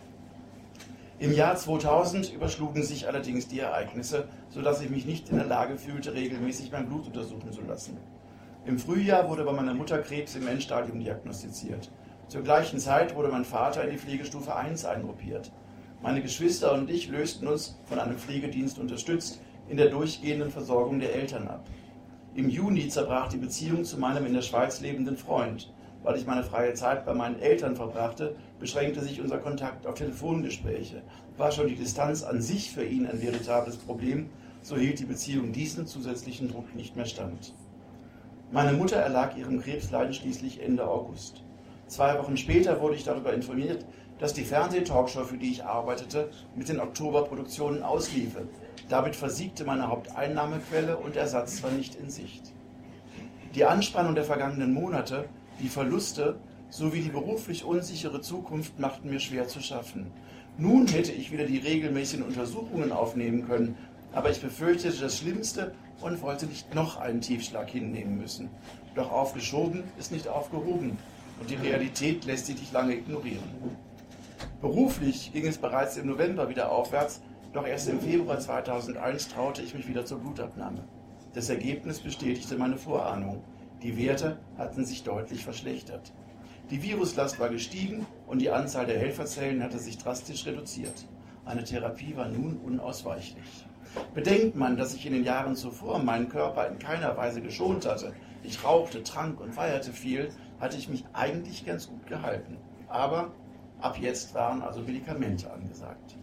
Im 1.19 1.31
Jahr 1.31 1.55
2000 1.55 2.33
überschlugen 2.33 2.83
sich 2.83 3.07
allerdings 3.07 3.47
die 3.47 3.59
Ereignisse, 3.59 4.27
sodass 4.49 4.81
ich 4.81 4.89
mich 4.89 5.05
nicht 5.05 5.29
in 5.29 5.37
der 5.37 5.45
Lage 5.45 5.77
fühlte, 5.77 6.13
regelmäßig 6.13 6.71
mein 6.71 6.87
Blut 6.87 7.07
untersuchen 7.07 7.51
zu 7.53 7.61
lassen. 7.61 7.97
Im 8.65 8.77
Frühjahr 8.77 9.29
wurde 9.29 9.45
bei 9.45 9.53
meiner 9.53 9.73
Mutter 9.73 9.99
Krebs 9.99 10.35
im 10.35 10.47
Endstadium 10.47 10.99
diagnostiziert. 10.99 11.89
Zur 12.33 12.41
gleichen 12.41 12.79
Zeit 12.79 13.15
wurde 13.15 13.29
mein 13.29 13.45
Vater 13.45 13.83
in 13.83 13.91
die 13.91 13.99
Pflegestufe 13.99 14.55
1 14.55 14.85
eingruppiert. 14.85 15.51
Meine 16.01 16.19
Geschwister 16.19 16.73
und 16.73 16.89
ich 16.89 17.07
lösten 17.07 17.47
uns, 17.47 17.77
von 17.85 17.99
einem 17.99 18.17
Pflegedienst 18.17 18.79
unterstützt, 18.79 19.39
in 19.69 19.77
der 19.77 19.91
durchgehenden 19.91 20.49
Versorgung 20.49 20.99
der 20.99 21.13
Eltern 21.13 21.47
ab. 21.47 21.67
Im 22.33 22.49
Juni 22.49 22.87
zerbrach 22.87 23.29
die 23.29 23.37
Beziehung 23.37 23.83
zu 23.83 23.99
meinem 23.99 24.25
in 24.25 24.33
der 24.33 24.41
Schweiz 24.41 24.81
lebenden 24.81 25.15
Freund. 25.15 25.71
Weil 26.01 26.17
ich 26.17 26.25
meine 26.25 26.41
freie 26.41 26.73
Zeit 26.73 27.05
bei 27.05 27.13
meinen 27.13 27.39
Eltern 27.39 27.75
verbrachte, 27.75 28.35
beschränkte 28.59 29.01
sich 29.01 29.21
unser 29.21 29.37
Kontakt 29.37 29.85
auf 29.85 29.93
Telefongespräche. 29.93 31.03
War 31.37 31.51
schon 31.51 31.67
die 31.67 31.75
Distanz 31.75 32.23
an 32.23 32.41
sich 32.41 32.71
für 32.71 32.83
ihn 32.83 33.05
ein 33.05 33.21
veritables 33.21 33.77
Problem, 33.77 34.31
so 34.63 34.75
hielt 34.75 34.97
die 34.97 35.05
Beziehung 35.05 35.51
diesen 35.51 35.85
zusätzlichen 35.85 36.47
Druck 36.47 36.73
nicht 36.73 36.95
mehr 36.95 37.05
stand. 37.05 37.53
Meine 38.51 38.73
Mutter 38.75 38.95
erlag 38.95 39.37
ihrem 39.37 39.61
Krebsleiden 39.61 40.15
schließlich 40.15 40.63
Ende 40.63 40.87
August. 40.87 41.43
Zwei 41.93 42.17
Wochen 42.17 42.37
später 42.37 42.81
wurde 42.81 42.95
ich 42.95 43.03
darüber 43.03 43.31
informiert, 43.33 43.85
dass 44.17 44.33
die 44.33 44.45
Fernsehtalkshow, 44.45 45.25
für 45.25 45.37
die 45.37 45.51
ich 45.51 45.63
arbeitete, 45.63 46.31
mit 46.55 46.67
den 46.67 46.79
Oktoberproduktionen 46.79 47.83
ausliefe. 47.83 48.47
Damit 48.89 49.15
versiegte 49.15 49.63
meine 49.63 49.87
Haupteinnahmequelle 49.89 50.97
und 50.97 51.15
Ersatz 51.15 51.61
war 51.61 51.69
nicht 51.69 51.93
in 51.93 52.09
Sicht. 52.09 52.51
Die 53.53 53.65
Anspannung 53.65 54.15
der 54.15 54.23
vergangenen 54.23 54.73
Monate 54.73 55.25
die 55.61 55.69
Verluste 55.69 56.39
sowie 56.71 57.01
die 57.01 57.09
beruflich 57.09 57.63
unsichere 57.63 58.21
Zukunft 58.21 58.79
machten 58.79 59.11
mir 59.11 59.19
schwer 59.19 59.47
zu 59.47 59.61
schaffen. 59.61 60.07
Nun 60.57 60.87
hätte 60.87 61.11
ich 61.11 61.31
wieder 61.31 61.45
die 61.45 61.59
regelmäßigen 61.59 62.25
Untersuchungen 62.25 62.91
aufnehmen 62.91 63.45
können, 63.47 63.77
aber 64.13 64.31
ich 64.31 64.41
befürchtete 64.41 64.99
das 64.99 65.19
Schlimmste 65.19 65.75
und 66.01 66.23
wollte 66.23 66.47
nicht 66.47 66.73
noch 66.73 66.97
einen 66.97 67.21
Tiefschlag 67.21 67.69
hinnehmen 67.69 68.17
müssen. 68.17 68.49
Doch 68.95 69.11
aufgeschoben 69.11 69.83
ist 69.99 70.11
nicht 70.11 70.27
aufgehoben 70.27 70.97
und 71.43 71.49
die 71.49 71.55
Realität 71.55 72.23
lässt 72.23 72.45
sich 72.45 72.57
nicht 72.57 72.71
lange 72.71 72.95
ignorieren. 72.95 73.43
Beruflich 74.61 75.33
ging 75.33 75.45
es 75.45 75.57
bereits 75.57 75.97
im 75.97 76.07
November 76.07 76.47
wieder 76.47 76.71
aufwärts, 76.71 77.21
doch 77.51 77.67
erst 77.67 77.89
im 77.89 77.99
Februar 77.99 78.39
2001 78.39 79.27
traute 79.27 79.61
ich 79.61 79.73
mich 79.73 79.85
wieder 79.89 80.05
zur 80.05 80.19
Blutabnahme. 80.19 80.87
Das 81.33 81.49
Ergebnis 81.49 81.99
bestätigte 81.99 82.55
meine 82.55 82.77
Vorahnung. 82.77 83.43
Die 83.81 83.97
Werte 83.97 84.39
hatten 84.57 84.85
sich 84.85 85.03
deutlich 85.03 85.43
verschlechtert. 85.43 86.13
Die 86.71 86.81
Viruslast 86.81 87.41
war 87.41 87.49
gestiegen 87.49 88.05
und 88.25 88.39
die 88.39 88.49
Anzahl 88.49 88.85
der 88.85 88.99
Helferzellen 88.99 89.61
hatte 89.61 89.79
sich 89.79 89.97
drastisch 89.97 90.45
reduziert. 90.45 91.09
Eine 91.43 91.65
Therapie 91.65 92.15
war 92.15 92.29
nun 92.29 92.55
unausweichlich. 92.55 93.65
Bedenkt 94.13 94.55
man, 94.55 94.77
dass 94.77 94.95
ich 94.95 95.05
in 95.05 95.11
den 95.11 95.25
Jahren 95.25 95.57
zuvor 95.57 95.99
meinen 95.99 96.29
Körper 96.29 96.69
in 96.69 96.79
keiner 96.79 97.17
Weise 97.17 97.41
geschont 97.41 97.85
hatte, 97.85 98.13
ich 98.43 98.63
rauchte, 98.63 99.03
trank 99.03 99.39
und 99.39 99.53
feierte 99.53 99.93
viel, 99.93 100.29
hatte 100.59 100.77
ich 100.77 100.89
mich 100.89 101.05
eigentlich 101.13 101.65
ganz 101.65 101.87
gut 101.87 102.07
gehalten. 102.07 102.57
Aber 102.87 103.31
ab 103.79 103.97
jetzt 103.99 104.33
waren 104.33 104.61
also 104.61 104.81
Medikamente 104.81 105.51
angesagt. 105.51 106.15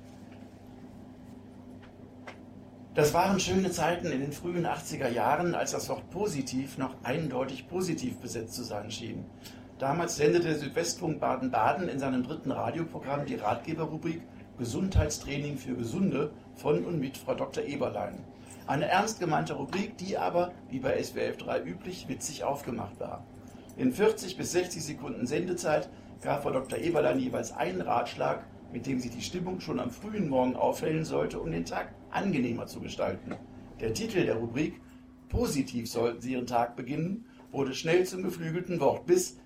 Das 2.94 3.14
waren 3.14 3.38
schöne 3.38 3.70
Zeiten 3.70 4.08
in 4.08 4.20
den 4.20 4.32
frühen 4.32 4.66
80er 4.66 5.08
Jahren, 5.08 5.54
als 5.54 5.72
das 5.72 5.88
Wort 5.88 6.10
positiv 6.10 6.76
noch 6.76 6.94
eindeutig 7.04 7.68
positiv 7.68 8.18
besetzt 8.18 8.54
zu 8.54 8.64
sein 8.64 8.90
schien. 8.90 9.24
Damals 9.78 10.16
sendete 10.16 10.48
der 10.48 10.58
Südwestfunk 10.58 11.20
Baden-Baden 11.20 11.88
in 11.88 11.98
seinem 11.98 12.24
dritten 12.24 12.50
Radioprogramm 12.50 13.26
die 13.26 13.36
Ratgeberrubrik 13.36 14.22
Gesundheitstraining 14.58 15.56
für 15.56 15.74
Gesunde 15.74 16.32
von 16.54 16.84
und 16.84 17.00
mit 17.00 17.16
Frau 17.16 17.34
Dr. 17.34 17.64
Eberlein. 17.64 18.18
Eine 18.66 18.88
ernst 18.88 19.18
gemeinte 19.18 19.54
Rubrik, 19.54 19.96
die 19.96 20.18
aber, 20.18 20.52
wie 20.68 20.80
bei 20.80 21.02
SWF 21.02 21.38
3 21.38 21.62
üblich, 21.62 22.08
witzig 22.08 22.44
aufgemacht 22.44 23.00
war. 23.00 23.24
In 23.80 23.92
40 23.92 24.36
bis 24.36 24.52
60 24.52 24.84
Sekunden 24.84 25.26
Sendezeit 25.26 25.88
gab 26.20 26.42
Frau 26.42 26.50
Dr. 26.50 26.78
Eberlein 26.78 27.18
jeweils 27.18 27.50
einen 27.50 27.80
Ratschlag, 27.80 28.44
mit 28.74 28.86
dem 28.86 29.00
sie 29.00 29.08
die 29.08 29.22
Stimmung 29.22 29.58
schon 29.60 29.80
am 29.80 29.90
frühen 29.90 30.28
Morgen 30.28 30.54
aufhellen 30.54 31.06
sollte, 31.06 31.40
um 31.40 31.50
den 31.50 31.64
Tag 31.64 31.94
angenehmer 32.10 32.66
zu 32.66 32.80
gestalten. 32.80 33.36
Der 33.80 33.94
Titel 33.94 34.26
der 34.26 34.34
Rubrik 34.34 34.78
Positiv 35.30 35.90
sollten 35.90 36.20
Sie 36.20 36.32
Ihren 36.32 36.46
Tag 36.46 36.76
beginnen 36.76 37.24
wurde 37.52 37.72
schnell 37.72 38.04
zum 38.04 38.22
geflügelten 38.22 38.80
Wort, 38.80 39.06
bis, 39.06 39.38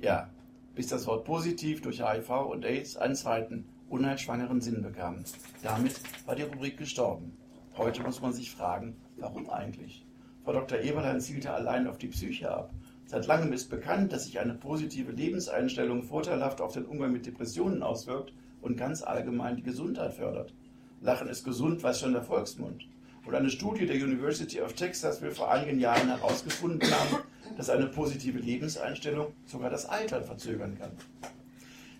ja, 0.00 0.30
bis 0.74 0.88
das 0.88 1.06
Wort 1.06 1.24
positiv 1.24 1.80
durch 1.80 2.02
HIV 2.04 2.28
und 2.50 2.64
AIDS 2.64 2.96
einen 2.96 3.14
zweiten, 3.14 3.68
unheilschwangeren 3.88 4.60
Sinn 4.60 4.82
bekam. 4.82 5.22
Damit 5.62 6.00
war 6.26 6.34
die 6.34 6.42
Rubrik 6.42 6.76
gestorben. 6.76 7.36
Heute 7.76 8.02
muss 8.02 8.20
man 8.20 8.32
sich 8.32 8.50
fragen, 8.50 8.96
warum 9.16 9.48
eigentlich? 9.48 10.04
Frau 10.42 10.54
Dr. 10.54 10.80
Eberlein 10.80 11.20
zielte 11.20 11.52
allein 11.52 11.86
auf 11.86 11.98
die 11.98 12.08
Psyche 12.08 12.50
ab. 12.50 12.72
Seit 13.08 13.28
langem 13.28 13.52
ist 13.52 13.70
bekannt, 13.70 14.12
dass 14.12 14.24
sich 14.24 14.40
eine 14.40 14.54
positive 14.54 15.12
Lebenseinstellung 15.12 16.02
vorteilhaft 16.02 16.60
auf 16.60 16.72
den 16.72 16.86
Umgang 16.86 17.12
mit 17.12 17.24
Depressionen 17.24 17.84
auswirkt 17.84 18.32
und 18.60 18.76
ganz 18.76 19.02
allgemein 19.02 19.54
die 19.54 19.62
Gesundheit 19.62 20.12
fördert. 20.12 20.52
Lachen 21.00 21.28
ist 21.28 21.44
gesund, 21.44 21.84
weiß 21.84 22.00
schon 22.00 22.14
der 22.14 22.22
Volksmund. 22.22 22.88
Und 23.24 23.34
eine 23.34 23.50
Studie 23.50 23.86
der 23.86 23.96
University 23.96 24.60
of 24.60 24.72
Texas 24.72 25.22
will 25.22 25.30
vor 25.30 25.52
einigen 25.52 25.78
Jahren 25.78 26.08
herausgefunden 26.08 26.90
haben, 26.90 27.22
dass 27.56 27.70
eine 27.70 27.86
positive 27.86 28.40
Lebenseinstellung 28.40 29.32
sogar 29.44 29.70
das 29.70 29.86
Altern 29.86 30.24
verzögern 30.24 30.76
kann. 30.76 30.92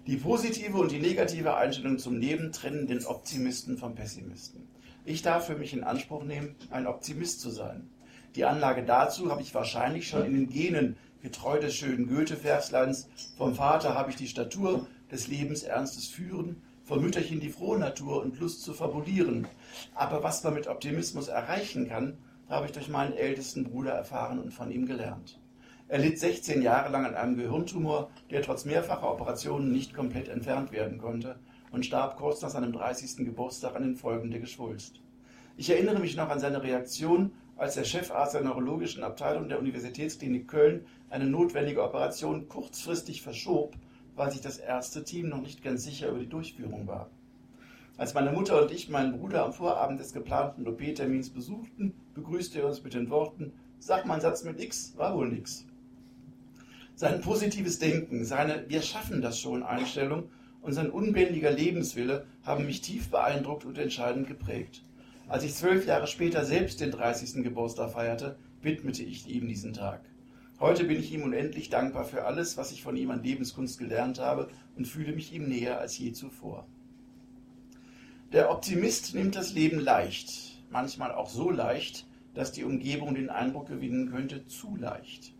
Die 0.08 0.16
positive 0.16 0.76
und 0.76 0.90
die 0.90 1.00
negative 1.00 1.56
Einstellung 1.56 1.98
zum 1.98 2.18
Leben 2.18 2.50
trennen 2.50 2.86
den 2.88 3.04
Optimisten 3.06 3.78
vom 3.78 3.94
Pessimisten. 3.94 4.68
Ich 5.04 5.22
darf 5.22 5.46
für 5.46 5.56
mich 5.56 5.72
in 5.72 5.84
Anspruch 5.84 6.24
nehmen, 6.24 6.56
ein 6.70 6.88
Optimist 6.88 7.40
zu 7.40 7.50
sein. 7.50 7.88
Die 8.36 8.44
Anlage 8.44 8.84
dazu 8.84 9.30
habe 9.30 9.42
ich 9.42 9.54
wahrscheinlich 9.54 10.08
schon 10.08 10.26
in 10.26 10.34
den 10.34 10.48
Genen, 10.50 10.96
getreu 11.22 11.58
des 11.58 11.74
schönen 11.74 12.06
Goethe-Versleins. 12.06 13.08
Vom 13.36 13.54
Vater 13.54 13.94
habe 13.94 14.10
ich 14.10 14.16
die 14.16 14.28
Statur 14.28 14.86
des 15.10 15.26
Lebensernstes 15.26 16.06
führen 16.06 16.62
vom 16.86 17.02
Mütterchen 17.02 17.40
die 17.40 17.48
frohe 17.48 17.78
Natur 17.78 18.22
und 18.22 18.38
Lust 18.38 18.62
zu 18.62 18.72
fabulieren. 18.72 19.48
Aber 19.96 20.22
was 20.22 20.44
man 20.44 20.54
mit 20.54 20.68
Optimismus 20.68 21.26
erreichen 21.26 21.88
kann, 21.88 22.16
habe 22.48 22.66
ich 22.66 22.72
durch 22.72 22.88
meinen 22.88 23.12
ältesten 23.12 23.64
Bruder 23.64 23.90
erfahren 23.90 24.38
und 24.38 24.52
von 24.52 24.70
ihm 24.70 24.86
gelernt. 24.86 25.40
Er 25.88 25.98
litt 25.98 26.20
16 26.20 26.62
Jahre 26.62 26.92
lang 26.92 27.04
an 27.04 27.16
einem 27.16 27.36
Gehirntumor, 27.36 28.10
der 28.30 28.42
trotz 28.42 28.66
mehrfacher 28.66 29.10
Operationen 29.10 29.72
nicht 29.72 29.94
komplett 29.94 30.28
entfernt 30.28 30.70
werden 30.70 30.98
konnte 30.98 31.36
und 31.72 31.84
starb 31.84 32.16
kurz 32.16 32.40
nach 32.42 32.50
seinem 32.50 32.72
30. 32.72 33.24
Geburtstag 33.24 33.74
an 33.74 33.82
den 33.82 33.96
Folgen 33.96 34.30
der 34.30 34.40
Geschwulst. 34.40 35.00
Ich 35.56 35.70
erinnere 35.70 35.98
mich 35.98 36.16
noch 36.16 36.28
an 36.28 36.38
seine 36.38 36.62
Reaktion, 36.62 37.32
als 37.56 37.74
der 37.74 37.84
Chefarzt 37.84 38.34
der 38.34 38.42
neurologischen 38.42 39.02
Abteilung 39.02 39.48
der 39.48 39.58
Universitätsklinik 39.58 40.48
Köln 40.48 40.86
eine 41.10 41.26
notwendige 41.26 41.82
Operation 41.82 42.48
kurzfristig 42.48 43.22
verschob 43.22 43.76
weil 44.16 44.32
sich 44.32 44.40
das 44.40 44.58
erste 44.58 45.04
Team 45.04 45.28
noch 45.28 45.42
nicht 45.42 45.62
ganz 45.62 45.84
sicher 45.84 46.08
über 46.08 46.18
die 46.18 46.28
Durchführung 46.28 46.86
war. 46.86 47.10
Als 47.98 48.14
meine 48.14 48.32
Mutter 48.32 48.62
und 48.62 48.72
ich 48.72 48.88
meinen 48.88 49.18
Bruder 49.18 49.44
am 49.44 49.52
Vorabend 49.52 50.00
des 50.00 50.12
geplanten 50.12 50.66
OP-Termins 50.66 51.30
besuchten, 51.30 51.94
begrüßte 52.14 52.60
er 52.60 52.66
uns 52.66 52.82
mit 52.82 52.94
den 52.94 53.10
Worten, 53.10 53.52
sag 53.78 54.06
mal 54.06 54.14
einen 54.14 54.22
Satz 54.22 54.42
mit 54.44 54.60
X, 54.60 54.94
war 54.96 55.14
wohl 55.14 55.28
nix. 55.28 55.64
Sein 56.94 57.20
positives 57.20 57.78
Denken, 57.78 58.24
seine 58.24 58.68
Wir 58.68 58.82
schaffen 58.82 59.20
das 59.20 59.38
schon 59.38 59.62
Einstellung 59.62 60.30
und 60.62 60.72
sein 60.72 60.90
unbändiger 60.90 61.50
Lebenswille 61.50 62.26
haben 62.42 62.66
mich 62.66 62.80
tief 62.80 63.10
beeindruckt 63.10 63.64
und 63.64 63.78
entscheidend 63.78 64.26
geprägt. 64.26 64.82
Als 65.28 65.42
ich 65.42 65.56
zwölf 65.56 65.86
Jahre 65.86 66.06
später 66.06 66.44
selbst 66.44 66.80
den 66.80 66.92
30. 66.92 67.42
Geburtstag 67.42 67.90
feierte, 67.90 68.36
widmete 68.62 69.02
ich 69.02 69.26
ihm 69.26 69.48
diesen 69.48 69.72
Tag. 69.72 70.00
Heute 70.60 70.84
bin 70.84 71.00
ich 71.00 71.12
ihm 71.12 71.24
unendlich 71.24 71.68
dankbar 71.68 72.04
für 72.04 72.24
alles, 72.24 72.56
was 72.56 72.70
ich 72.70 72.84
von 72.84 72.96
ihm 72.96 73.10
an 73.10 73.24
Lebenskunst 73.24 73.76
gelernt 73.80 74.20
habe 74.20 74.48
und 74.76 74.86
fühle 74.86 75.12
mich 75.12 75.34
ihm 75.34 75.48
näher 75.48 75.80
als 75.80 75.98
je 75.98 76.12
zuvor. 76.12 76.68
Der 78.32 78.52
Optimist 78.52 79.16
nimmt 79.16 79.34
das 79.34 79.52
Leben 79.52 79.80
leicht, 79.80 80.62
manchmal 80.70 81.10
auch 81.10 81.28
so 81.28 81.50
leicht, 81.50 82.06
dass 82.34 82.52
die 82.52 82.62
Umgebung 82.62 83.16
den 83.16 83.28
Eindruck 83.28 83.66
gewinnen 83.66 84.12
könnte, 84.12 84.46
zu 84.46 84.76
leicht. 84.76 85.34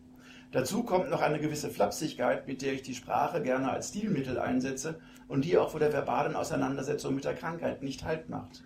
Dazu 0.51 0.83
kommt 0.83 1.11
noch 1.11 1.23
eine 1.23 1.39
gewisse 1.39 1.71
Flapsigkeit, 1.71 2.49
mit 2.49 2.61
der 2.61 2.73
ich 2.73 2.83
die 2.83 2.95
Sprache 2.95 3.41
gerne 3.41 3.71
als 3.71 3.91
Stilmittel 3.91 4.39
einsetze 4.39 4.99
und 5.29 5.45
die 5.45 5.57
auch 5.57 5.71
vor 5.71 5.81
der 5.81 5.93
verbalen 5.93 6.35
Auseinandersetzung 6.35 7.15
mit 7.15 7.25
der 7.25 7.35
Krankheit 7.35 7.85
nicht 7.85 8.03
halt 8.03 8.29
macht. 8.29 8.65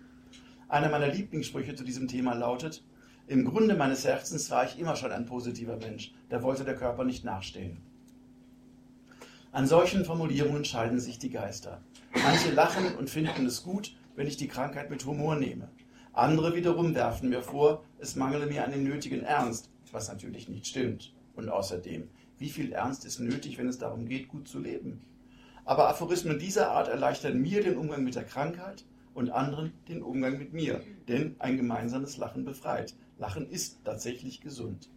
Einer 0.71 0.87
meiner 0.87 1.09
Lieblingssprüche 1.09 1.75
zu 1.75 1.83
diesem 1.83 2.07
Thema 2.07 2.33
lautet, 2.33 2.81
im 3.27 3.43
Grunde 3.43 3.75
meines 3.75 4.05
Herzens 4.05 4.49
war 4.51 4.63
ich 4.63 4.79
immer 4.79 4.95
schon 4.95 5.11
ein 5.11 5.25
positiver 5.25 5.75
Mensch, 5.75 6.13
da 6.29 6.43
wollte 6.43 6.63
der 6.63 6.77
Körper 6.77 7.03
nicht 7.03 7.25
nachstehen. 7.25 7.81
An 9.51 9.67
solchen 9.67 10.05
Formulierungen 10.05 10.63
scheiden 10.63 11.01
sich 11.01 11.19
die 11.19 11.29
Geister. 11.29 11.81
Manche 12.13 12.51
lachen 12.51 12.95
und 12.95 13.09
finden 13.09 13.45
es 13.45 13.63
gut, 13.63 13.97
wenn 14.15 14.27
ich 14.27 14.37
die 14.37 14.47
Krankheit 14.47 14.89
mit 14.89 15.05
Humor 15.05 15.35
nehme. 15.35 15.67
Andere 16.13 16.55
wiederum 16.55 16.95
werfen 16.95 17.27
mir 17.27 17.41
vor, 17.41 17.83
es 17.99 18.15
mangele 18.15 18.45
mir 18.45 18.63
an 18.63 18.71
dem 18.71 18.85
nötigen 18.85 19.23
Ernst, 19.23 19.69
was 19.91 20.07
natürlich 20.07 20.47
nicht 20.47 20.67
stimmt. 20.67 21.13
Und 21.35 21.49
außerdem, 21.49 22.07
wie 22.37 22.49
viel 22.49 22.71
Ernst 22.71 23.03
ist 23.03 23.19
nötig, 23.19 23.57
wenn 23.57 23.67
es 23.67 23.77
darum 23.77 24.05
geht, 24.05 24.29
gut 24.29 24.47
zu 24.47 24.59
leben? 24.59 25.01
Aber 25.65 25.89
Aphorismen 25.89 26.39
dieser 26.39 26.71
Art 26.71 26.87
erleichtern 26.87 27.41
mir 27.41 27.61
den 27.61 27.75
Umgang 27.75 28.05
mit 28.05 28.15
der 28.15 28.23
Krankheit 28.23 28.85
und 29.13 29.29
anderen 29.29 29.73
den 29.87 30.01
Umgang 30.01 30.37
mit 30.37 30.53
mir, 30.53 30.81
denn 31.07 31.35
ein 31.39 31.57
gemeinsames 31.57 32.17
Lachen 32.17 32.45
befreit. 32.45 32.95
Lachen 33.17 33.49
ist 33.49 33.79
tatsächlich 33.83 34.41
gesund. 34.41 34.89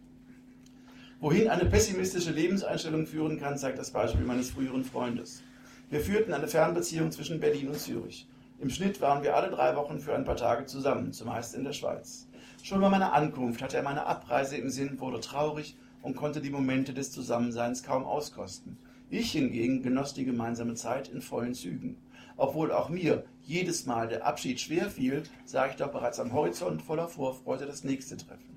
Wohin 1.19 1.47
eine 1.47 1.65
pessimistische 1.65 2.31
Lebenseinstellung 2.31 3.07
führen 3.07 3.39
kann, 3.39 3.57
zeigt 3.57 3.79
das 3.79 3.91
Beispiel 3.91 4.25
meines 4.25 4.49
früheren 4.51 4.83
Freundes. 4.83 5.43
Wir 5.89 6.01
führten 6.01 6.33
eine 6.33 6.47
Fernbeziehung 6.47 7.11
zwischen 7.11 7.39
Berlin 7.39 7.69
und 7.69 7.79
Zürich. 7.79 8.27
Im 8.59 8.69
Schnitt 8.69 9.01
waren 9.01 9.23
wir 9.23 9.35
alle 9.35 9.49
drei 9.49 9.75
Wochen 9.75 9.99
für 9.99 10.15
ein 10.15 10.25
paar 10.25 10.35
Tage 10.35 10.65
zusammen, 10.65 11.13
zumeist 11.13 11.55
in 11.55 11.63
der 11.63 11.73
Schweiz. 11.73 12.27
Schon 12.63 12.81
bei 12.81 12.89
meiner 12.89 13.13
Ankunft 13.13 13.61
hatte 13.61 13.77
er 13.77 13.83
meine 13.83 14.05
Abreise 14.05 14.57
im 14.57 14.69
Sinn, 14.69 14.99
wurde 14.99 15.19
traurig 15.19 15.77
und 16.01 16.15
konnte 16.15 16.41
die 16.41 16.49
Momente 16.49 16.93
des 16.93 17.11
Zusammenseins 17.11 17.83
kaum 17.83 18.03
auskosten. 18.05 18.77
Ich 19.09 19.31
hingegen 19.31 19.83
genoss 19.83 20.13
die 20.13 20.25
gemeinsame 20.25 20.73
Zeit 20.73 21.07
in 21.09 21.21
vollen 21.21 21.53
Zügen. 21.53 21.97
Obwohl 22.37 22.71
auch 22.71 22.89
mir 22.89 23.25
jedes 23.43 23.85
Mal 23.85 24.07
der 24.07 24.25
Abschied 24.25 24.59
schwer 24.59 24.89
fiel, 24.89 25.23
sah 25.45 25.67
ich 25.67 25.75
doch 25.75 25.91
bereits 25.91 26.19
am 26.19 26.33
Horizont 26.33 26.81
voller 26.81 27.07
Vorfreude 27.07 27.65
das 27.65 27.83
nächste 27.83 28.17
Treffen. 28.17 28.55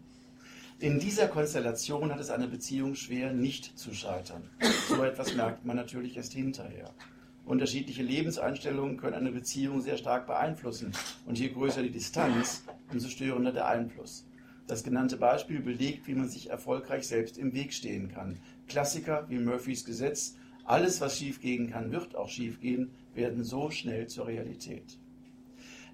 In 0.80 1.00
dieser 1.00 1.26
Konstellation 1.26 2.12
hat 2.12 2.20
es 2.20 2.30
eine 2.30 2.46
Beziehung 2.46 2.94
schwer, 2.94 3.32
nicht 3.32 3.78
zu 3.78 3.92
scheitern. 3.92 4.48
So 4.88 5.02
etwas 5.02 5.34
merkt 5.34 5.64
man 5.64 5.76
natürlich 5.76 6.16
erst 6.16 6.32
hinterher. 6.32 6.94
Unterschiedliche 7.44 8.02
Lebenseinstellungen 8.02 8.96
können 8.96 9.14
eine 9.14 9.32
Beziehung 9.32 9.80
sehr 9.80 9.96
stark 9.96 10.26
beeinflussen. 10.26 10.92
Und 11.26 11.38
je 11.38 11.48
größer 11.48 11.82
die 11.82 11.90
Distanz, 11.90 12.62
umso 12.92 13.08
störender 13.08 13.52
der 13.52 13.66
Einfluss. 13.66 14.26
Das 14.66 14.84
genannte 14.84 15.16
Beispiel 15.16 15.60
belegt, 15.60 16.06
wie 16.06 16.14
man 16.14 16.28
sich 16.28 16.50
erfolgreich 16.50 17.08
selbst 17.08 17.38
im 17.38 17.54
Weg 17.54 17.72
stehen 17.72 18.08
kann. 18.08 18.38
Klassiker 18.68 19.24
wie 19.28 19.38
Murphys 19.38 19.84
Gesetz 19.84 20.36
alles, 20.68 21.00
was 21.00 21.16
schiefgehen 21.16 21.70
kann, 21.70 21.90
wird 21.90 22.14
auch 22.14 22.28
schiefgehen, 22.28 22.90
werden 23.18 23.44
so 23.44 23.70
schnell 23.70 24.06
zur 24.06 24.28
Realität. 24.28 24.98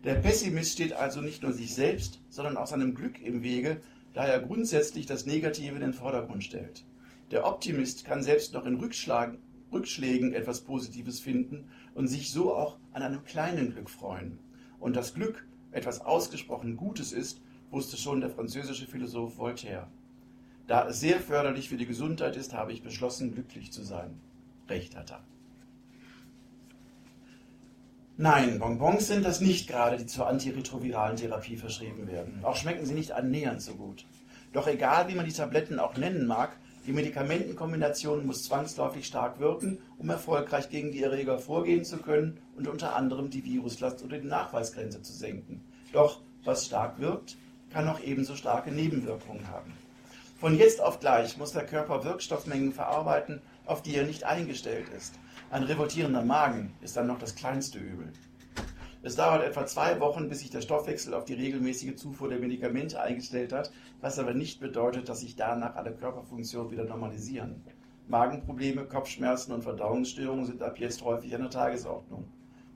Der 0.05 0.14
Pessimist 0.14 0.75
steht 0.75 0.93
also 0.93 1.20
nicht 1.20 1.43
nur 1.43 1.53
sich 1.53 1.75
selbst, 1.75 2.20
sondern 2.29 2.57
auch 2.57 2.68
seinem 2.68 2.95
Glück 2.95 3.20
im 3.20 3.43
Wege, 3.43 3.81
da 4.12 4.25
er 4.27 4.39
grundsätzlich 4.39 5.07
das 5.07 5.27
Negative 5.27 5.75
in 5.75 5.81
den 5.81 5.95
Vordergrund 5.95 6.45
stellt. 6.45 6.85
Der 7.33 7.47
Optimist 7.47 8.05
kann 8.05 8.22
selbst 8.22 8.53
noch 8.53 8.66
in 8.66 8.77
Rückschlägen 8.77 10.33
etwas 10.35 10.61
Positives 10.61 11.18
finden 11.20 11.70
und 11.95 12.07
sich 12.07 12.31
so 12.31 12.55
auch 12.55 12.77
an 12.93 13.03
einem 13.03 13.25
kleinen 13.25 13.72
Glück 13.72 13.91
freuen. 13.91 14.39
Und 14.79 14.95
das 14.95 15.14
Glück 15.14 15.47
etwas 15.72 16.01
ausgesprochen 16.01 16.77
Gutes 16.77 17.12
ist, 17.12 17.41
wusste 17.70 17.97
schon 17.97 18.20
der 18.20 18.31
französische 18.31 18.87
Philosoph 18.87 19.39
Voltaire. 19.39 19.89
Da 20.66 20.89
es 20.89 21.01
sehr 21.01 21.18
förderlich 21.18 21.68
für 21.68 21.77
die 21.77 21.87
Gesundheit 21.87 22.37
ist, 22.37 22.53
habe 22.53 22.72
ich 22.72 22.83
beschlossen, 22.83 23.33
glücklich 23.33 23.72
zu 23.72 23.83
sein. 23.83 24.20
Recht 24.68 24.97
hat 24.97 25.11
er. 25.11 25.34
Nein, 28.17 28.61
Bonbons 28.61 29.09
sind 29.09 29.25
das 29.25 29.41
nicht 29.41 29.67
gerade, 29.67 29.97
die 29.97 30.07
zur 30.07 30.29
antiretroviralen 30.29 31.17
Therapie 31.17 31.57
verschrieben 31.57 32.07
werden. 32.07 32.45
Auch 32.45 32.55
schmecken 32.55 32.87
sie 32.87 32.95
nicht 32.95 33.11
annähernd 33.11 33.61
so 33.61 33.75
gut. 33.75 34.07
Doch 34.53 34.69
egal, 34.69 35.09
wie 35.09 35.17
man 35.17 35.25
die 35.25 35.33
Tabletten 35.33 35.81
auch 35.81 35.97
nennen 35.97 36.25
mag, 36.29 36.57
die 36.87 36.93
Medikamentenkombination 36.93 38.25
muss 38.25 38.45
zwangsläufig 38.45 39.05
stark 39.05 39.41
wirken, 39.41 39.79
um 39.99 40.11
erfolgreich 40.11 40.69
gegen 40.69 40.93
die 40.93 41.03
Erreger 41.03 41.41
vorgehen 41.41 41.85
zu 41.85 41.97
können 41.97 42.39
und 42.57 42.69
unter 42.69 42.95
anderem 42.95 43.31
die 43.31 43.45
Viruslast 43.45 44.05
oder 44.05 44.19
die 44.19 44.29
Nachweisgrenze 44.29 45.03
zu 45.03 45.12
senken. 45.12 45.65
Doch 45.93 46.21
was 46.45 46.67
stark 46.67 47.01
wirkt, 47.01 47.37
kann 47.73 47.89
auch 47.89 47.99
ebenso 47.99 48.37
starke 48.37 48.71
Nebenwirkungen 48.71 49.49
haben. 49.49 49.73
Von 50.39 50.57
jetzt 50.57 50.81
auf 50.81 51.01
gleich 51.01 51.37
muss 51.37 51.51
der 51.51 51.67
Körper 51.67 52.05
Wirkstoffmengen 52.05 52.73
verarbeiten, 52.73 53.43
auf 53.67 53.83
die 53.83 53.97
er 53.97 54.05
nicht 54.05 54.23
eingestellt 54.23 54.87
ist. 54.97 55.15
Ein 55.55 55.63
revoltierender 55.63 56.25
Magen 56.25 56.75
ist 56.81 56.97
dann 56.97 57.07
noch 57.07 57.21
das 57.21 57.37
kleinste 57.37 57.79
Übel. 57.79 58.13
Es 59.05 59.15
dauert 59.15 59.45
etwa 59.45 59.65
zwei 59.67 60.01
Wochen, 60.01 60.29
bis 60.29 60.41
sich 60.41 60.51
der 60.51 60.63
Stoffwechsel 60.63 61.15
auf 61.15 61.27
die 61.27 61.35
regelmäßige 61.35 61.95
Zufuhr 61.95 62.29
der 62.29 62.41
Medikamente 62.41 63.01
eingestellt 63.01 63.53
hat, 63.53 63.71
was 64.01 64.19
aber 64.19 64.35
nicht 64.35 64.59
bedeutet, 64.59 65.09
dass 65.09 65.21
sich 65.21 65.37
danach 65.37 65.77
alle 65.77 65.95
Körperfunktionen 65.95 66.73
wieder 66.73 66.83
normalisieren. 66.83 67.63
Magenprobleme, 68.09 68.85
Kopfschmerzen 68.87 69.53
und 69.53 69.63
Verdauungsstörungen 69.63 70.45
sind 70.45 70.61
ab 70.61 70.81
jetzt 70.81 71.05
häufig 71.05 71.33
an 71.37 71.43
der 71.43 71.51
Tagesordnung. 71.51 72.25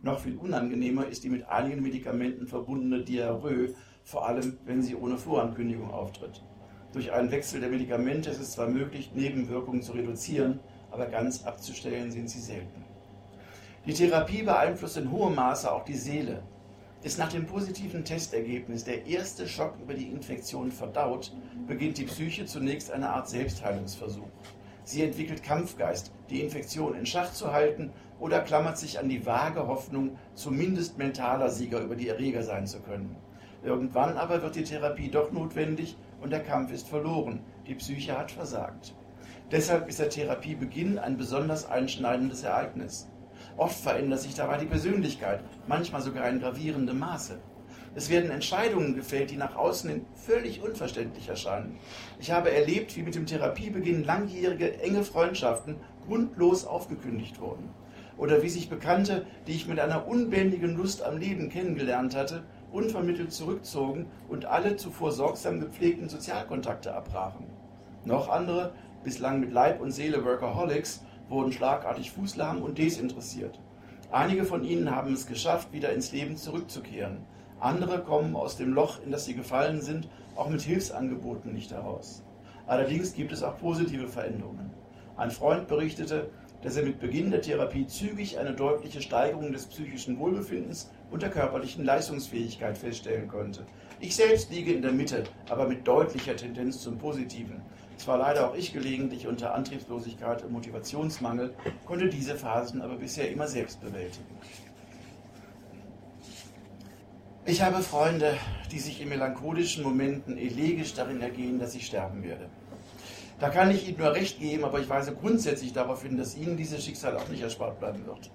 Noch 0.02 0.20
viel 0.20 0.36
unangenehmer 0.36 1.08
ist 1.08 1.24
die 1.24 1.30
mit 1.30 1.48
einigen 1.48 1.82
Medikamenten 1.82 2.46
verbundene 2.46 3.02
Diarrhoe, 3.02 3.74
vor 4.04 4.28
allem 4.28 4.56
wenn 4.66 4.82
sie 4.82 4.94
ohne 4.94 5.18
Vorankündigung 5.18 5.90
auftritt. 5.90 6.44
Durch 6.92 7.10
einen 7.10 7.32
Wechsel 7.32 7.58
der 7.58 7.70
Medikamente 7.70 8.30
ist 8.30 8.40
es 8.40 8.52
zwar 8.52 8.68
möglich, 8.68 9.10
Nebenwirkungen 9.16 9.82
zu 9.82 9.94
reduzieren, 9.94 10.60
aber 10.90 11.06
ganz 11.06 11.44
abzustellen 11.44 12.10
sind 12.10 12.30
sie 12.30 12.40
selten. 12.40 12.84
Die 13.86 13.94
Therapie 13.94 14.42
beeinflusst 14.42 14.96
in 14.96 15.10
hohem 15.10 15.34
Maße 15.34 15.72
auch 15.72 15.84
die 15.84 15.96
Seele. 15.96 16.42
Ist 17.02 17.18
nach 17.18 17.32
dem 17.32 17.46
positiven 17.46 18.04
Testergebnis 18.04 18.84
der 18.84 19.06
erste 19.06 19.46
Schock 19.46 19.74
über 19.80 19.94
die 19.94 20.10
Infektion 20.10 20.72
verdaut, 20.72 21.32
beginnt 21.66 21.96
die 21.96 22.04
Psyche 22.04 22.44
zunächst 22.44 22.90
eine 22.90 23.10
Art 23.10 23.28
Selbstheilungsversuch. 23.28 24.28
Sie 24.84 25.02
entwickelt 25.02 25.42
Kampfgeist, 25.42 26.12
die 26.28 26.40
Infektion 26.40 26.94
in 26.96 27.06
Schach 27.06 27.32
zu 27.32 27.52
halten 27.52 27.92
oder 28.18 28.40
klammert 28.40 28.78
sich 28.78 28.98
an 28.98 29.08
die 29.08 29.24
vage 29.24 29.66
Hoffnung, 29.66 30.18
zumindest 30.34 30.98
mentaler 30.98 31.50
Sieger 31.50 31.80
über 31.80 31.94
die 31.94 32.08
Erreger 32.08 32.42
sein 32.42 32.66
zu 32.66 32.80
können. 32.80 33.14
Irgendwann 33.62 34.16
aber 34.16 34.42
wird 34.42 34.56
die 34.56 34.64
Therapie 34.64 35.10
doch 35.10 35.30
notwendig 35.30 35.96
und 36.20 36.30
der 36.30 36.42
Kampf 36.42 36.72
ist 36.72 36.88
verloren. 36.88 37.40
Die 37.66 37.74
Psyche 37.74 38.18
hat 38.18 38.30
versagt. 38.30 38.94
Deshalb 39.50 39.88
ist 39.88 39.98
der 39.98 40.10
Therapiebeginn 40.10 40.98
ein 40.98 41.16
besonders 41.16 41.64
einschneidendes 41.64 42.42
Ereignis. 42.42 43.08
Oft 43.56 43.80
verändert 43.80 44.20
sich 44.20 44.34
dabei 44.34 44.58
die 44.58 44.66
Persönlichkeit, 44.66 45.40
manchmal 45.66 46.02
sogar 46.02 46.28
in 46.28 46.38
gravierendem 46.38 46.98
Maße. 46.98 47.38
Es 47.94 48.10
werden 48.10 48.30
Entscheidungen 48.30 48.94
gefällt, 48.94 49.30
die 49.30 49.38
nach 49.38 49.56
außen 49.56 49.88
hin 49.88 50.04
völlig 50.14 50.62
unverständlich 50.62 51.30
erscheinen. 51.30 51.78
Ich 52.20 52.30
habe 52.30 52.52
erlebt, 52.52 52.94
wie 52.96 53.02
mit 53.02 53.14
dem 53.14 53.24
Therapiebeginn 53.24 54.04
langjährige 54.04 54.80
enge 54.80 55.02
Freundschaften 55.02 55.76
grundlos 56.06 56.66
aufgekündigt 56.66 57.40
wurden. 57.40 57.70
Oder 58.18 58.42
wie 58.42 58.50
sich 58.50 58.68
Bekannte, 58.68 59.24
die 59.46 59.52
ich 59.52 59.66
mit 59.66 59.80
einer 59.80 60.06
unbändigen 60.06 60.76
Lust 60.76 61.02
am 61.02 61.16
Leben 61.16 61.48
kennengelernt 61.48 62.14
hatte, 62.14 62.42
unvermittelt 62.70 63.32
zurückzogen 63.32 64.10
und 64.28 64.44
alle 64.44 64.76
zuvor 64.76 65.10
sorgsam 65.10 65.58
gepflegten 65.58 66.10
Sozialkontakte 66.10 66.94
abbrachen. 66.94 67.46
Noch 68.04 68.28
andere 68.28 68.72
bislang 69.08 69.40
mit 69.40 69.52
Leib 69.52 69.80
und 69.80 69.90
Seele 69.90 70.22
Workaholics, 70.22 71.02
wurden 71.30 71.50
schlagartig 71.50 72.10
fußlahm 72.10 72.60
und 72.60 72.76
desinteressiert. 72.76 73.58
Einige 74.12 74.44
von 74.44 74.62
ihnen 74.62 74.94
haben 74.94 75.14
es 75.14 75.26
geschafft, 75.26 75.72
wieder 75.72 75.94
ins 75.94 76.12
Leben 76.12 76.36
zurückzukehren. 76.36 77.24
Andere 77.58 78.00
kommen 78.00 78.36
aus 78.36 78.58
dem 78.58 78.74
Loch, 78.74 79.02
in 79.02 79.10
das 79.10 79.24
sie 79.24 79.32
gefallen 79.32 79.80
sind, 79.80 80.10
auch 80.36 80.50
mit 80.50 80.60
Hilfsangeboten 80.60 81.54
nicht 81.54 81.70
heraus. 81.70 82.22
Allerdings 82.66 83.14
gibt 83.14 83.32
es 83.32 83.42
auch 83.42 83.58
positive 83.58 84.08
Veränderungen. 84.08 84.72
Ein 85.16 85.30
Freund 85.30 85.68
berichtete, 85.68 86.28
dass 86.62 86.76
er 86.76 86.84
mit 86.84 87.00
Beginn 87.00 87.30
der 87.30 87.40
Therapie 87.40 87.86
zügig 87.86 88.38
eine 88.38 88.52
deutliche 88.52 89.00
Steigerung 89.00 89.52
des 89.52 89.64
psychischen 89.68 90.18
Wohlbefindens 90.18 90.90
und 91.10 91.22
der 91.22 91.30
körperlichen 91.30 91.82
Leistungsfähigkeit 91.82 92.76
feststellen 92.76 93.26
konnte. 93.26 93.64
Ich 94.00 94.14
selbst 94.14 94.50
liege 94.50 94.74
in 94.74 94.82
der 94.82 94.92
Mitte, 94.92 95.24
aber 95.48 95.66
mit 95.66 95.88
deutlicher 95.88 96.36
Tendenz 96.36 96.82
zum 96.82 96.98
Positiven. 96.98 97.62
Zwar 97.98 98.18
leider 98.18 98.48
auch 98.48 98.54
ich 98.54 98.72
gelegentlich 98.72 99.26
unter 99.26 99.54
Antriebslosigkeit 99.54 100.44
und 100.44 100.52
Motivationsmangel, 100.52 101.52
konnte 101.84 102.08
diese 102.08 102.36
Phasen 102.36 102.80
aber 102.80 102.94
bisher 102.94 103.30
immer 103.30 103.48
selbst 103.48 103.80
bewältigen. 103.80 104.38
Ich 107.44 107.60
habe 107.60 107.82
Freunde, 107.82 108.36
die 108.70 108.78
sich 108.78 109.00
in 109.00 109.08
melancholischen 109.08 109.82
Momenten 109.82 110.38
elegisch 110.38 110.94
darin 110.94 111.20
ergehen, 111.20 111.58
dass 111.58 111.74
ich 111.74 111.86
sterben 111.86 112.22
werde. 112.22 112.48
Da 113.40 113.48
kann 113.48 113.70
ich 113.70 113.88
Ihnen 113.88 113.98
nur 113.98 114.14
recht 114.14 114.38
geben, 114.38 114.64
aber 114.64 114.80
ich 114.80 114.88
weise 114.88 115.14
grundsätzlich 115.14 115.72
darauf 115.72 116.02
hin, 116.02 116.16
dass 116.16 116.36
Ihnen 116.36 116.56
dieses 116.56 116.84
Schicksal 116.84 117.16
auch 117.16 117.28
nicht 117.28 117.42
erspart 117.42 117.80
bleiben 117.80 118.06
wird. 118.06 118.30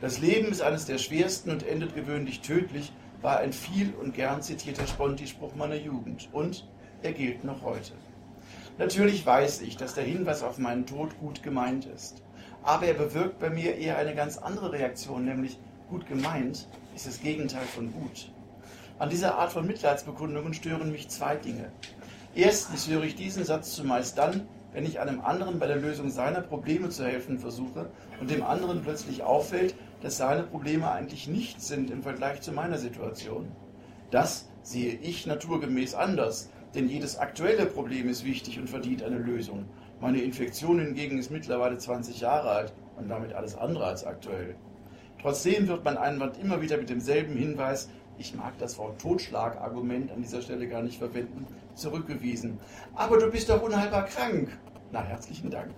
Das 0.00 0.20
Leben 0.20 0.48
ist 0.48 0.62
eines 0.62 0.84
der 0.84 0.98
schwersten 0.98 1.50
und 1.50 1.66
endet 1.66 1.94
gewöhnlich 1.94 2.40
tödlich, 2.40 2.92
war 3.22 3.38
ein 3.38 3.52
viel 3.52 3.94
und 3.94 4.14
gern 4.14 4.42
zitierter 4.42 4.86
Sponti-Spruch 4.86 5.54
meiner 5.54 5.76
Jugend. 5.76 6.28
Und 6.32 6.66
er 7.02 7.12
gilt 7.12 7.44
noch 7.44 7.62
heute. 7.62 7.92
Natürlich 8.76 9.24
weiß 9.24 9.62
ich, 9.62 9.76
dass 9.76 9.94
der 9.94 10.02
Hinweis 10.02 10.42
auf 10.42 10.58
meinen 10.58 10.84
Tod 10.84 11.16
gut 11.20 11.44
gemeint 11.44 11.86
ist. 11.86 12.22
Aber 12.64 12.86
er 12.86 12.94
bewirkt 12.94 13.38
bei 13.38 13.48
mir 13.48 13.76
eher 13.76 13.98
eine 13.98 14.16
ganz 14.16 14.36
andere 14.36 14.72
Reaktion, 14.72 15.24
nämlich 15.24 15.58
gut 15.88 16.08
gemeint 16.08 16.66
ist 16.94 17.06
das 17.06 17.20
Gegenteil 17.20 17.66
von 17.66 17.92
gut. 17.92 18.32
An 18.98 19.10
dieser 19.10 19.36
Art 19.36 19.52
von 19.52 19.66
Mitleidsbekundungen 19.66 20.54
stören 20.54 20.90
mich 20.90 21.08
zwei 21.08 21.36
Dinge. 21.36 21.70
Erstens 22.34 22.88
höre 22.88 23.04
ich 23.04 23.14
diesen 23.14 23.44
Satz 23.44 23.74
zumeist 23.74 24.18
dann, 24.18 24.48
wenn 24.72 24.84
ich 24.84 24.98
einem 24.98 25.20
anderen 25.20 25.60
bei 25.60 25.68
der 25.68 25.76
Lösung 25.76 26.10
seiner 26.10 26.40
Probleme 26.40 26.88
zu 26.88 27.04
helfen 27.04 27.38
versuche 27.38 27.90
und 28.20 28.28
dem 28.28 28.42
anderen 28.42 28.82
plötzlich 28.82 29.22
auffällt, 29.22 29.76
dass 30.02 30.16
seine 30.16 30.42
Probleme 30.42 30.90
eigentlich 30.90 31.28
nichts 31.28 31.68
sind 31.68 31.90
im 31.90 32.02
Vergleich 32.02 32.40
zu 32.40 32.50
meiner 32.50 32.78
Situation. 32.78 33.52
Das 34.10 34.48
sehe 34.62 34.94
ich 34.94 35.26
naturgemäß 35.26 35.94
anders, 35.94 36.50
denn 36.74 36.88
jedes 36.88 37.16
aktuelle 37.16 37.66
Problem 37.66 38.08
ist 38.08 38.24
wichtig 38.24 38.58
und 38.58 38.68
verdient 38.68 39.02
eine 39.02 39.18
Lösung. 39.18 39.66
Meine 40.00 40.20
Infektion 40.20 40.80
hingegen 40.80 41.18
ist 41.18 41.30
mittlerweile 41.30 41.78
20 41.78 42.20
Jahre 42.20 42.50
alt 42.50 42.72
und 42.96 43.08
damit 43.08 43.32
alles 43.32 43.56
andere 43.56 43.86
als 43.86 44.04
aktuell. 44.04 44.56
Trotzdem 45.22 45.68
wird 45.68 45.84
mein 45.84 45.96
Einwand 45.96 46.38
immer 46.38 46.60
wieder 46.60 46.76
mit 46.76 46.90
demselben 46.90 47.36
Hinweis, 47.36 47.88
ich 48.18 48.34
mag 48.34 48.56
das 48.58 48.78
Wort 48.78 49.00
Totschlagargument 49.00 50.12
an 50.12 50.22
dieser 50.22 50.42
Stelle 50.42 50.68
gar 50.68 50.82
nicht 50.82 50.98
verwenden, 50.98 51.46
zurückgewiesen. 51.74 52.58
Aber 52.94 53.18
du 53.18 53.30
bist 53.30 53.48
doch 53.48 53.62
unheilbar 53.62 54.04
krank. 54.04 54.56
Na, 54.92 55.02
herzlichen 55.02 55.50
Dank. 55.50 55.72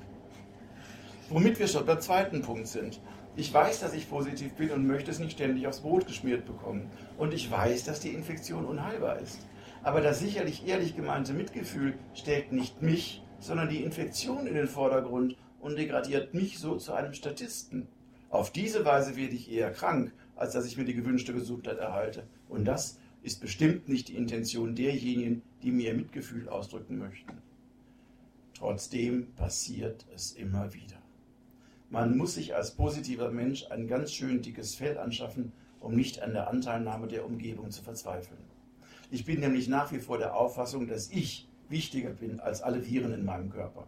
Womit 1.30 1.58
wir 1.58 1.66
schon 1.66 1.86
beim 1.86 2.00
zweiten 2.00 2.42
Punkt 2.42 2.66
sind. 2.66 3.00
Ich 3.36 3.52
weiß, 3.52 3.80
dass 3.80 3.94
ich 3.94 4.08
positiv 4.08 4.52
bin 4.54 4.70
und 4.70 4.86
möchte 4.86 5.10
es 5.10 5.18
nicht 5.18 5.32
ständig 5.32 5.66
aufs 5.66 5.80
Brot 5.80 6.06
geschmiert 6.06 6.46
bekommen. 6.46 6.90
Und 7.18 7.32
ich 7.32 7.50
weiß, 7.50 7.84
dass 7.84 8.00
die 8.00 8.10
Infektion 8.10 8.64
unheilbar 8.64 9.18
ist. 9.18 9.46
Aber 9.86 10.00
das 10.00 10.18
sicherlich 10.18 10.66
ehrlich 10.66 10.96
gemeinte 10.96 11.32
Mitgefühl 11.32 11.94
stellt 12.12 12.50
nicht 12.50 12.82
mich, 12.82 13.22
sondern 13.38 13.68
die 13.68 13.84
Infektion 13.84 14.48
in 14.48 14.54
den 14.54 14.66
Vordergrund 14.66 15.36
und 15.60 15.78
degradiert 15.78 16.34
mich 16.34 16.58
so 16.58 16.74
zu 16.74 16.92
einem 16.92 17.12
Statisten. 17.12 17.86
Auf 18.28 18.50
diese 18.50 18.84
Weise 18.84 19.16
werde 19.16 19.36
ich 19.36 19.48
eher 19.48 19.70
krank 19.70 20.10
als 20.34 20.54
dass 20.54 20.66
ich 20.66 20.76
mir 20.76 20.84
die 20.84 20.94
gewünschte 20.94 21.32
Gesundheit 21.32 21.78
erhalte. 21.78 22.24
Und 22.48 22.64
das 22.64 22.98
ist 23.22 23.40
bestimmt 23.40 23.88
nicht 23.88 24.08
die 24.08 24.16
Intention 24.16 24.74
derjenigen, 24.74 25.42
die 25.62 25.70
mir 25.70 25.94
Mitgefühl 25.94 26.48
ausdrücken 26.48 26.98
möchten. 26.98 27.38
Trotzdem 28.54 29.32
passiert 29.36 30.04
es 30.12 30.32
immer 30.32 30.74
wieder. 30.74 30.96
Man 31.90 32.16
muss 32.16 32.34
sich 32.34 32.56
als 32.56 32.72
positiver 32.72 33.30
Mensch 33.30 33.66
ein 33.70 33.86
ganz 33.86 34.12
schön 34.12 34.42
dickes 34.42 34.74
Fell 34.74 34.98
anschaffen, 34.98 35.52
um 35.78 35.94
nicht 35.94 36.22
an 36.22 36.32
der 36.32 36.48
Anteilnahme 36.48 37.06
der 37.06 37.24
Umgebung 37.24 37.70
zu 37.70 37.82
verzweifeln. 37.82 38.55
Ich 39.10 39.24
bin 39.24 39.40
nämlich 39.40 39.68
nach 39.68 39.92
wie 39.92 39.98
vor 39.98 40.18
der 40.18 40.34
Auffassung, 40.34 40.86
dass 40.86 41.10
ich 41.10 41.48
wichtiger 41.68 42.10
bin 42.10 42.40
als 42.40 42.62
alle 42.62 42.84
Viren 42.86 43.12
in 43.12 43.24
meinem 43.24 43.50
Körper. 43.50 43.86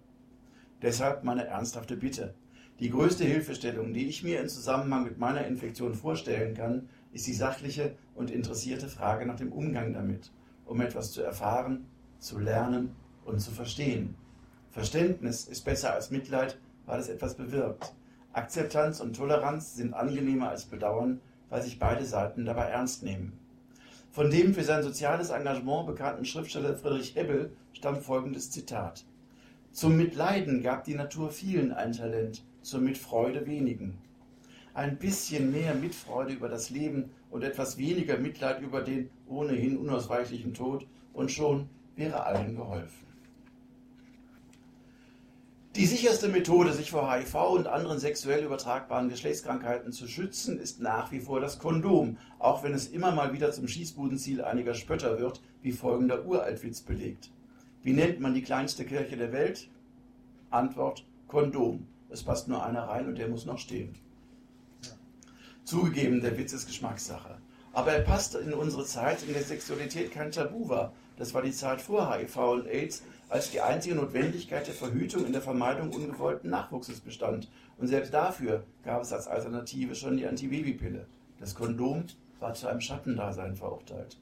Deshalb 0.82 1.24
meine 1.24 1.46
ernsthafte 1.46 1.96
Bitte, 1.96 2.34
die 2.80 2.90
größte 2.90 3.24
Hilfestellung, 3.24 3.92
die 3.92 4.06
ich 4.06 4.22
mir 4.22 4.40
im 4.40 4.48
Zusammenhang 4.48 5.04
mit 5.04 5.18
meiner 5.18 5.46
Infektion 5.46 5.94
vorstellen 5.94 6.54
kann, 6.54 6.88
ist 7.12 7.26
die 7.26 7.34
sachliche 7.34 7.96
und 8.14 8.30
interessierte 8.30 8.88
Frage 8.88 9.26
nach 9.26 9.36
dem 9.36 9.52
Umgang 9.52 9.92
damit, 9.92 10.30
um 10.64 10.80
etwas 10.80 11.12
zu 11.12 11.22
erfahren 11.22 11.86
zu 12.18 12.38
lernen 12.38 12.94
und 13.24 13.40
zu 13.40 13.50
verstehen. 13.50 14.16
Verständnis 14.70 15.44
ist 15.44 15.64
besser 15.64 15.92
als 15.92 16.10
Mitleid, 16.10 16.58
weil 16.86 17.00
es 17.00 17.08
etwas 17.08 17.34
bewirkt. 17.34 17.94
Akzeptanz 18.32 19.00
und 19.00 19.16
Toleranz 19.16 19.74
sind 19.74 19.94
angenehmer 19.94 20.50
als 20.50 20.64
Bedauern, 20.66 21.20
weil 21.48 21.62
sich 21.62 21.78
beide 21.78 22.04
Seiten 22.04 22.44
dabei 22.44 22.66
ernst 22.66 23.02
nehmen. 23.02 23.38
Von 24.10 24.30
dem 24.30 24.54
für 24.54 24.64
sein 24.64 24.82
soziales 24.82 25.30
Engagement 25.30 25.86
bekannten 25.86 26.24
Schriftsteller 26.24 26.76
Friedrich 26.76 27.14
Hebbel 27.14 27.52
stammt 27.72 28.02
folgendes 28.02 28.50
Zitat. 28.50 29.04
Zum 29.72 29.96
Mitleiden 29.96 30.62
gab 30.62 30.84
die 30.84 30.94
Natur 30.94 31.30
vielen 31.30 31.72
ein 31.72 31.92
Talent, 31.92 32.42
zur 32.62 32.80
Mitfreude 32.80 33.46
wenigen. 33.46 33.98
Ein 34.74 34.98
bisschen 34.98 35.52
mehr 35.52 35.74
Mitfreude 35.74 36.32
über 36.32 36.48
das 36.48 36.70
Leben 36.70 37.10
und 37.30 37.44
etwas 37.44 37.78
weniger 37.78 38.16
Mitleid 38.16 38.62
über 38.62 38.80
den 38.80 39.10
ohnehin 39.26 39.76
unausweichlichen 39.76 40.54
Tod 40.54 40.86
und 41.12 41.30
schon 41.30 41.68
wäre 41.94 42.24
allen 42.24 42.56
geholfen. 42.56 43.07
Die 45.76 45.86
sicherste 45.86 46.28
Methode, 46.28 46.72
sich 46.72 46.90
vor 46.90 47.12
HIV 47.12 47.34
und 47.50 47.66
anderen 47.66 47.98
sexuell 47.98 48.42
übertragbaren 48.42 49.10
Geschlechtskrankheiten 49.10 49.92
zu 49.92 50.08
schützen, 50.08 50.58
ist 50.58 50.80
nach 50.80 51.12
wie 51.12 51.20
vor 51.20 51.40
das 51.40 51.58
Kondom, 51.58 52.16
auch 52.38 52.62
wenn 52.62 52.72
es 52.72 52.88
immer 52.88 53.12
mal 53.12 53.32
wieder 53.32 53.52
zum 53.52 53.68
Schießbudenziel 53.68 54.42
einiger 54.42 54.74
Spötter 54.74 55.20
wird, 55.20 55.42
wie 55.62 55.72
folgender 55.72 56.24
Uraltwitz 56.24 56.80
belegt. 56.80 57.30
Wie 57.82 57.92
nennt 57.92 58.18
man 58.18 58.34
die 58.34 58.42
kleinste 58.42 58.84
Kirche 58.84 59.16
der 59.16 59.32
Welt? 59.32 59.68
Antwort: 60.50 61.04
Kondom. 61.28 61.86
Es 62.08 62.22
passt 62.22 62.48
nur 62.48 62.64
einer 62.64 62.84
rein 62.84 63.06
und 63.06 63.18
der 63.18 63.28
muss 63.28 63.44
noch 63.44 63.58
stehen. 63.58 63.94
Zugegeben, 65.64 66.22
der 66.22 66.38
Witz 66.38 66.54
ist 66.54 66.66
Geschmackssache. 66.66 67.36
Aber 67.74 67.92
er 67.92 68.00
passt 68.00 68.34
in 68.34 68.54
unsere 68.54 68.86
Zeit, 68.86 69.22
in 69.22 69.34
der 69.34 69.42
Sexualität 69.42 70.10
kein 70.10 70.32
Tabu 70.32 70.70
war. 70.70 70.94
Das 71.18 71.34
war 71.34 71.42
die 71.42 71.52
Zeit 71.52 71.82
vor 71.82 72.12
HIV 72.12 72.36
und 72.36 72.66
AIDS, 72.66 73.02
als 73.28 73.50
die 73.50 73.60
einzige 73.60 73.94
Notwendigkeit 73.94 74.66
der 74.66 74.74
Verhütung 74.74 75.26
in 75.26 75.32
der 75.32 75.42
Vermeidung 75.42 75.92
ungewollten 75.92 76.50
Nachwuchses 76.50 77.00
bestand. 77.00 77.48
Und 77.76 77.86
selbst 77.86 78.14
dafür 78.14 78.64
gab 78.84 79.02
es 79.02 79.12
als 79.12 79.28
Alternative 79.28 79.94
schon 79.94 80.16
die 80.16 80.26
Antibabypille. 80.26 81.06
Das 81.38 81.54
Kondom 81.54 82.04
war 82.40 82.54
zu 82.54 82.68
einem 82.68 82.80
Schattendasein 82.80 83.56
verurteilt. 83.56 84.16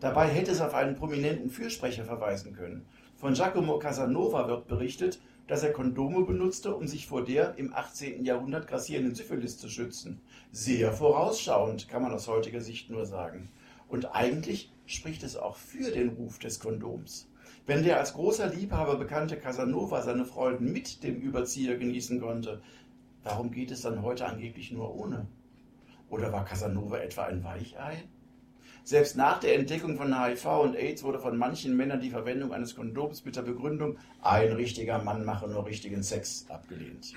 Dabei 0.00 0.28
hätte 0.28 0.50
es 0.50 0.60
auf 0.60 0.74
einen 0.74 0.96
prominenten 0.96 1.50
Fürsprecher 1.50 2.04
verweisen 2.04 2.54
können. 2.54 2.86
Von 3.16 3.34
Giacomo 3.34 3.78
Casanova 3.78 4.46
wird 4.48 4.68
berichtet, 4.68 5.20
dass 5.46 5.62
er 5.62 5.72
Kondome 5.72 6.24
benutzte, 6.24 6.74
um 6.74 6.86
sich 6.86 7.06
vor 7.06 7.24
der 7.24 7.56
im 7.56 7.72
18. 7.72 8.24
Jahrhundert 8.24 8.66
grassierenden 8.66 9.14
Syphilis 9.14 9.58
zu 9.58 9.68
schützen. 9.68 10.20
Sehr 10.50 10.92
vorausschauend, 10.92 11.88
kann 11.88 12.02
man 12.02 12.12
aus 12.12 12.28
heutiger 12.28 12.60
Sicht 12.60 12.90
nur 12.90 13.06
sagen. 13.06 13.48
Und 13.88 14.14
eigentlich 14.14 14.72
spricht 14.86 15.22
es 15.22 15.36
auch 15.36 15.56
für 15.56 15.90
den 15.92 16.10
Ruf 16.10 16.38
des 16.38 16.58
Kondoms. 16.58 17.28
Wenn 17.66 17.82
der 17.82 17.98
als 17.98 18.14
großer 18.14 18.46
Liebhaber 18.46 18.96
bekannte 18.96 19.36
Casanova 19.36 20.00
seine 20.02 20.24
Freuden 20.24 20.72
mit 20.72 21.02
dem 21.02 21.16
Überzieher 21.16 21.76
genießen 21.76 22.20
konnte, 22.20 22.62
warum 23.24 23.50
geht 23.50 23.72
es 23.72 23.82
dann 23.82 24.02
heute 24.02 24.24
angeblich 24.24 24.70
nur 24.70 24.94
ohne? 24.94 25.26
Oder 26.08 26.32
war 26.32 26.44
Casanova 26.44 26.98
etwa 26.98 27.24
ein 27.24 27.42
Weichei? 27.42 28.04
Selbst 28.84 29.16
nach 29.16 29.40
der 29.40 29.56
Entdeckung 29.56 29.96
von 29.96 30.16
HIV 30.16 30.46
und 30.62 30.76
AIDS 30.76 31.02
wurde 31.02 31.18
von 31.18 31.36
manchen 31.36 31.76
Männern 31.76 32.00
die 32.00 32.10
Verwendung 32.10 32.52
eines 32.52 32.76
Kondoms 32.76 33.24
mit 33.24 33.34
der 33.34 33.42
Begründung, 33.42 33.98
ein 34.22 34.52
richtiger 34.52 35.02
Mann 35.02 35.24
mache 35.24 35.48
nur 35.48 35.66
richtigen 35.66 36.04
Sex, 36.04 36.46
abgelehnt. 36.48 37.14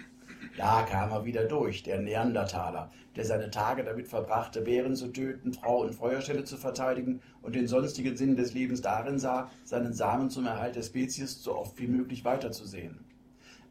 Da 0.58 0.84
kam 0.84 1.12
er 1.12 1.26
wieder 1.26 1.46
durch, 1.46 1.84
der 1.84 2.00
Neandertaler, 2.00 2.92
der 3.16 3.26
seine 3.26 3.50
Tage 3.50 3.84
damit 3.84 4.08
verbrachte, 4.08 4.62
Bären 4.62 4.96
zu 4.96 5.08
töten, 5.08 5.54
Frau 5.54 5.82
und 5.82 5.96
Feuerstelle 5.96 6.44
zu 6.44 6.58
verteidigen 6.58 7.22
und 7.42 7.56
den 7.56 7.68
sonstigen 7.68 8.16
Sinn 8.18 8.36
des 8.36 8.54
Lebens 8.54 8.82
darin 8.82 9.20
sah, 9.20 9.50
seinen 9.64 9.94
Samen 9.94 10.30
zum 10.30 10.46
Erhalt 10.46 10.76
der 10.76 10.84
Spezies 10.84 11.42
so 11.42 11.56
oft 11.56 11.80
wie 11.80 11.88
möglich 11.88 12.26
weiterzusehen. 12.26 13.00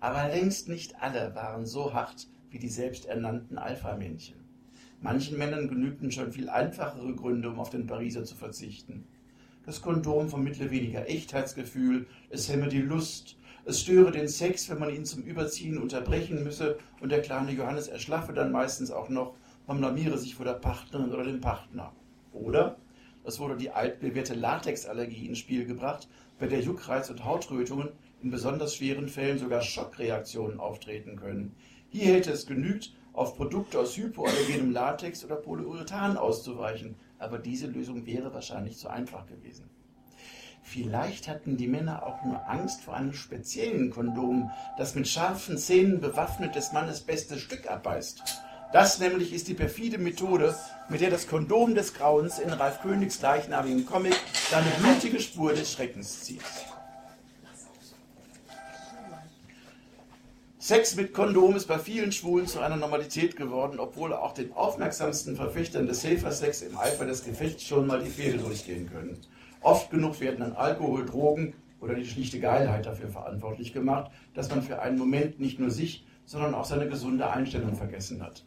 Aber 0.00 0.28
längst 0.28 0.68
nicht 0.68 1.00
alle 1.02 1.34
waren 1.34 1.66
so 1.66 1.92
hart 1.92 2.28
wie 2.50 2.58
die 2.58 2.68
selbsternannten 2.68 3.58
Alpha-Männchen. 3.58 4.36
Manchen 5.00 5.38
Männern 5.38 5.68
genügten 5.68 6.10
schon 6.10 6.32
viel 6.32 6.48
einfachere 6.48 7.14
Gründe, 7.14 7.50
um 7.50 7.60
auf 7.60 7.70
den 7.70 7.86
Pariser 7.86 8.24
zu 8.24 8.34
verzichten. 8.34 9.06
Das 9.64 9.82
Kondom 9.82 10.28
vermittle 10.28 10.70
weniger 10.70 11.08
Echtheitsgefühl, 11.08 12.06
es 12.30 12.48
hemme 12.48 12.68
die 12.68 12.80
Lust, 12.80 13.37
es 13.68 13.82
störe 13.82 14.10
den 14.10 14.28
Sex, 14.28 14.70
wenn 14.70 14.78
man 14.78 14.88
ihn 14.88 15.04
zum 15.04 15.22
Überziehen 15.24 15.76
unterbrechen 15.76 16.42
müsse 16.42 16.78
und 17.02 17.12
der 17.12 17.20
kleine 17.20 17.52
Johannes 17.52 17.88
erschlaffe 17.88 18.32
dann 18.32 18.50
meistens 18.50 18.90
auch 18.90 19.10
noch, 19.10 19.34
man 19.66 19.76
blamiere 19.76 20.16
sich 20.16 20.34
vor 20.34 20.46
der 20.46 20.54
Partnerin 20.54 21.12
oder 21.12 21.24
dem 21.24 21.42
Partner. 21.42 21.92
Oder 22.32 22.78
es 23.24 23.38
wurde 23.38 23.58
die 23.58 23.70
altbewährte 23.70 24.32
Latexallergie 24.32 25.26
ins 25.26 25.36
Spiel 25.36 25.66
gebracht, 25.66 26.08
bei 26.38 26.46
der 26.46 26.62
Juckreiz 26.62 27.10
und 27.10 27.26
Hautrötungen 27.26 27.90
in 28.22 28.30
besonders 28.30 28.74
schweren 28.74 29.06
Fällen 29.06 29.38
sogar 29.38 29.60
Schockreaktionen 29.60 30.60
auftreten 30.60 31.16
können. 31.16 31.54
Hier 31.90 32.14
hätte 32.14 32.32
es 32.32 32.46
genügt, 32.46 32.94
auf 33.12 33.36
Produkte 33.36 33.80
aus 33.80 33.98
hypoallergenem 33.98 34.70
Latex 34.70 35.26
oder 35.26 35.36
Polyurethan 35.36 36.16
auszuweichen, 36.16 36.96
aber 37.18 37.38
diese 37.38 37.66
Lösung 37.66 38.06
wäre 38.06 38.32
wahrscheinlich 38.32 38.78
zu 38.78 38.88
einfach 38.88 39.26
gewesen. 39.26 39.68
Vielleicht 40.70 41.28
hatten 41.28 41.56
die 41.56 41.66
Männer 41.66 42.02
auch 42.02 42.22
nur 42.24 42.46
Angst 42.46 42.82
vor 42.82 42.94
einem 42.94 43.14
speziellen 43.14 43.90
Kondom, 43.90 44.50
das 44.76 44.94
mit 44.94 45.08
scharfen 45.08 45.56
Zähnen 45.56 45.98
bewaffnet 45.98 46.54
des 46.54 46.72
Mannes 46.72 47.00
beste 47.00 47.38
Stück 47.38 47.70
abbeißt. 47.70 48.22
Das 48.70 48.98
nämlich 48.98 49.32
ist 49.32 49.48
die 49.48 49.54
perfide 49.54 49.96
Methode, 49.96 50.54
mit 50.90 51.00
der 51.00 51.08
das 51.08 51.26
Kondom 51.26 51.74
des 51.74 51.94
Grauens 51.94 52.38
in 52.38 52.50
Ralf 52.50 52.82
Königs 52.82 53.18
gleichnamigen 53.18 53.86
Comic 53.86 54.14
seine 54.50 54.68
blutige 54.78 55.20
Spur 55.20 55.54
des 55.54 55.72
Schreckens 55.72 56.24
zieht. 56.24 56.42
Sex 60.58 60.96
mit 60.96 61.14
Kondom 61.14 61.56
ist 61.56 61.66
bei 61.66 61.78
vielen 61.78 62.12
Schwulen 62.12 62.46
zu 62.46 62.60
einer 62.60 62.76
Normalität 62.76 63.36
geworden, 63.36 63.80
obwohl 63.80 64.12
auch 64.12 64.34
den 64.34 64.52
aufmerksamsten 64.52 65.34
Verfechtern 65.34 65.86
des 65.86 66.02
Safer 66.02 66.30
Sex 66.30 66.60
im 66.60 66.76
Eifer 66.76 67.06
des 67.06 67.24
Gefechts 67.24 67.62
schon 67.62 67.86
mal 67.86 68.02
die 68.02 68.10
Fehde 68.10 68.36
durchgehen 68.36 68.90
können. 68.90 69.18
Oft 69.60 69.90
genug 69.90 70.20
werden 70.20 70.40
dann 70.40 70.52
Alkohol, 70.52 71.04
Drogen 71.04 71.54
oder 71.80 71.94
die 71.94 72.06
schlichte 72.06 72.40
Geilheit 72.40 72.86
dafür 72.86 73.08
verantwortlich 73.08 73.72
gemacht, 73.72 74.10
dass 74.34 74.50
man 74.50 74.62
für 74.62 74.80
einen 74.80 74.98
Moment 74.98 75.40
nicht 75.40 75.58
nur 75.58 75.70
sich, 75.70 76.06
sondern 76.24 76.54
auch 76.54 76.64
seine 76.64 76.88
gesunde 76.88 77.30
Einstellung 77.30 77.74
vergessen 77.74 78.22
hat. 78.22 78.44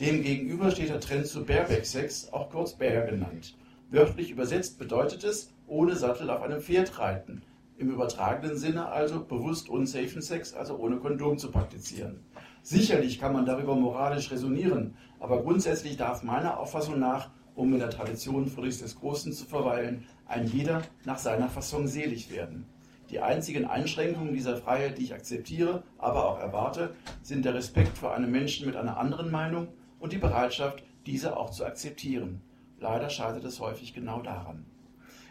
Demgegenüber 0.00 0.70
steht 0.70 0.90
der 0.90 1.00
Trend 1.00 1.26
zu 1.26 1.44
Bareback-Sex, 1.44 2.32
auch 2.32 2.50
kurz 2.50 2.74
Bear 2.74 3.06
genannt. 3.06 3.56
Wörtlich 3.90 4.30
übersetzt 4.30 4.78
bedeutet 4.78 5.24
es, 5.24 5.52
ohne 5.66 5.96
Sattel 5.96 6.28
auf 6.30 6.42
einem 6.42 6.60
Pferd 6.60 6.98
reiten. 6.98 7.42
Im 7.78 7.90
übertragenen 7.90 8.56
Sinne 8.56 8.88
also 8.88 9.24
bewusst 9.24 9.68
unsafen 9.68 10.22
Sex, 10.22 10.54
also 10.54 10.76
ohne 10.78 10.96
Kondom 10.96 11.38
zu 11.38 11.50
praktizieren. 11.50 12.20
Sicherlich 12.62 13.18
kann 13.18 13.32
man 13.32 13.46
darüber 13.46 13.74
moralisch 13.74 14.30
resonieren, 14.30 14.96
aber 15.20 15.42
grundsätzlich 15.42 15.96
darf 15.96 16.22
meiner 16.22 16.58
Auffassung 16.58 16.98
nach, 16.98 17.30
um 17.54 17.72
in 17.72 17.78
der 17.78 17.90
Tradition 17.90 18.48
Friedrichs 18.48 18.80
des 18.80 18.96
Großen 18.96 19.32
zu 19.32 19.44
verweilen, 19.46 20.04
ein 20.26 20.46
jeder 20.46 20.82
nach 21.04 21.18
seiner 21.18 21.48
Fassung 21.48 21.86
selig 21.86 22.30
werden. 22.30 22.66
Die 23.10 23.20
einzigen 23.20 23.64
Einschränkungen 23.64 24.34
dieser 24.34 24.56
Freiheit, 24.56 24.98
die 24.98 25.04
ich 25.04 25.14
akzeptiere, 25.14 25.84
aber 25.98 26.28
auch 26.28 26.40
erwarte, 26.40 26.94
sind 27.22 27.44
der 27.44 27.54
Respekt 27.54 27.96
vor 27.96 28.12
einem 28.14 28.32
Menschen 28.32 28.66
mit 28.66 28.74
einer 28.74 28.98
anderen 28.98 29.30
Meinung 29.30 29.68
und 30.00 30.12
die 30.12 30.18
Bereitschaft, 30.18 30.82
diese 31.06 31.36
auch 31.36 31.50
zu 31.50 31.64
akzeptieren. 31.64 32.40
Leider 32.80 33.08
scheitert 33.08 33.44
es 33.44 33.60
häufig 33.60 33.94
genau 33.94 34.22
daran. 34.22 34.66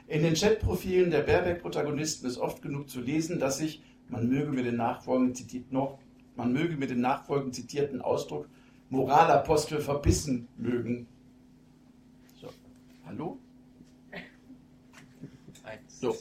In 0.07 0.23
den 0.23 0.35
Chatprofilen 0.35 1.11
der 1.11 1.23
Baerbeck-Protagonisten 1.23 2.27
ist 2.27 2.37
oft 2.37 2.61
genug 2.61 2.89
zu 2.89 3.01
lesen, 3.01 3.39
dass 3.39 3.57
sich, 3.57 3.83
man 4.07 4.29
möge 4.29 4.51
mir 4.51 4.63
den 4.63 4.77
nachfolgenden, 4.77 5.35
zitiert 5.35 5.71
noch, 5.71 5.99
man 6.35 6.53
möge 6.53 6.77
mir 6.77 6.87
den 6.87 7.01
nachfolgenden 7.01 7.53
zitierten 7.53 8.01
Ausdruck 8.01 8.47
Moralapostel 8.89 9.81
verbissen 9.81 10.47
mögen. 10.57 11.07
So, 12.39 12.49
hallo? 13.05 13.39
So. 15.99 16.15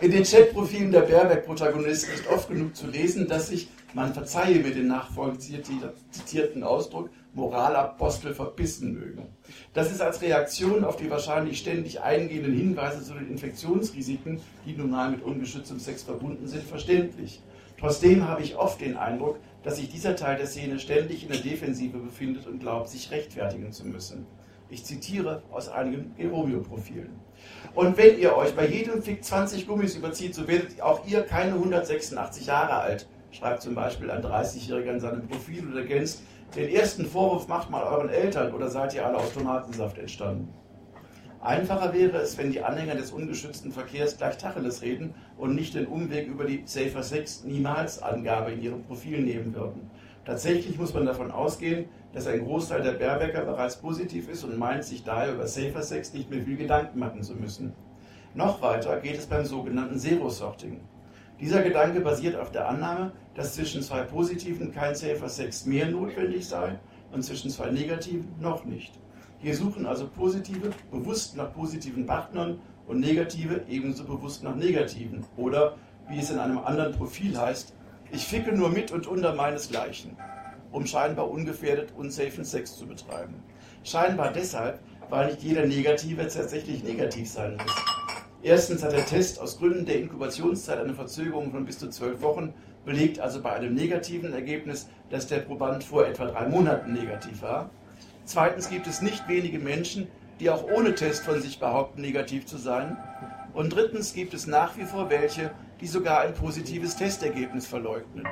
In 0.00 0.10
den 0.10 0.24
Chatprofilen 0.24 0.92
der 0.92 1.02
Baerbeck-Protagonisten 1.02 2.14
ist 2.14 2.26
oft 2.28 2.48
genug 2.48 2.74
zu 2.74 2.86
lesen, 2.86 3.28
dass 3.28 3.48
sich, 3.48 3.68
man 3.92 4.14
verzeihe 4.14 4.60
mir 4.60 4.72
den 4.72 4.88
nachfolgend 4.88 5.42
zitierten 5.42 6.62
Ausdruck, 6.62 7.10
Moralapostel 7.34 8.34
verbissen 8.34 8.94
mögen. 8.94 9.26
Das 9.74 9.92
ist 9.92 10.00
als 10.00 10.22
Reaktion 10.22 10.84
auf 10.84 10.96
die 10.96 11.10
wahrscheinlich 11.10 11.58
ständig 11.58 12.00
eingehenden 12.00 12.54
Hinweise 12.54 13.04
zu 13.04 13.14
den 13.14 13.30
Infektionsrisiken, 13.30 14.40
die 14.66 14.72
nun 14.72 14.90
mal 14.90 15.10
mit 15.10 15.22
ungeschütztem 15.22 15.78
Sex 15.78 16.02
verbunden 16.02 16.48
sind, 16.48 16.64
verständlich. 16.64 17.42
Trotzdem 17.78 18.26
habe 18.26 18.42
ich 18.42 18.56
oft 18.56 18.80
den 18.80 18.96
Eindruck, 18.96 19.38
dass 19.62 19.76
sich 19.76 19.90
dieser 19.90 20.16
Teil 20.16 20.38
der 20.38 20.46
Szene 20.46 20.78
ständig 20.78 21.22
in 21.22 21.28
der 21.28 21.40
Defensive 21.40 21.98
befindet 21.98 22.46
und 22.46 22.58
glaubt, 22.58 22.88
sich 22.88 23.10
rechtfertigen 23.10 23.70
zu 23.72 23.86
müssen. 23.86 24.26
Ich 24.70 24.84
zitiere 24.84 25.42
aus 25.50 25.68
einigen 25.68 26.14
Geromeo-Profilen. 26.16 27.10
Und 27.74 27.96
wenn 27.96 28.18
ihr 28.18 28.36
euch 28.36 28.54
bei 28.54 28.66
jedem 28.66 29.02
Fick 29.02 29.24
20 29.24 29.66
Gummis 29.66 29.94
überzieht, 29.94 30.34
so 30.34 30.48
werdet 30.48 30.80
auch 30.80 31.06
ihr 31.06 31.22
keine 31.22 31.52
186 31.52 32.46
Jahre 32.46 32.74
alt, 32.74 33.08
schreibt 33.30 33.62
zum 33.62 33.74
Beispiel 33.74 34.10
ein 34.10 34.22
30-Jähriger 34.22 34.92
in 34.92 35.00
seinem 35.00 35.28
Profil 35.28 35.66
und 35.66 35.76
ergänzt, 35.76 36.22
den 36.56 36.68
ersten 36.68 37.06
Vorwurf 37.06 37.46
macht 37.46 37.70
mal 37.70 37.84
euren 37.84 38.08
Eltern 38.08 38.52
oder 38.52 38.68
seid 38.68 38.94
ihr 38.94 39.06
alle 39.06 39.18
aus 39.18 39.32
Tomatensaft 39.32 39.98
entstanden. 39.98 40.52
Einfacher 41.40 41.94
wäre 41.94 42.18
es, 42.18 42.36
wenn 42.36 42.50
die 42.50 42.62
Anhänger 42.62 42.96
des 42.96 43.12
ungeschützten 43.12 43.72
Verkehrs 43.72 44.18
gleich 44.18 44.36
Tacheles 44.36 44.82
reden 44.82 45.14
und 45.38 45.54
nicht 45.54 45.74
den 45.74 45.86
Umweg 45.86 46.26
über 46.26 46.44
die 46.44 46.62
Safer 46.66 47.02
Sex 47.02 47.44
niemals 47.44 48.02
Angabe 48.02 48.52
in 48.52 48.62
ihrem 48.62 48.82
Profil 48.82 49.22
nehmen 49.22 49.54
würden. 49.54 49.90
Tatsächlich 50.26 50.76
muss 50.76 50.92
man 50.92 51.06
davon 51.06 51.30
ausgehen, 51.30 51.86
dass 52.12 52.26
ein 52.26 52.44
Großteil 52.44 52.82
der 52.82 52.92
Baerbecker 52.92 53.44
bereits 53.44 53.76
positiv 53.76 54.28
ist 54.28 54.44
und 54.44 54.58
meint, 54.58 54.84
sich 54.84 55.04
daher 55.04 55.34
über 55.34 55.46
Safer 55.46 55.82
Sex 55.82 56.12
nicht 56.12 56.30
mehr 56.30 56.42
viel 56.42 56.56
Gedanken 56.56 56.98
machen 56.98 57.22
zu 57.22 57.34
müssen. 57.34 57.72
Noch 58.34 58.62
weiter 58.62 58.98
geht 59.00 59.18
es 59.18 59.26
beim 59.26 59.44
sogenannten 59.44 59.98
Zero-Sorting. 59.98 60.80
Dieser 61.40 61.62
Gedanke 61.62 62.00
basiert 62.00 62.36
auf 62.36 62.50
der 62.50 62.68
Annahme, 62.68 63.12
dass 63.34 63.54
zwischen 63.54 63.82
zwei 63.82 64.02
Positiven 64.02 64.72
kein 64.72 64.94
Safer 64.94 65.28
Sex 65.28 65.66
mehr 65.66 65.88
notwendig 65.88 66.46
sei 66.46 66.78
und 67.12 67.22
zwischen 67.22 67.50
zwei 67.50 67.70
Negativen 67.70 68.28
noch 68.38 68.64
nicht. 68.64 68.92
Hier 69.38 69.56
suchen 69.56 69.86
also 69.86 70.06
Positive 70.06 70.70
bewusst 70.90 71.36
nach 71.36 71.52
positiven 71.54 72.04
Partnern 72.04 72.58
und 72.86 73.00
Negative 73.00 73.62
ebenso 73.68 74.04
bewusst 74.04 74.42
nach 74.42 74.54
Negativen. 74.54 75.24
Oder, 75.36 75.76
wie 76.08 76.18
es 76.18 76.30
in 76.30 76.38
einem 76.38 76.58
anderen 76.58 76.92
Profil 76.92 77.38
heißt, 77.38 77.74
ich 78.12 78.26
ficke 78.26 78.52
nur 78.52 78.68
mit 78.68 78.90
und 78.90 79.06
unter 79.06 79.34
meinesgleichen, 79.34 80.16
um 80.72 80.86
scheinbar 80.86 81.30
ungefährdet 81.30 81.92
unsafen 81.96 82.44
Sex 82.44 82.76
zu 82.76 82.86
betreiben. 82.86 83.42
Scheinbar 83.82 84.32
deshalb, 84.32 84.80
weil 85.08 85.26
nicht 85.26 85.42
jeder 85.42 85.66
Negative 85.66 86.28
tatsächlich 86.28 86.84
negativ 86.84 87.28
sein 87.28 87.56
muss. 87.56 87.74
Erstens 88.42 88.82
hat 88.82 88.92
der 88.92 89.04
Test 89.04 89.40
aus 89.40 89.58
Gründen 89.58 89.84
der 89.84 89.98
Inkubationszeit 89.98 90.78
eine 90.78 90.94
Verzögerung 90.94 91.50
von 91.50 91.66
bis 91.66 91.78
zu 91.78 91.90
zwölf 91.90 92.22
Wochen, 92.22 92.54
belegt 92.86 93.20
also 93.20 93.42
bei 93.42 93.52
einem 93.52 93.74
negativen 93.74 94.32
Ergebnis, 94.32 94.88
dass 95.10 95.26
der 95.26 95.40
Proband 95.40 95.84
vor 95.84 96.06
etwa 96.06 96.26
drei 96.26 96.48
Monaten 96.48 96.94
negativ 96.94 97.42
war. 97.42 97.70
Zweitens 98.24 98.70
gibt 98.70 98.86
es 98.86 99.02
nicht 99.02 99.28
wenige 99.28 99.58
Menschen, 99.58 100.08
die 100.38 100.48
auch 100.48 100.64
ohne 100.64 100.94
Test 100.94 101.24
von 101.24 101.42
sich 101.42 101.58
behaupten, 101.58 102.00
negativ 102.00 102.46
zu 102.46 102.56
sein. 102.56 102.96
Und 103.52 103.74
drittens 103.74 104.14
gibt 104.14 104.32
es 104.32 104.46
nach 104.46 104.76
wie 104.78 104.84
vor 104.84 105.10
welche, 105.10 105.50
die 105.80 105.86
sogar 105.86 106.20
ein 106.20 106.32
positives 106.32 106.96
Testergebnis 106.96 107.66
verleugnen. 107.66 108.26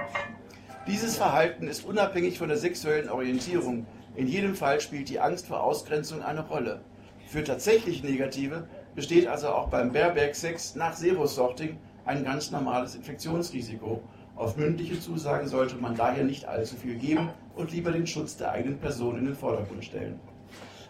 Dieses 0.89 1.18
Verhalten 1.18 1.68
ist 1.68 1.84
unabhängig 1.84 2.39
von 2.39 2.49
der 2.49 2.57
sexuellen 2.57 3.11
Orientierung. 3.11 3.86
In 4.16 4.26
jedem 4.26 4.55
Fall 4.55 4.80
spielt 4.80 5.11
die 5.11 5.20
Angst 5.20 5.47
vor 5.47 5.62
Ausgrenzung 5.62 6.22
eine 6.22 6.49
Rolle. 6.49 6.80
Für 7.26 7.45
tatsächlich 7.45 8.03
Negative 8.03 8.66
besteht 8.95 9.26
also 9.26 9.49
auch 9.49 9.68
beim 9.68 9.93
Baerberg-Sex 9.93 10.76
nach 10.76 10.95
Zero-Sorting 10.95 11.76
ein 12.07 12.24
ganz 12.24 12.51
normales 12.51 12.95
Infektionsrisiko. 12.95 14.03
Auf 14.34 14.57
mündliche 14.57 14.99
Zusagen 14.99 15.47
sollte 15.47 15.76
man 15.76 15.95
daher 15.95 16.24
nicht 16.24 16.47
allzu 16.47 16.76
viel 16.76 16.95
geben 16.95 17.28
und 17.55 17.70
lieber 17.70 17.93
den 17.93 18.07
Schutz 18.07 18.39
der 18.39 18.53
eigenen 18.53 18.78
Person 18.78 19.18
in 19.18 19.26
den 19.26 19.36
Vordergrund 19.36 19.84
stellen. 19.84 20.18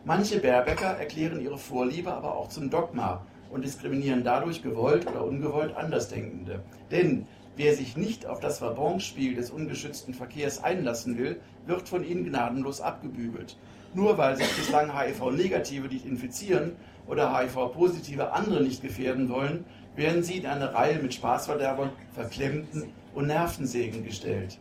Manche 0.04 0.38
Baerbäcker 0.38 0.96
erklären 0.96 1.40
ihre 1.40 1.58
Vorliebe 1.58 2.12
aber 2.12 2.36
auch 2.36 2.50
zum 2.50 2.70
Dogma 2.70 3.26
und 3.50 3.64
diskriminieren 3.64 4.22
dadurch 4.22 4.62
gewollt 4.62 5.08
oder 5.08 5.24
ungewollt 5.24 5.74
Andersdenkende. 5.76 6.60
Denn 6.92 7.26
wer 7.58 7.74
sich 7.74 7.96
nicht 7.96 8.24
auf 8.24 8.40
das 8.40 8.62
Wabonspiel 8.62 9.34
des 9.34 9.50
ungeschützten 9.50 10.14
Verkehrs 10.14 10.62
einlassen 10.62 11.18
will, 11.18 11.40
wird 11.66 11.88
von 11.88 12.04
ihnen 12.04 12.24
gnadenlos 12.24 12.80
abgebügelt. 12.80 13.56
Nur 13.94 14.16
weil 14.16 14.36
sich 14.36 14.48
bislang 14.56 14.96
HIV-Negative 14.96 15.88
nicht 15.88 16.06
infizieren 16.06 16.76
oder 17.08 17.36
HIV-Positive 17.36 18.32
andere 18.32 18.62
nicht 18.62 18.80
gefährden 18.80 19.28
wollen, 19.28 19.64
werden 19.96 20.22
sie 20.22 20.38
in 20.38 20.46
eine 20.46 20.72
Reihe 20.72 21.00
mit 21.00 21.14
Spaßverderbern, 21.14 21.90
Verklemmten 22.12 22.84
und 23.14 23.26
Nervensägen 23.26 24.04
gestellt. 24.04 24.58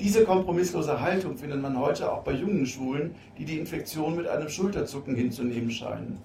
Diese 0.00 0.24
kompromisslose 0.24 1.00
Haltung 1.00 1.38
findet 1.38 1.62
man 1.62 1.78
heute 1.78 2.10
auch 2.10 2.24
bei 2.24 2.32
jungen 2.32 2.66
Schwulen, 2.66 3.14
die 3.38 3.44
die 3.44 3.58
Infektion 3.58 4.16
mit 4.16 4.26
einem 4.26 4.48
Schulterzucken 4.48 5.14
hinzunehmen 5.14 5.70
scheinen. 5.70 6.18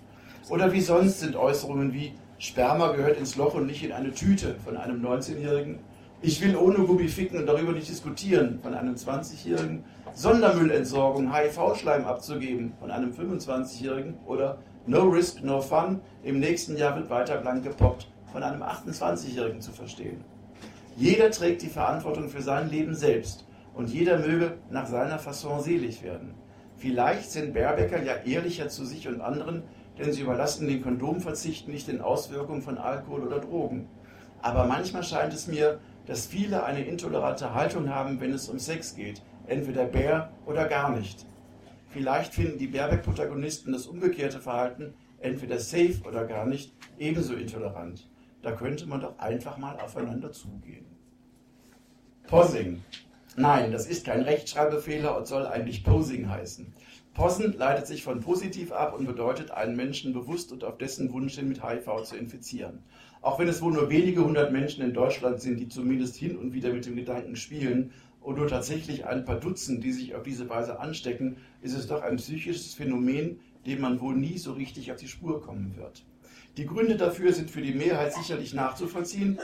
Oder 0.50 0.74
wie 0.74 0.82
sonst 0.82 1.20
sind 1.20 1.36
Äußerungen 1.36 1.94
wie 1.94 2.14
Sperma 2.40 2.92
gehört 2.92 3.18
ins 3.18 3.36
Loch 3.36 3.54
und 3.54 3.68
nicht 3.68 3.84
in 3.84 3.92
eine 3.92 4.12
Tüte 4.12 4.56
von 4.66 4.76
einem 4.76 5.06
19-Jährigen, 5.06 5.80
ich 6.26 6.42
will 6.42 6.56
ohne 6.56 6.80
Gummi 6.80 7.08
ficken 7.08 7.38
und 7.38 7.46
darüber 7.46 7.72
nicht 7.72 7.88
diskutieren 7.88 8.60
von 8.64 8.74
einem 8.74 8.96
20-Jährigen, 8.96 9.84
Sondermüllentsorgung, 10.16 11.32
HIV-Schleim 11.32 12.06
abzugeben 12.06 12.74
von 12.80 12.90
einem 12.90 13.12
25-Jährigen 13.12 14.18
oder 14.26 14.58
No 14.88 15.04
Risk, 15.04 15.44
No 15.44 15.62
Fun, 15.62 16.02
im 16.24 16.40
nächsten 16.40 16.78
Jahr 16.78 16.96
wird 16.96 17.12
weiter 17.12 17.38
blank 17.38 17.64
gepoppt 17.64 18.08
von 18.32 18.42
einem 18.42 18.64
28-Jährigen 18.64 19.62
zu 19.62 19.72
verstehen. 19.72 20.24
Jeder 20.98 21.30
trägt 21.30 21.62
die 21.62 21.68
Verantwortung 21.68 22.28
für 22.28 22.42
sein 22.42 22.72
Leben 22.72 22.96
selbst 22.96 23.46
und 23.76 23.92
jeder 23.92 24.18
möge 24.18 24.54
nach 24.72 24.88
seiner 24.88 25.20
Fasson 25.20 25.62
selig 25.62 26.02
werden. 26.02 26.34
Vielleicht 26.76 27.30
sind 27.30 27.54
Baerbecker 27.54 28.02
ja 28.02 28.16
ehrlicher 28.26 28.70
zu 28.70 28.84
sich 28.84 29.08
und 29.08 29.22
anderen, 29.22 29.62
denn 30.00 30.12
sie 30.12 30.24
überlassen 30.24 30.68
den 30.68 30.82
Kondomverzicht 30.82 31.68
nicht 31.68 31.88
den 31.88 32.02
Auswirkungen 32.02 32.64
von 32.64 32.80
Alkohol 32.80 33.28
oder 33.28 33.40
Drogen. 33.40 33.88
Aber 34.42 34.66
manchmal 34.66 35.04
scheint 35.04 35.34
es 35.34 35.48
mir, 35.48 35.80
dass 36.06 36.28
viele 36.28 36.64
eine 36.64 36.86
intolerante 36.86 37.54
Haltung 37.54 37.90
haben, 37.90 38.20
wenn 38.20 38.34
es 38.34 38.50
um 38.50 38.60
Sex 38.60 38.96
geht, 38.96 39.22
entweder 39.48 39.86
Bär 39.86 40.32
oder 40.46 40.68
gar 40.68 40.96
nicht. 40.96 41.26
Vielleicht 41.90 42.34
finden 42.34 42.58
die 42.58 42.68
Baerbeck-Protagonisten 42.68 43.72
das 43.72 43.88
umgekehrte 43.88 44.40
Verhalten, 44.40 44.94
entweder 45.20 45.60
safe 45.60 46.02
oder 46.06 46.26
gar 46.26 46.46
nicht, 46.46 46.74
ebenso 47.00 47.34
intolerant. 47.36 48.08
Da 48.42 48.52
könnte 48.52 48.86
man 48.86 49.02
doch 49.02 49.18
einfach 49.18 49.58
mal 49.58 49.80
aufeinander 49.80 50.32
zugehen. 50.32 50.86
Posing. 52.28 52.84
Nein, 53.38 53.72
das 53.72 53.88
ist 53.88 54.06
kein 54.06 54.22
Rechtschreibfehler 54.22 55.18
und 55.18 55.28
soll 55.28 55.46
eigentlich 55.46 55.84
Posing 55.84 56.30
heißen. 56.30 56.74
Posen 57.14 57.54
leitet 57.54 57.88
sich 57.88 58.04
von 58.04 58.20
positiv 58.20 58.72
ab 58.72 58.94
und 58.94 59.06
bedeutet, 59.06 59.52
einen 59.52 59.76
Menschen 59.76 60.14
bewusst 60.14 60.52
und 60.52 60.64
auf 60.64 60.78
dessen 60.78 61.14
Wunsch 61.14 61.36
hin 61.36 61.48
mit 61.48 61.64
HIV 61.64 62.04
zu 62.04 62.18
infizieren. 62.18 62.84
Auch 63.26 63.40
wenn 63.40 63.48
es 63.48 63.60
wohl 63.64 63.74
nur 63.74 63.90
wenige 63.90 64.24
hundert 64.24 64.52
Menschen 64.52 64.84
in 64.84 64.94
Deutschland 64.94 65.42
sind, 65.42 65.60
die 65.60 65.68
zumindest 65.68 66.16
hin 66.16 66.38
und 66.38 66.54
wieder 66.54 66.72
mit 66.72 66.86
dem 66.86 66.96
Gedanken 66.96 67.36
spielen, 67.36 67.92
und 68.22 68.38
nur 68.38 68.48
tatsächlich 68.48 69.08
ein 69.08 69.26
paar 69.26 69.40
Dutzend, 69.40 69.84
die 69.84 69.94
sich 69.94 70.14
auf 70.14 70.22
diese 70.22 70.48
Weise 70.48 70.80
anstecken, 70.80 71.38
ist 71.64 71.74
es 71.74 71.88
doch 71.88 72.04
ein 72.04 72.18
psychisches 72.18 72.76
Phänomen, 72.76 73.40
dem 73.66 73.82
man 73.82 74.00
wohl 74.00 74.16
nie 74.16 74.38
so 74.38 74.54
richtig 74.54 74.92
auf 74.92 74.98
die 74.98 75.08
Spur 75.08 75.42
kommen 75.42 75.76
wird. 75.76 76.06
Die 76.58 76.68
Gründe 76.68 76.98
dafür 76.98 77.34
sind 77.34 77.50
für 77.50 77.64
die 77.64 77.74
Mehrheit 77.74 78.14
sicherlich 78.14 78.54
nachzuvollziehen, 78.54 79.40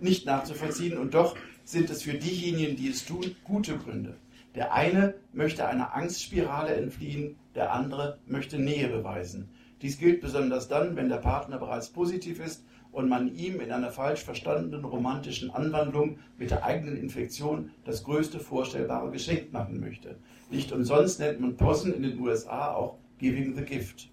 nicht 0.00 0.24
nachzuvollziehen 0.24 0.96
und 0.96 1.12
doch 1.12 1.36
sind 1.64 1.90
es 1.90 2.04
für 2.04 2.14
diejenigen, 2.14 2.76
die 2.76 2.88
es 2.88 3.04
tun, 3.04 3.36
gute 3.44 3.76
Gründe. 3.76 4.16
Der 4.54 4.72
eine 4.72 5.16
möchte 5.34 5.68
einer 5.68 5.94
Angstspirale 5.94 6.74
entfliehen, 6.74 7.36
der 7.54 7.74
andere 7.74 8.20
möchte 8.26 8.58
Nähe 8.58 8.88
beweisen. 8.88 9.50
Dies 9.82 9.98
gilt 9.98 10.22
besonders 10.22 10.68
dann, 10.68 10.96
wenn 10.96 11.10
der 11.10 11.18
Partner 11.18 11.58
bereits 11.58 11.90
positiv 11.90 12.40
ist 12.40 12.64
und 12.92 13.08
man 13.08 13.34
ihm 13.34 13.60
in 13.60 13.70
einer 13.70 13.90
falsch 13.90 14.24
verstandenen 14.24 14.84
romantischen 14.84 15.50
Anwandlung 15.50 16.18
mit 16.36 16.50
der 16.50 16.64
eigenen 16.64 16.96
Infektion 16.96 17.70
das 17.84 18.04
größte 18.04 18.40
vorstellbare 18.40 19.10
Geschenk 19.10 19.52
machen 19.52 19.80
möchte. 19.80 20.16
Nicht 20.50 20.72
umsonst 20.72 21.20
nennt 21.20 21.40
man 21.40 21.56
Possen 21.56 21.94
in 21.94 22.02
den 22.02 22.18
USA 22.20 22.72
auch 22.72 22.96
Giving 23.18 23.54
the 23.56 23.64
Gift. 23.64 24.10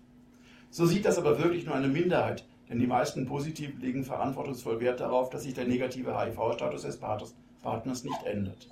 So 0.69 0.85
sieht 0.85 1.05
das 1.05 1.17
aber 1.17 1.39
wirklich 1.41 1.65
nur 1.65 1.75
eine 1.75 1.87
Minderheit, 1.87 2.45
denn 2.69 2.79
die 2.79 2.87
meisten 2.87 3.25
Positiven 3.25 3.79
legen 3.79 4.03
verantwortungsvoll 4.03 4.79
Wert 4.81 4.99
darauf, 4.99 5.29
dass 5.29 5.43
sich 5.43 5.53
der 5.53 5.65
negative 5.65 6.19
HIV-Status 6.19 6.81
des 6.81 6.97
Partners 6.97 8.03
nicht 8.03 8.23
ändert. 8.25 8.67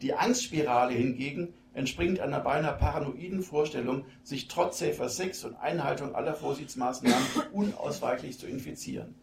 Die 0.00 0.14
Angstspirale 0.14 0.94
hingegen 0.94 1.54
entspringt 1.74 2.20
einer 2.20 2.40
beinahe 2.40 2.76
paranoiden 2.76 3.42
Vorstellung, 3.42 4.04
sich 4.22 4.48
trotz 4.48 4.78
safer 4.78 5.08
Sex 5.08 5.44
und 5.44 5.56
Einhaltung 5.56 6.14
aller 6.14 6.34
Vorsichtsmaßnahmen 6.34 7.26
unausweichlich 7.52 8.38
zu 8.38 8.46
infizieren. 8.46 9.14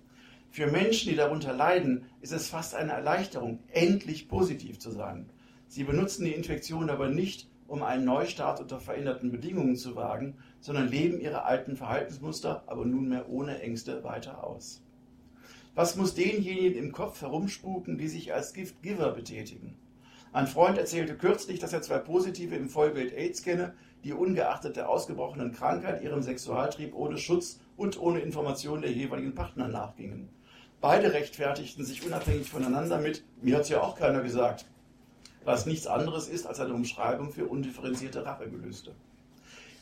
Für 0.52 0.66
Menschen, 0.66 1.10
die 1.10 1.16
darunter 1.16 1.54
leiden, 1.54 2.06
ist 2.22 2.34
es 2.34 2.50
fast 2.50 2.74
eine 2.74 2.94
Erleichterung, 2.94 3.60
endlich 3.72 4.28
positiv 4.28 4.80
zu 4.80 4.90
sein. 4.90 5.30
Sie 5.68 5.84
benutzen 5.84 6.26
die 6.26 6.34
Infektion 6.34 6.90
aber 6.90 7.08
nicht, 7.08 7.48
um 7.68 7.84
einen 7.84 8.04
Neustart 8.04 8.60
unter 8.60 8.80
veränderten 8.80 9.32
Bedingungen 9.32 9.76
zu 9.76 9.96
wagen, 9.96 10.38
sondern 10.60 10.90
leben 10.90 11.22
ihre 11.22 11.44
alten 11.44 11.76
Verhaltensmuster, 11.76 12.64
aber 12.66 12.84
nunmehr 12.84 13.30
ohne 13.30 13.62
Ängste 13.62 14.04
weiter 14.04 14.44
aus. 14.44 14.82
Was 15.76 15.96
muss 15.96 16.16
denjenigen 16.16 16.84
im 16.84 16.92
Kopf 16.92 17.22
herumspuken, 17.22 18.00
die 18.00 18.08
sich 18.08 18.34
als 18.34 18.54
Giftgiver 18.54 19.12
betätigen? 19.12 19.78
Ein 20.34 20.48
Freund 20.48 20.80
erzählte 20.80 21.16
kürzlich, 21.16 21.60
dass 21.60 21.74
er 21.74 21.84
zwei 21.84 22.00
Positive 22.00 22.56
im 22.56 22.70
Vollbild 22.70 23.14
AIDS 23.14 23.44
kenne, 23.44 23.76
die 24.04 24.14
ungeachtet 24.14 24.76
der 24.76 24.90
ausgebrochenen 24.90 25.52
Krankheit 25.52 26.02
ihrem 26.02 26.24
Sexualtrieb 26.24 26.96
ohne 26.96 27.20
Schutz 27.20 27.60
und 27.78 28.00
ohne 28.00 28.20
Information 28.20 28.82
der 28.82 28.92
jeweiligen 28.92 29.36
Partner 29.36 29.68
nachgingen. 29.68 30.30
Beide 30.82 31.12
rechtfertigten 31.12 31.84
sich 31.84 32.06
unabhängig 32.06 32.50
voneinander 32.50 33.00
mit, 33.00 33.26
mir 33.42 33.58
hat's 33.58 33.68
ja 33.68 33.82
auch 33.82 33.98
keiner 33.98 34.22
gesagt, 34.22 34.66
was 35.44 35.66
nichts 35.66 35.88
anderes 35.88 36.30
ist 36.30 36.48
als 36.48 36.62
eine 36.62 36.74
Umschreibung 36.74 37.34
für 37.34 37.48
undifferenzierte 37.48 38.26
Rachegelüste. 38.26 38.96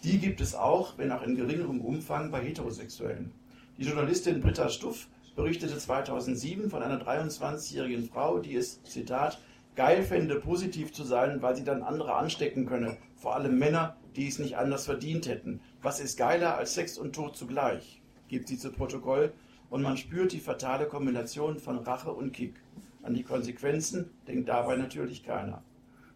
Die 0.03 0.17
gibt 0.17 0.41
es 0.41 0.55
auch, 0.55 0.97
wenn 0.97 1.11
auch 1.11 1.21
in 1.21 1.35
geringerem 1.35 1.81
Umfang, 1.81 2.31
bei 2.31 2.41
Heterosexuellen. 2.41 3.31
Die 3.77 3.83
Journalistin 3.83 4.41
Britta 4.41 4.69
Stuff 4.69 5.07
berichtete 5.35 5.77
2007 5.77 6.71
von 6.71 6.81
einer 6.81 6.99
23-jährigen 6.99 8.09
Frau, 8.09 8.39
die 8.39 8.55
es, 8.55 8.81
Zitat, 8.81 9.39
geil 9.75 10.01
fände, 10.01 10.39
positiv 10.39 10.93
zu 10.93 11.03
sein, 11.03 11.43
weil 11.43 11.55
sie 11.55 11.63
dann 11.63 11.83
andere 11.83 12.15
anstecken 12.15 12.65
könne, 12.65 12.97
vor 13.17 13.35
allem 13.35 13.59
Männer, 13.59 13.97
die 14.15 14.27
es 14.27 14.39
nicht 14.39 14.57
anders 14.57 14.85
verdient 14.85 15.27
hätten. 15.27 15.59
Was 15.83 15.99
ist 15.99 16.17
geiler 16.17 16.57
als 16.57 16.73
Sex 16.73 16.97
und 16.97 17.13
Tod 17.13 17.35
zugleich? 17.35 18.01
gibt 18.29 18.47
sie 18.47 18.57
zu 18.57 18.71
Protokoll 18.71 19.31
und 19.69 19.81
man 19.81 19.97
spürt 19.97 20.31
die 20.31 20.39
fatale 20.39 20.85
Kombination 20.85 21.59
von 21.59 21.79
Rache 21.79 22.11
und 22.11 22.33
Kick. 22.33 22.55
An 23.03 23.13
die 23.13 23.23
Konsequenzen 23.23 24.11
denkt 24.27 24.49
dabei 24.49 24.75
natürlich 24.75 25.23
keiner. 25.23 25.63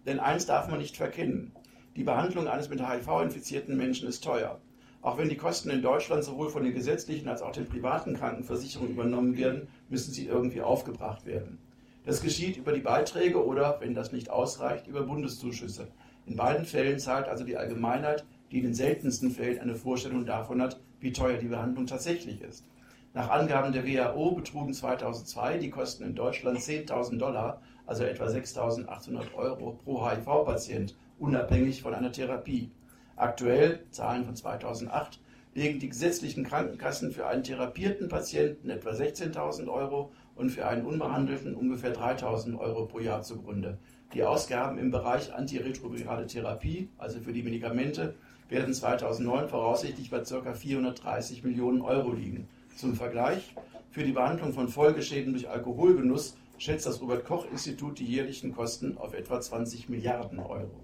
Denn 0.06 0.20
eins 0.20 0.46
darf 0.46 0.70
man 0.70 0.80
nicht 0.80 0.98
verkennen. 0.98 1.52
Die 1.96 2.04
Behandlung 2.04 2.48
eines 2.48 2.70
mit 2.70 2.86
HIV 2.86 3.08
infizierten 3.24 3.78
Menschen 3.78 4.08
ist 4.08 4.24
teuer. 4.24 4.60
Auch 5.02 5.18
wenn 5.18 5.30
die 5.30 5.38
Kosten 5.38 5.70
in 5.70 5.82
Deutschland 5.82 6.24
sowohl 6.24 6.50
von 6.50 6.64
den 6.64 6.74
gesetzlichen 6.74 7.28
als 7.28 7.42
auch 7.42 7.52
den 7.52 7.66
privaten 7.66 8.16
Krankenversicherungen 8.16 8.94
übernommen 8.94 9.38
werden, 9.38 9.68
müssen 9.90 10.14
sie 10.14 10.28
irgendwie 10.28 10.62
aufgebracht 10.62 11.26
werden. 11.26 11.58
Das 12.06 12.22
geschieht 12.22 12.58
über 12.58 12.72
die 12.72 12.82
Beiträge 12.82 13.46
oder, 13.46 13.78
wenn 13.80 13.94
das 13.94 14.12
nicht 14.12 14.30
ausreicht, 14.30 14.88
über 14.88 15.04
Bundeszuschüsse. 15.04 15.88
In 16.26 16.36
beiden 16.36 16.66
Fällen 16.66 17.00
zahlt 17.00 17.28
also 17.28 17.44
die 17.44 17.58
Allgemeinheit, 17.58 18.26
die 18.52 18.58
in 18.58 18.64
den 18.64 18.74
seltensten 18.74 19.32
Fällen 19.32 19.60
eine 19.60 19.76
Vorstellung 19.76 20.26
davon 20.26 20.62
hat, 20.62 20.80
wie 21.00 21.12
teuer 21.12 21.38
die 21.38 21.48
Behandlung 21.48 21.88
tatsächlich 21.88 22.42
ist. 22.42 22.66
Nach 23.14 23.30
Angaben 23.30 23.74
der 23.74 23.86
WHO 23.86 24.32
betrugen 24.32 24.74
2002 24.74 25.58
die 25.58 25.70
Kosten 25.70 26.06
in 26.06 26.16
Deutschland 26.16 26.60
10.000 26.60 27.18
Dollar, 27.18 27.62
also 27.86 28.06
etwa 28.06 28.28
6.800 28.28 29.34
Euro 29.36 29.74
pro 29.84 30.10
HIV-Patient, 30.10 30.96
unabhängig 31.20 31.82
von 31.82 31.94
einer 31.94 32.14
Therapie. 32.14 32.72
Aktuell, 33.18 33.84
Zahlen 33.92 34.24
von 34.24 34.38
2008, 34.38 35.20
legen 35.54 35.80
die 35.80 35.90
gesetzlichen 35.90 36.46
Krankenkassen 36.46 37.12
für 37.12 37.28
einen 37.28 37.44
therapierten 37.44 38.08
Patienten 38.08 38.70
etwa 38.70 38.92
16.000 38.92 39.68
Euro 39.68 40.14
und 40.36 40.50
für 40.50 40.66
einen 40.66 40.86
unbehandelten 40.86 41.54
ungefähr 41.54 41.94
3.000 41.94 42.58
Euro 42.58 42.86
pro 42.86 43.00
Jahr 43.00 43.24
zugrunde. 43.24 43.78
Die 44.14 44.24
Ausgaben 44.24 44.78
im 44.78 44.90
Bereich 44.90 45.34
antiretrovirale 45.34 46.28
Therapie, 46.28 46.88
also 46.98 47.20
für 47.20 47.34
die 47.34 47.44
Medikamente, 47.44 48.16
werden 48.48 48.74
2009 48.74 49.50
voraussichtlich 49.50 50.10
bei 50.10 50.20
ca. 50.20 50.54
430 50.54 51.44
Millionen 51.44 51.82
Euro 51.82 52.14
liegen. 52.14 52.48
Zum 52.82 52.96
Vergleich, 52.96 53.54
für 53.92 54.04
die 54.04 54.12
Behandlung 54.12 54.54
von 54.54 54.68
Folgeschäden 54.68 55.34
durch 55.34 55.48
Alkoholgenuss 55.48 56.36
schätzt 56.58 56.88
das 56.88 57.00
Robert 57.00 57.26
Koch 57.26 57.46
Institut 57.52 58.00
die 58.00 58.08
jährlichen 58.08 58.56
Kosten 58.56 58.98
auf 58.98 59.14
etwa 59.14 59.40
20 59.40 59.88
Milliarden 59.88 60.40
Euro. 60.40 60.84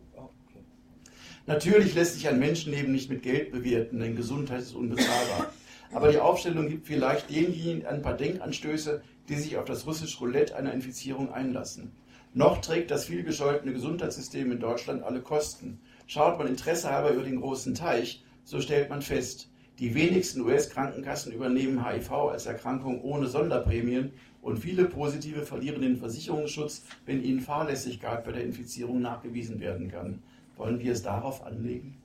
Natürlich 1.48 1.96
lässt 1.96 2.14
sich 2.14 2.28
ein 2.28 2.38
Menschenleben 2.38 2.92
nicht 2.92 3.10
mit 3.10 3.24
Geld 3.24 3.52
bewerten, 3.52 4.00
denn 4.00 4.16
Gesundheit 4.16 4.62
ist 4.62 4.76
unbezahlbar. 4.76 5.52
Aber 5.92 6.12
die 6.12 6.20
Aufstellung 6.20 6.70
gibt 6.70 6.86
vielleicht 6.86 7.32
denjenigen 7.32 7.88
ein 7.88 8.04
paar 8.04 8.16
Denkanstöße, 8.16 9.02
die 9.28 9.36
sich 9.36 9.58
auf 9.58 9.66
das 9.66 9.88
russische 9.88 10.20
Roulette 10.20 10.56
einer 10.56 10.74
Infizierung 10.74 11.34
einlassen. 11.34 11.94
Noch 12.36 12.62
trägt 12.62 12.92
das 12.92 13.06
vielgescholtene 13.06 13.74
Gesundheitssystem 13.74 14.52
in 14.52 14.60
Deutschland 14.60 15.02
alle 15.02 15.22
Kosten. 15.22 15.80
Schaut 16.06 16.38
man 16.38 16.46
Interesse 16.46 16.92
halber 16.92 17.10
über 17.10 17.24
den 17.24 17.42
großen 17.42 17.74
Teich, 17.74 18.24
so 18.44 18.62
stellt 18.62 18.92
man 18.92 19.02
fest, 19.02 19.50
die 19.80 19.94
wenigsten 19.94 20.42
US-Krankenkassen 20.42 21.34
übernehmen 21.34 21.88
HIV 21.88 22.12
als 22.12 22.48
Erkrankung 22.48 23.02
ohne 23.02 23.28
Sonderprämien 23.28 24.12
und 24.42 24.58
viele 24.58 24.86
Positive 24.86 25.44
verlieren 25.44 25.82
den 25.82 25.98
Versicherungsschutz, 25.98 26.84
wenn 27.06 27.24
ihnen 27.24 27.42
Fahrlässigkeit 27.42 28.24
bei 28.24 28.32
der 28.32 28.44
Infizierung 28.44 29.02
nachgewiesen 29.02 29.60
werden 29.60 29.92
kann. 29.92 30.24
Wollen 30.56 30.80
wir 30.80 30.94
es 30.94 31.04
darauf 31.04 31.46
anlegen? 31.46 31.98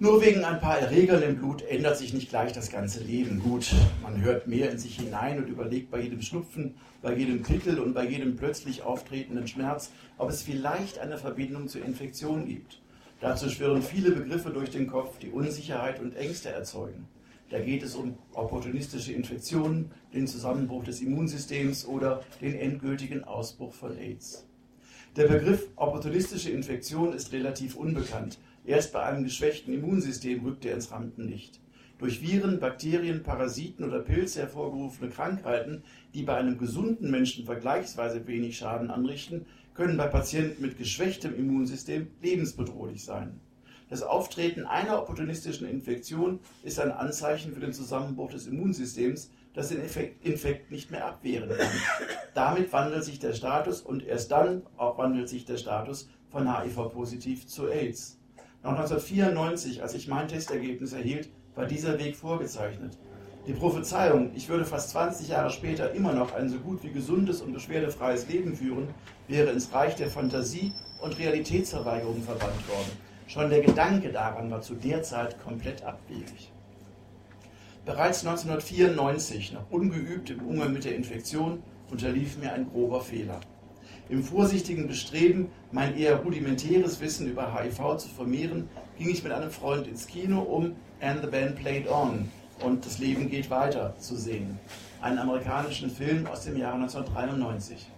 Nur 0.00 0.20
wegen 0.20 0.44
ein 0.44 0.60
paar 0.60 0.78
Erregern 0.78 1.22
im 1.22 1.36
Blut 1.36 1.62
ändert 1.62 1.96
sich 1.96 2.12
nicht 2.12 2.28
gleich 2.28 2.52
das 2.52 2.70
ganze 2.70 3.02
Leben. 3.02 3.38
Gut, 3.38 3.72
man 4.02 4.20
hört 4.20 4.46
mehr 4.46 4.70
in 4.70 4.78
sich 4.78 4.96
hinein 4.96 5.38
und 5.38 5.48
überlegt 5.48 5.90
bei 5.90 6.00
jedem 6.00 6.20
Schnupfen, 6.20 6.74
bei 7.00 7.16
jedem 7.16 7.42
Kittel 7.42 7.78
und 7.78 7.94
bei 7.94 8.04
jedem 8.04 8.36
plötzlich 8.36 8.82
auftretenden 8.82 9.46
Schmerz, 9.46 9.92
ob 10.18 10.28
es 10.28 10.42
vielleicht 10.42 10.98
eine 10.98 11.16
Verbindung 11.16 11.68
zur 11.68 11.84
Infektion 11.84 12.44
gibt. 12.44 12.82
Dazu 13.20 13.48
schwirren 13.48 13.82
viele 13.82 14.10
Begriffe 14.10 14.50
durch 14.50 14.70
den 14.70 14.86
Kopf, 14.86 15.18
die 15.18 15.30
Unsicherheit 15.30 16.00
und 16.00 16.16
Ängste 16.16 16.50
erzeugen. 16.50 17.06
Da 17.50 17.60
geht 17.60 17.82
es 17.82 17.94
um 17.94 18.18
opportunistische 18.32 19.12
Infektionen, 19.12 19.90
den 20.12 20.26
Zusammenbruch 20.26 20.84
des 20.84 21.00
Immunsystems 21.00 21.86
oder 21.86 22.22
den 22.40 22.54
endgültigen 22.54 23.24
Ausbruch 23.24 23.72
von 23.72 23.96
AIDS. 23.96 24.46
Der 25.16 25.28
Begriff 25.28 25.68
opportunistische 25.76 26.50
Infektion 26.50 27.12
ist 27.12 27.32
relativ 27.32 27.76
unbekannt. 27.76 28.38
Erst 28.64 28.92
bei 28.92 29.04
einem 29.04 29.22
geschwächten 29.22 29.72
Immunsystem 29.72 30.44
rückt 30.44 30.64
er 30.64 30.74
ins 30.74 30.90
Rampenlicht. 30.90 31.60
Durch 31.98 32.20
Viren, 32.20 32.58
Bakterien, 32.58 33.22
Parasiten 33.22 33.84
oder 33.84 34.00
Pilze 34.00 34.40
hervorgerufene 34.40 35.10
Krankheiten, 35.10 35.84
die 36.12 36.24
bei 36.24 36.34
einem 36.34 36.58
gesunden 36.58 37.10
Menschen 37.10 37.44
vergleichsweise 37.44 38.26
wenig 38.26 38.58
Schaden 38.58 38.90
anrichten, 38.90 39.46
können 39.74 39.96
bei 39.96 40.06
Patienten 40.06 40.62
mit 40.62 40.78
geschwächtem 40.78 41.36
Immunsystem 41.36 42.08
lebensbedrohlich 42.22 43.04
sein. 43.04 43.40
Das 43.90 44.02
Auftreten 44.02 44.64
einer 44.64 44.98
opportunistischen 44.98 45.68
Infektion 45.68 46.40
ist 46.62 46.80
ein 46.80 46.90
Anzeichen 46.90 47.52
für 47.52 47.60
den 47.60 47.72
Zusammenbruch 47.72 48.30
des 48.30 48.46
Immunsystems, 48.46 49.30
das 49.52 49.68
den 49.68 49.80
Infekt 49.80 50.70
nicht 50.70 50.90
mehr 50.90 51.06
abwehren 51.06 51.50
kann. 51.50 51.68
Damit 52.34 52.72
wandelt 52.72 53.04
sich 53.04 53.18
der 53.18 53.34
Status 53.34 53.80
und 53.82 54.04
erst 54.04 54.32
dann 54.32 54.62
auch 54.76 54.98
wandelt 54.98 55.28
sich 55.28 55.44
der 55.44 55.58
Status 55.58 56.08
von 56.28 56.52
HIV-positiv 56.52 57.46
zu 57.46 57.68
AIDS. 57.68 58.18
Noch 58.62 58.72
1994, 58.72 59.82
als 59.82 59.94
ich 59.94 60.08
mein 60.08 60.26
Testergebnis 60.26 60.92
erhielt, 60.92 61.30
war 61.54 61.66
dieser 61.66 61.98
Weg 61.98 62.16
vorgezeichnet. 62.16 62.98
Die 63.46 63.52
Prophezeiung, 63.52 64.30
ich 64.34 64.48
würde 64.48 64.64
fast 64.64 64.88
20 64.90 65.28
Jahre 65.28 65.50
später 65.50 65.92
immer 65.92 66.14
noch 66.14 66.32
ein 66.32 66.48
so 66.48 66.56
gut 66.56 66.82
wie 66.82 66.88
gesundes 66.88 67.42
und 67.42 67.52
beschwerdefreies 67.52 68.26
Leben 68.26 68.56
führen, 68.56 68.88
wäre 69.28 69.50
ins 69.50 69.70
Reich 69.70 69.94
der 69.96 70.08
Fantasie 70.08 70.72
und 71.02 71.18
Realitätsverweigerung 71.18 72.22
verbannt 72.22 72.66
worden. 72.68 72.90
Schon 73.26 73.50
der 73.50 73.60
Gedanke 73.60 74.10
daran 74.10 74.50
war 74.50 74.62
zu 74.62 74.74
der 74.74 75.02
Zeit 75.02 75.38
komplett 75.44 75.84
abwegig. 75.84 76.50
Bereits 77.84 78.24
1994, 78.24 79.52
noch 79.52 79.70
ungeübt 79.70 80.30
im 80.30 80.40
Umgang 80.46 80.72
mit 80.72 80.86
der 80.86 80.96
Infektion, 80.96 81.62
unterlief 81.90 82.38
mir 82.38 82.50
ein 82.54 82.70
grober 82.70 83.02
Fehler. 83.02 83.40
Im 84.08 84.22
vorsichtigen 84.22 84.88
Bestreben, 84.88 85.50
mein 85.70 85.98
eher 85.98 86.16
rudimentäres 86.16 86.98
Wissen 87.02 87.28
über 87.30 87.54
HIV 87.54 87.98
zu 87.98 88.08
vermehren, 88.08 88.70
ging 88.96 89.10
ich 89.10 89.22
mit 89.22 89.32
einem 89.32 89.50
Freund 89.50 89.86
ins 89.86 90.06
Kino, 90.06 90.40
um 90.40 90.76
And 91.02 91.20
the 91.20 91.28
Band 91.30 91.56
Played 91.56 91.90
On 91.90 92.30
und 92.60 92.84
Das 92.86 92.98
Leben 92.98 93.28
geht 93.28 93.50
weiter 93.50 93.94
zu 93.98 94.16
sehen, 94.16 94.58
einen 95.00 95.18
amerikanischen 95.18 95.90
Film 95.90 96.26
aus 96.26 96.44
dem 96.44 96.56
Jahre 96.56 96.76
1993. 96.76 97.90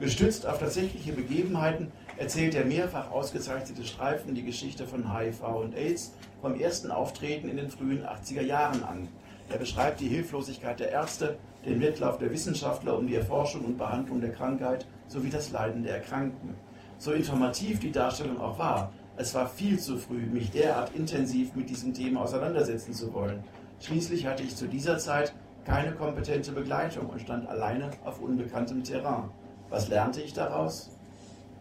Gestützt 0.00 0.46
auf 0.46 0.58
tatsächliche 0.58 1.12
Begebenheiten 1.12 1.92
erzählt 2.16 2.54
der 2.54 2.64
mehrfach 2.64 3.10
ausgezeichnete 3.10 3.84
Streifen 3.84 4.34
die 4.34 4.44
Geschichte 4.44 4.86
von 4.86 5.14
HIV 5.14 5.42
und 5.42 5.74
AIDS 5.74 6.12
vom 6.40 6.58
ersten 6.58 6.90
Auftreten 6.90 7.48
in 7.48 7.56
den 7.56 7.70
frühen 7.70 8.04
80er 8.04 8.42
Jahren 8.42 8.82
an. 8.82 9.08
Er 9.50 9.58
beschreibt 9.58 10.00
die 10.00 10.08
Hilflosigkeit 10.08 10.80
der 10.80 10.90
Ärzte, 10.90 11.36
den 11.66 11.80
Wettlauf 11.80 12.18
der 12.18 12.30
Wissenschaftler 12.30 12.96
um 12.96 13.06
die 13.06 13.16
Erforschung 13.16 13.64
und 13.64 13.78
Behandlung 13.78 14.20
der 14.20 14.32
Krankheit 14.32 14.86
sowie 15.08 15.28
das 15.28 15.50
Leiden 15.50 15.82
der 15.82 15.96
Erkrankten. 15.96 16.54
So 16.98 17.12
informativ 17.12 17.80
die 17.80 17.92
Darstellung 17.92 18.40
auch 18.40 18.58
war, 18.58 18.92
es 19.16 19.34
war 19.34 19.48
viel 19.48 19.78
zu 19.78 19.98
früh, 19.98 20.24
mich 20.26 20.50
derart 20.50 20.94
intensiv 20.94 21.54
mit 21.54 21.68
diesem 21.68 21.92
Thema 21.92 22.22
auseinandersetzen 22.22 22.94
zu 22.94 23.12
wollen. 23.12 23.44
Schließlich 23.80 24.26
hatte 24.26 24.42
ich 24.42 24.54
zu 24.54 24.68
dieser 24.68 24.98
Zeit 24.98 25.34
keine 25.64 25.92
kompetente 25.92 26.52
Begleitung 26.52 27.06
und 27.06 27.20
stand 27.20 27.48
alleine 27.48 27.90
auf 28.04 28.20
unbekanntem 28.20 28.84
Terrain. 28.84 29.30
Was 29.70 29.88
lernte 29.88 30.20
ich 30.20 30.34
daraus? 30.34 30.90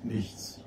Nichts. 0.04 0.60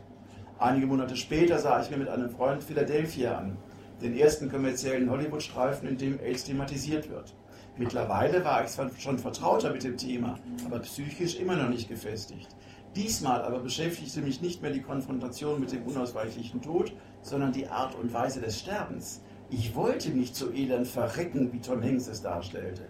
Einige 0.59 0.87
Monate 0.87 1.17
später 1.17 1.59
sah 1.59 1.83
ich 1.83 1.91
mir 1.91 1.99
mit 1.99 2.09
einem 2.09 2.31
Freund 2.31 2.63
Philadelphia 2.63 3.37
an, 3.37 3.59
den 4.01 4.17
ersten 4.17 4.51
kommerziellen 4.51 5.11
Hollywood-Streifen, 5.11 5.89
in 5.89 5.99
dem 5.99 6.21
AIDS 6.21 6.45
thematisiert 6.45 7.11
wird. 7.11 7.35
Mittlerweile 7.77 8.45
war 8.45 8.65
ich 8.65 8.71
zwar 8.71 8.91
schon 8.99 9.19
vertrauter 9.19 9.73
mit 9.73 9.85
dem 9.85 9.97
Thema, 9.97 10.39
aber 10.65 10.79
psychisch 10.81 11.37
immer 11.37 11.57
noch 11.57 11.69
nicht 11.69 11.89
gefestigt. 11.89 12.49
Diesmal 12.95 13.43
aber 13.43 13.61
beschäftigte 13.61 14.21
mich 14.21 14.43
nicht 14.43 14.63
mehr 14.63 14.71
die 14.71 14.83
Konfrontation 14.83 15.61
mit 15.61 15.73
dem 15.73 15.85
unausweichlichen 15.85 16.61
Tod, 16.61 16.93
sondern 17.23 17.53
die 17.53 17.67
Art 17.67 17.95
und 17.95 18.13
Weise 18.13 18.41
des 18.41 18.59
Sterbens. 18.59 19.23
Ich 19.55 19.75
wollte 19.75 20.09
nicht 20.09 20.35
so 20.35 20.51
elend 20.51 20.89
verrecken, 20.89 21.53
wie 21.53 21.61
Tom 21.61 21.83
Hanks 21.83 22.07
es 22.07 22.23
darstellte. 22.23 22.89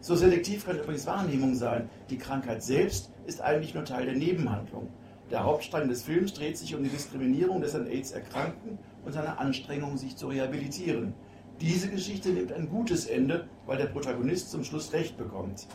So 0.00 0.14
selektiv 0.14 0.64
kann 0.64 0.78
übrigens 0.78 1.04
Wahrnehmung 1.04 1.56
sein. 1.56 1.90
Die 2.10 2.16
Krankheit 2.16 2.62
selbst 2.62 3.10
ist 3.26 3.40
eigentlich 3.40 3.74
nur 3.74 3.84
Teil 3.84 4.06
der 4.06 4.14
Nebenhandlung. 4.14 4.86
Der 5.32 5.42
Hauptstrang 5.42 5.88
des 5.88 6.04
Films 6.04 6.32
dreht 6.32 6.56
sich 6.56 6.76
um 6.76 6.84
die 6.84 6.90
Diskriminierung 6.90 7.60
des 7.60 7.74
an 7.74 7.88
AIDS 7.88 8.12
Erkrankten 8.12 8.78
und 9.04 9.12
seine 9.14 9.38
Anstrengung, 9.40 9.96
sich 9.96 10.14
zu 10.14 10.28
rehabilitieren. 10.28 11.12
Diese 11.60 11.90
Geschichte 11.90 12.28
nimmt 12.28 12.52
ein 12.52 12.68
gutes 12.68 13.06
Ende, 13.06 13.48
weil 13.66 13.78
der 13.78 13.86
Protagonist 13.86 14.52
zum 14.52 14.62
Schluss 14.62 14.92
Recht 14.92 15.18
bekommt. 15.18 15.66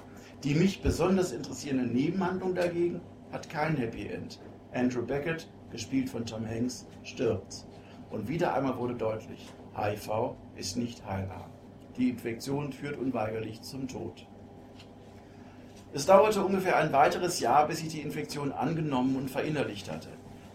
Die 0.45 0.55
mich 0.55 0.82
besonders 0.82 1.34
interessierende 1.34 1.93
Nebenhandlung 1.93 2.55
dagegen 2.55 3.01
hat 3.34 3.49
kein 3.49 3.76
Happy 3.76 4.07
End. 4.07 4.39
Andrew 4.74 5.05
Beckett, 5.05 5.49
gespielt 5.72 6.09
von 6.09 6.26
Tom 6.26 6.47
Hanks, 6.47 6.88
stirbt. 7.03 7.66
Und 8.11 8.30
wieder 8.30 8.53
einmal 8.53 8.78
wurde 8.78 8.95
deutlich, 8.95 9.53
HIV 9.78 10.36
ist 10.55 10.78
nicht 10.78 11.05
heilbar. 11.05 11.49
Die 11.97 12.09
Infektion 12.09 12.71
führt 12.71 12.97
unweigerlich 12.97 13.61
zum 13.61 13.88
Tod. 13.88 14.26
Es 15.93 16.05
dauerte 16.05 16.43
ungefähr 16.43 16.78
ein 16.78 16.93
weiteres 16.93 17.39
Jahr, 17.39 17.67
bis 17.67 17.82
ich 17.82 17.89
die 17.89 18.01
Infektion 18.01 18.51
angenommen 18.51 19.15
und 19.15 19.30
verinnerlicht 19.30 19.91
hatte. 19.91 20.09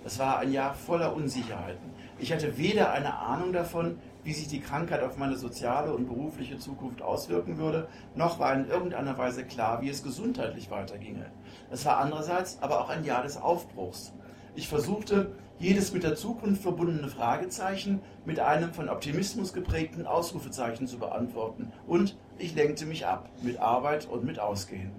Es 0.05 0.19
war 0.19 0.39
ein 0.39 0.53
Jahr 0.53 0.75
voller 0.75 1.15
Unsicherheiten. 1.15 1.91
Ich 2.19 2.33
hatte 2.33 2.57
weder 2.57 2.93
eine 2.93 3.19
Ahnung 3.19 3.53
davon, 3.53 3.99
wie 4.25 4.33
sich 4.33 4.49
die 4.49 4.61
Krankheit 4.61 5.03
auf 5.03 5.17
meine 5.17 5.37
soziale 5.37 5.93
und 5.95 6.07
berufliche 6.07 6.59
Zukunft 6.59 7.03
auswirken 7.03 7.59
würde, 7.59 7.89
noch 8.15 8.39
war 8.39 8.55
in 8.55 8.69
irgendeiner 8.69 9.17
Weise 9.17 9.45
klar, 9.45 9.83
wie 9.83 9.89
es 9.89 10.03
gesundheitlich 10.03 10.71
weiterginge. 10.71 11.31
Es 11.71 11.85
war 11.85 11.99
andererseits 11.99 12.59
aber 12.63 12.81
auch 12.81 12.89
ein 12.89 13.05
Jahr 13.05 13.23
des 13.23 13.37
Aufbruchs. 13.37 14.13
Ich 14.55 14.69
versuchte, 14.69 15.33
jedes 15.61 15.93
mit 15.93 16.03
der 16.03 16.17
Zukunft 16.17 16.63
verbundene 16.63 17.09
Fragezeichen 17.09 18.01
mit 18.25 18.41
einem 18.41 18.73
von 18.73 18.89
Optimismus 18.89 19.53
geprägten 19.53 20.07
Ausrufezeichen 20.07 20.87
zu 20.87 20.99
beantworten 20.99 21.71
und 21.87 22.17
ich 22.39 22.55
lenkte 22.55 22.87
mich 22.87 23.07
ab 23.07 23.29
mit 23.43 23.59
Arbeit 23.59 24.09
und 24.09 24.25
mit 24.25 24.41
Ausgehen. 24.41 24.91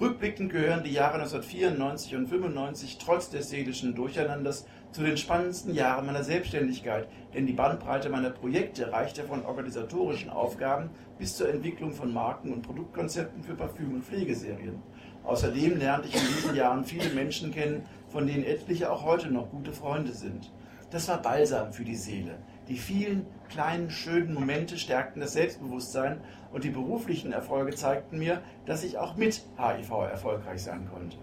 Rückblickend 0.00 0.50
gehören 0.50 0.82
die 0.82 0.92
Jahre 0.92 1.20
1994 1.20 2.16
und 2.16 2.22
1995 2.22 2.98
trotz 2.98 3.28
des 3.28 3.50
seelischen 3.50 3.94
Durcheinanders 3.94 4.66
zu 4.90 5.02
den 5.02 5.18
spannendsten 5.18 5.74
Jahren 5.74 6.06
meiner 6.06 6.24
Selbstständigkeit, 6.24 7.06
denn 7.34 7.46
die 7.46 7.52
Bandbreite 7.52 8.08
meiner 8.08 8.30
Projekte 8.30 8.90
reichte 8.90 9.24
von 9.24 9.44
organisatorischen 9.44 10.30
Aufgaben 10.30 10.88
bis 11.18 11.36
zur 11.36 11.50
Entwicklung 11.50 11.92
von 11.92 12.12
Marken- 12.12 12.52
und 12.52 12.62
Produktkonzepten 12.62 13.42
für 13.42 13.54
Parfüm- 13.54 13.94
und 13.94 14.04
Pflegeserien. 14.04 14.82
Außerdem 15.24 15.78
lernte 15.78 16.08
ich 16.08 16.16
in 16.16 16.34
diesen 16.34 16.56
Jahren 16.56 16.84
viele 16.84 17.10
Menschen 17.10 17.52
kennen, 17.52 17.84
von 18.12 18.26
denen 18.26 18.44
etliche 18.44 18.92
auch 18.92 19.04
heute 19.04 19.28
noch 19.28 19.50
gute 19.50 19.72
Freunde 19.72 20.12
sind. 20.12 20.52
Das 20.90 21.08
war 21.08 21.22
Balsam 21.22 21.72
für 21.72 21.84
die 21.84 21.96
Seele. 21.96 22.36
Die 22.68 22.76
vielen 22.76 23.26
kleinen, 23.48 23.90
schönen 23.90 24.34
Momente 24.34 24.76
stärkten 24.76 25.22
das 25.22 25.32
Selbstbewusstsein 25.32 26.20
und 26.52 26.64
die 26.64 26.70
beruflichen 26.70 27.32
Erfolge 27.32 27.74
zeigten 27.74 28.18
mir, 28.18 28.42
dass 28.66 28.84
ich 28.84 28.98
auch 28.98 29.16
mit 29.16 29.42
HIV 29.56 29.90
erfolgreich 30.10 30.62
sein 30.62 30.86
konnte. 30.92 31.16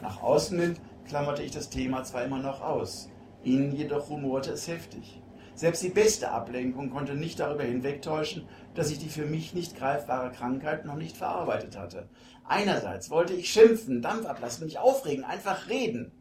Nach 0.00 0.22
außen 0.22 0.58
hin 0.58 0.76
klammerte 1.08 1.42
ich 1.42 1.50
das 1.50 1.70
Thema 1.70 2.04
zwar 2.04 2.24
immer 2.24 2.38
noch 2.38 2.62
aus, 2.62 3.10
innen 3.42 3.74
jedoch 3.74 4.08
rumorte 4.08 4.52
es 4.52 4.68
heftig. 4.68 5.20
Selbst 5.56 5.82
die 5.84 5.88
beste 5.88 6.30
Ablenkung 6.30 6.90
konnte 6.90 7.14
nicht 7.14 7.38
darüber 7.38 7.62
hinwegtäuschen, 7.62 8.46
dass 8.74 8.90
ich 8.90 8.98
die 8.98 9.08
für 9.08 9.24
mich 9.24 9.54
nicht 9.54 9.76
greifbare 9.76 10.32
Krankheit 10.32 10.84
noch 10.84 10.96
nicht 10.96 11.16
verarbeitet 11.16 11.78
hatte. 11.78 12.08
Einerseits 12.46 13.10
wollte 13.10 13.32
ich 13.32 13.50
schimpfen, 13.50 14.02
Dampf 14.02 14.26
ablassen, 14.26 14.64
mich 14.64 14.78
aufregen, 14.78 15.24
einfach 15.24 15.68
reden. 15.68 16.12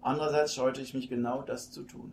Andererseits 0.00 0.54
scheute 0.54 0.80
ich 0.80 0.94
mich 0.94 1.08
genau 1.08 1.42
das 1.42 1.70
zu 1.70 1.82
tun. 1.84 2.12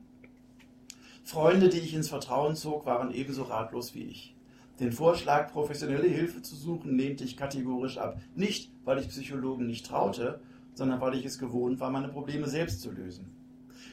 Freunde, 1.24 1.70
die 1.70 1.80
ich 1.80 1.94
ins 1.94 2.10
Vertrauen 2.10 2.56
zog, 2.56 2.86
waren 2.86 3.12
ebenso 3.12 3.44
ratlos 3.44 3.96
wie 3.96 4.04
ich. 4.04 4.36
Den 4.80 4.92
Vorschlag, 4.92 5.52
professionelle 5.52 6.08
Hilfe 6.08 6.42
zu 6.42 6.56
suchen, 6.56 6.98
lehnte 6.98 7.24
ich 7.24 7.36
kategorisch 7.36 7.98
ab. 7.98 8.20
Nicht, 8.36 8.72
weil 8.86 9.00
ich 9.00 9.10
Psychologen 9.10 9.68
nicht 9.68 9.86
traute, 9.86 10.40
sondern 10.74 11.02
weil 11.02 11.16
ich 11.16 11.26
es 11.26 11.38
gewohnt 11.38 11.80
war, 11.80 11.92
meine 11.92 12.08
Probleme 12.08 12.48
selbst 12.48 12.82
zu 12.82 12.92
lösen. 12.92 13.36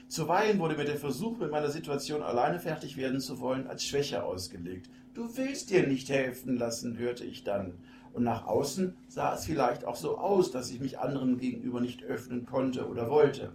Zuweilen 0.09 0.61
wurde 0.61 0.77
mir 0.77 0.85
der 0.85 0.97
Versuch, 0.97 1.39
mit 1.39 1.51
meiner 1.51 1.71
Situation 1.71 2.23
alleine 2.23 2.61
fertig 2.61 2.97
werden 2.97 3.21
zu 3.21 3.41
wollen, 3.41 3.67
als 3.67 3.85
Schwäche 3.85 4.23
ausgelegt. 4.23 4.89
Du 5.15 5.37
willst 5.37 5.71
dir 5.71 5.87
nicht 5.87 6.09
helfen 6.09 6.57
lassen, 6.57 6.97
hörte 6.97 7.25
ich 7.25 7.43
dann. 7.43 7.75
Und 8.17 8.23
nach 8.25 8.47
außen 8.47 8.95
sah 9.09 9.35
es 9.35 9.45
vielleicht 9.45 9.85
auch 9.85 9.95
so 9.95 10.17
aus, 10.17 10.51
dass 10.51 10.71
ich 10.71 10.81
mich 10.81 10.99
anderen 10.99 11.37
gegenüber 11.37 11.83
nicht 11.83 12.03
öffnen 12.03 12.47
konnte 12.47 12.89
oder 12.89 13.11
wollte. 13.11 13.53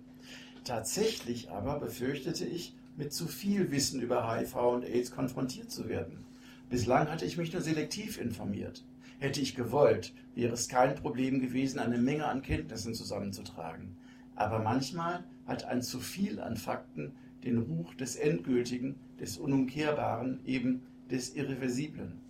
Tatsächlich 0.64 1.50
aber 1.50 1.80
befürchtete 1.80 2.46
ich, 2.46 2.76
mit 2.96 3.12
zu 3.12 3.26
viel 3.26 3.72
Wissen 3.72 4.00
über 4.02 4.32
HIV 4.32 4.56
und 4.56 4.86
AIDS 4.86 5.10
konfrontiert 5.10 5.72
zu 5.72 5.90
werden. 5.90 6.26
Bislang 6.70 7.10
hatte 7.10 7.26
ich 7.26 7.38
mich 7.38 7.52
nur 7.52 7.64
selektiv 7.64 8.22
informiert. 8.22 8.86
Hätte 9.18 9.42
ich 9.42 9.56
gewollt, 9.56 10.14
wäre 10.36 10.54
es 10.54 10.70
kein 10.70 10.94
Problem 10.94 11.42
gewesen, 11.42 11.80
eine 11.80 11.98
Menge 11.98 12.28
an 12.28 12.44
Kenntnissen 12.44 12.94
zusammenzutragen. 12.94 13.98
Aber 14.36 14.60
manchmal 14.60 15.24
hat 15.48 15.66
ein 15.66 15.82
zu 15.82 16.00
viel 16.00 16.40
an 16.40 16.56
Fakten 16.56 17.14
den 17.44 17.58
Ruch 17.58 17.96
des 17.96 18.16
Endgültigen, 18.16 19.00
des 19.20 19.40
Unumkehrbaren, 19.40 20.40
eben 20.46 20.84
des 21.10 21.34
Irreversiblen. 21.34 22.21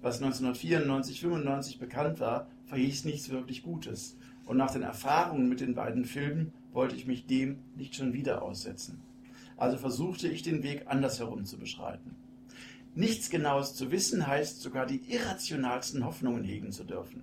Was 0.00 0.22
1994, 0.22 1.20
95 1.20 1.78
bekannt 1.78 2.20
war, 2.20 2.46
verhieß 2.66 3.04
nichts 3.04 3.30
wirklich 3.30 3.62
Gutes. 3.62 4.16
Und 4.46 4.56
nach 4.56 4.70
den 4.70 4.82
Erfahrungen 4.82 5.48
mit 5.48 5.60
den 5.60 5.74
beiden 5.74 6.04
Filmen 6.04 6.52
wollte 6.72 6.94
ich 6.94 7.06
mich 7.06 7.26
dem 7.26 7.58
nicht 7.76 7.96
schon 7.96 8.12
wieder 8.12 8.42
aussetzen. 8.42 9.02
Also 9.56 9.76
versuchte 9.76 10.28
ich 10.28 10.42
den 10.42 10.62
Weg 10.62 10.84
andersherum 10.86 11.44
zu 11.44 11.58
beschreiten. 11.58 12.14
Nichts 12.94 13.28
Genaues 13.28 13.74
zu 13.74 13.90
wissen 13.90 14.26
heißt 14.26 14.60
sogar 14.60 14.86
die 14.86 15.02
irrationalsten 15.12 16.04
Hoffnungen 16.04 16.44
hegen 16.44 16.70
zu 16.70 16.84
dürfen. 16.84 17.22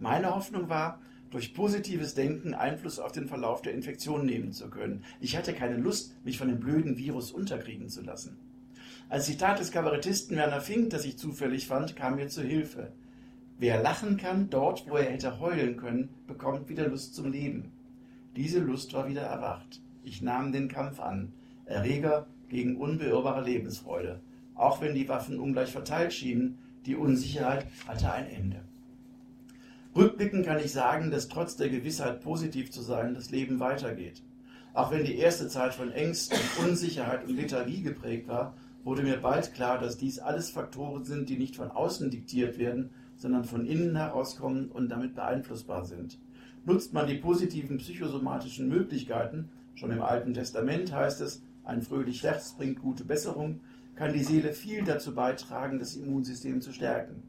Meine 0.00 0.34
Hoffnung 0.34 0.68
war, 0.68 1.00
durch 1.30 1.52
positives 1.52 2.14
Denken 2.14 2.54
Einfluss 2.54 2.98
auf 2.98 3.12
den 3.12 3.26
Verlauf 3.26 3.60
der 3.60 3.74
Infektion 3.74 4.24
nehmen 4.24 4.52
zu 4.52 4.70
können. 4.70 5.04
Ich 5.20 5.36
hatte 5.36 5.52
keine 5.52 5.76
Lust, 5.76 6.14
mich 6.24 6.38
von 6.38 6.48
dem 6.48 6.60
blöden 6.60 6.96
Virus 6.96 7.32
unterkriegen 7.32 7.88
zu 7.88 8.02
lassen. 8.02 8.38
Als 9.08 9.26
Zitat 9.26 9.60
des 9.60 9.70
Kabarettisten 9.70 10.36
Werner 10.36 10.60
Fink, 10.60 10.90
das 10.90 11.04
ich 11.04 11.18
zufällig 11.18 11.66
fand, 11.66 11.96
kam 11.96 12.16
mir 12.16 12.28
zu 12.28 12.42
Hilfe. 12.42 12.92
Wer 13.58 13.82
lachen 13.82 14.16
kann, 14.16 14.50
dort, 14.50 14.88
wo 14.88 14.96
er 14.96 15.10
hätte 15.10 15.38
heulen 15.40 15.76
können, 15.76 16.08
bekommt 16.26 16.68
wieder 16.68 16.88
Lust 16.88 17.14
zum 17.14 17.30
Leben. 17.30 17.72
Diese 18.36 18.58
Lust 18.58 18.92
war 18.94 19.08
wieder 19.08 19.22
erwacht. 19.22 19.80
Ich 20.02 20.22
nahm 20.22 20.52
den 20.52 20.68
Kampf 20.68 21.00
an. 21.00 21.32
Erreger 21.66 22.26
gegen 22.48 22.76
unbeirrbare 22.76 23.44
Lebensfreude 23.44 24.20
auch 24.54 24.80
wenn 24.80 24.94
die 24.94 25.08
Waffen 25.08 25.38
ungleich 25.38 25.70
verteilt 25.70 26.12
schienen, 26.12 26.58
die 26.86 26.96
Unsicherheit 26.96 27.66
hatte 27.86 28.12
ein 28.12 28.28
Ende. 28.28 28.60
Rückblickend 29.96 30.44
kann 30.44 30.58
ich 30.58 30.72
sagen, 30.72 31.10
dass 31.10 31.28
trotz 31.28 31.56
der 31.56 31.68
Gewissheit, 31.68 32.20
positiv 32.20 32.70
zu 32.70 32.82
sein, 32.82 33.14
das 33.14 33.30
Leben 33.30 33.60
weitergeht. 33.60 34.22
Auch 34.72 34.90
wenn 34.90 35.04
die 35.04 35.16
erste 35.16 35.48
Zeit 35.48 35.74
von 35.74 35.92
Ängsten, 35.92 36.38
Unsicherheit 36.58 37.24
und 37.24 37.36
Lethargie 37.36 37.82
geprägt 37.82 38.26
war, 38.26 38.56
wurde 38.84 39.02
mir 39.02 39.16
bald 39.16 39.54
klar, 39.54 39.78
dass 39.78 39.96
dies 39.96 40.18
alles 40.18 40.50
Faktoren 40.50 41.04
sind, 41.04 41.28
die 41.28 41.38
nicht 41.38 41.56
von 41.56 41.70
außen 41.70 42.10
diktiert 42.10 42.58
werden, 42.58 42.90
sondern 43.16 43.44
von 43.44 43.66
innen 43.66 43.96
herauskommen 43.96 44.70
und 44.70 44.90
damit 44.90 45.14
beeinflussbar 45.14 45.84
sind. 45.84 46.18
Nutzt 46.66 46.92
man 46.92 47.06
die 47.06 47.16
positiven 47.16 47.78
psychosomatischen 47.78 48.68
Möglichkeiten, 48.68 49.50
schon 49.74 49.90
im 49.90 50.02
Alten 50.02 50.34
Testament 50.34 50.92
heißt 50.92 51.20
es, 51.20 51.42
ein 51.64 51.82
fröhlich 51.82 52.22
Herz 52.22 52.52
bringt 52.52 52.80
gute 52.80 53.04
Besserung, 53.04 53.60
kann 53.96 54.12
die 54.12 54.22
Seele 54.22 54.52
viel 54.52 54.84
dazu 54.84 55.14
beitragen, 55.14 55.78
das 55.78 55.96
Immunsystem 55.96 56.60
zu 56.60 56.72
stärken. 56.72 57.22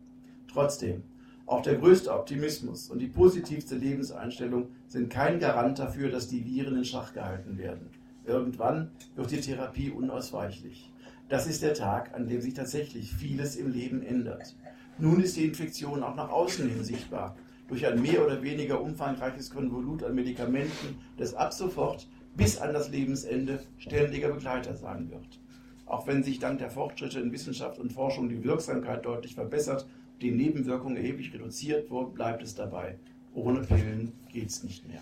Trotzdem, 0.52 1.04
auch 1.46 1.62
der 1.62 1.76
größte 1.76 2.12
Optimismus 2.12 2.90
und 2.90 3.00
die 3.00 3.08
positivste 3.08 3.76
Lebenseinstellung 3.76 4.70
sind 4.88 5.10
kein 5.10 5.40
Garant 5.40 5.80
dafür, 5.80 6.10
dass 6.10 6.28
die 6.28 6.44
Viren 6.44 6.78
in 6.78 6.86
Schach 6.86 7.14
gehalten 7.14 7.58
werden. 7.58 7.90
Irgendwann 8.26 8.90
wird 9.16 9.32
die 9.32 9.42
Therapie 9.42 9.92
unausweichlich. 9.92 10.92
Das 11.28 11.48
ist 11.48 11.64
der 11.64 11.74
Tag, 11.74 12.14
an 12.14 12.28
dem 12.28 12.40
sich 12.40 12.54
tatsächlich 12.54 13.12
vieles 13.12 13.56
im 13.56 13.72
Leben 13.72 14.04
ändert. 14.04 14.56
Nun 15.00 15.22
ist 15.22 15.36
die 15.36 15.46
Infektion 15.46 16.04
auch 16.04 16.16
nach 16.16 16.30
außen 16.30 16.70
hin 16.70 16.84
sichtbar, 16.84 17.36
durch 17.68 17.86
ein 17.88 18.00
mehr 18.00 18.24
oder 18.24 18.44
weniger 18.44 18.80
umfangreiches 18.80 19.50
Konvolut 19.50 20.04
an 20.04 20.14
Medikamenten, 20.14 21.00
das 21.18 21.34
ab 21.34 21.52
sofort 21.52 22.08
bis 22.36 22.60
an 22.60 22.74
das 22.74 22.90
Lebensende 22.90 23.64
ständiger 23.80 24.30
Begleiter 24.30 24.76
sein 24.76 25.10
wird. 25.10 25.40
Auch 25.88 26.06
wenn 26.06 26.24
sich 26.24 26.38
dank 26.38 26.60
der 26.60 26.70
Fortschritte 26.70 27.20
in 27.20 27.32
Wissenschaft 27.32 27.80
und 27.80 27.92
Forschung 27.92 28.30
die 28.30 28.44
Wirksamkeit 28.44 29.04
deutlich 29.06 29.34
verbessert, 29.34 29.88
die 30.22 30.32
Nebenwirkungen 30.32 30.96
erheblich 30.96 31.34
reduziert 31.34 31.90
wurden, 31.90 32.14
bleibt 32.14 32.44
es 32.44 32.54
dabei. 32.54 32.98
Ohne 33.34 33.62
Pillen 33.62 34.14
geht 34.32 34.50
es 34.50 34.64
nicht 34.64 34.88
mehr. 34.88 35.02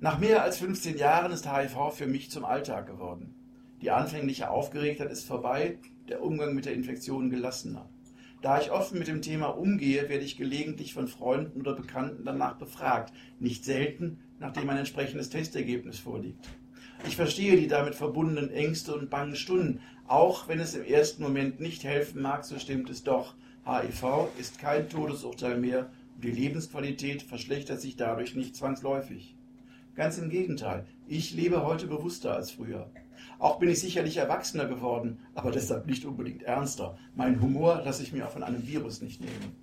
Nach 0.00 0.18
mehr 0.18 0.42
als 0.42 0.58
15 0.58 0.98
Jahren 0.98 1.32
ist 1.32 1.50
HIV 1.50 1.92
für 1.92 2.06
mich 2.06 2.30
zum 2.30 2.44
Alltag 2.44 2.86
geworden. 2.86 3.34
Die 3.86 3.92
anfängliche 3.92 4.50
Aufgeregtheit 4.50 5.12
ist 5.12 5.28
vorbei, 5.28 5.78
der 6.08 6.20
Umgang 6.20 6.56
mit 6.56 6.64
der 6.64 6.74
Infektion 6.74 7.30
gelassener. 7.30 7.88
Da 8.42 8.60
ich 8.60 8.72
offen 8.72 8.98
mit 8.98 9.06
dem 9.06 9.22
Thema 9.22 9.46
umgehe, 9.46 10.08
werde 10.08 10.24
ich 10.24 10.36
gelegentlich 10.36 10.92
von 10.92 11.06
Freunden 11.06 11.60
oder 11.60 11.72
Bekannten 11.72 12.24
danach 12.24 12.56
befragt, 12.56 13.12
nicht 13.38 13.64
selten, 13.64 14.18
nachdem 14.40 14.68
ein 14.70 14.78
entsprechendes 14.78 15.30
Testergebnis 15.30 16.00
vorliegt. 16.00 16.48
Ich 17.06 17.14
verstehe 17.14 17.56
die 17.56 17.68
damit 17.68 17.94
verbundenen 17.94 18.50
Ängste 18.50 18.92
und 18.92 19.08
bangen 19.08 19.36
Stunden. 19.36 19.78
Auch 20.08 20.48
wenn 20.48 20.58
es 20.58 20.74
im 20.74 20.82
ersten 20.82 21.22
Moment 21.22 21.60
nicht 21.60 21.84
helfen 21.84 22.20
mag, 22.20 22.44
so 22.44 22.58
stimmt 22.58 22.90
es 22.90 23.04
doch. 23.04 23.36
HIV 23.66 24.30
ist 24.36 24.58
kein 24.58 24.88
Todesurteil 24.88 25.60
mehr 25.60 25.90
und 26.16 26.24
die 26.24 26.32
Lebensqualität 26.32 27.22
verschlechtert 27.22 27.80
sich 27.80 27.94
dadurch 27.94 28.34
nicht 28.34 28.56
zwangsläufig. 28.56 29.36
Ganz 29.94 30.18
im 30.18 30.28
Gegenteil, 30.28 30.86
ich 31.06 31.34
lebe 31.34 31.64
heute 31.64 31.86
bewusster 31.86 32.34
als 32.34 32.50
früher. 32.50 32.90
Auch 33.38 33.58
bin 33.58 33.68
ich 33.68 33.80
sicherlich 33.80 34.16
erwachsener 34.16 34.66
geworden, 34.66 35.18
aber 35.34 35.50
deshalb 35.50 35.86
nicht 35.86 36.04
unbedingt 36.04 36.42
ernster. 36.42 36.96
Mein 37.14 37.40
Humor 37.40 37.82
lasse 37.84 38.02
ich 38.02 38.12
mir 38.12 38.26
auch 38.26 38.30
von 38.30 38.42
einem 38.42 38.66
Virus 38.66 39.02
nicht 39.02 39.20
nehmen. 39.20 39.56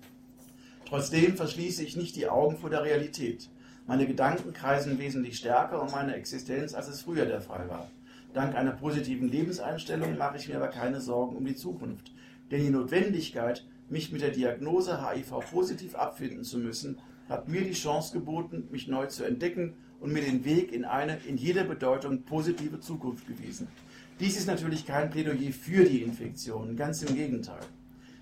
Trotzdem 0.86 1.36
verschließe 1.36 1.82
ich 1.82 1.96
nicht 1.96 2.14
die 2.14 2.28
Augen 2.28 2.56
vor 2.56 2.70
der 2.70 2.84
Realität. 2.84 3.50
Meine 3.86 4.06
Gedanken 4.06 4.52
kreisen 4.52 4.98
wesentlich 4.98 5.38
stärker 5.38 5.82
um 5.82 5.90
meine 5.90 6.14
Existenz, 6.14 6.72
als 6.74 6.88
es 6.88 7.02
früher 7.02 7.26
der 7.26 7.40
Fall 7.40 7.68
war. 7.68 7.90
Dank 8.32 8.54
einer 8.54 8.72
positiven 8.72 9.28
Lebenseinstellung 9.28 10.16
mache 10.16 10.36
ich 10.36 10.48
mir 10.48 10.56
aber 10.56 10.68
keine 10.68 11.00
Sorgen 11.00 11.36
um 11.36 11.44
die 11.44 11.56
Zukunft. 11.56 12.12
Denn 12.50 12.62
die 12.62 12.70
Notwendigkeit, 12.70 13.66
mich 13.88 14.12
mit 14.12 14.22
der 14.22 14.30
Diagnose 14.30 15.08
HIV 15.08 15.50
positiv 15.50 15.94
abfinden 15.94 16.44
zu 16.44 16.58
müssen, 16.58 16.98
hat 17.28 17.48
mir 17.48 17.62
die 17.62 17.72
Chance 17.72 18.12
geboten, 18.12 18.68
mich 18.70 18.88
neu 18.88 19.06
zu 19.06 19.24
entdecken 19.24 19.74
und 20.04 20.12
mir 20.12 20.20
den 20.20 20.44
Weg 20.44 20.70
in 20.70 20.84
eine 20.84 21.18
in 21.26 21.38
jeder 21.38 21.64
Bedeutung 21.64 22.24
positive 22.24 22.78
Zukunft 22.78 23.26
gewiesen. 23.26 23.68
Dies 24.20 24.36
ist 24.36 24.46
natürlich 24.46 24.84
kein 24.84 25.08
Plädoyer 25.08 25.50
für 25.50 25.84
die 25.84 26.02
Infektion, 26.02 26.76
ganz 26.76 27.02
im 27.02 27.16
Gegenteil. 27.16 27.62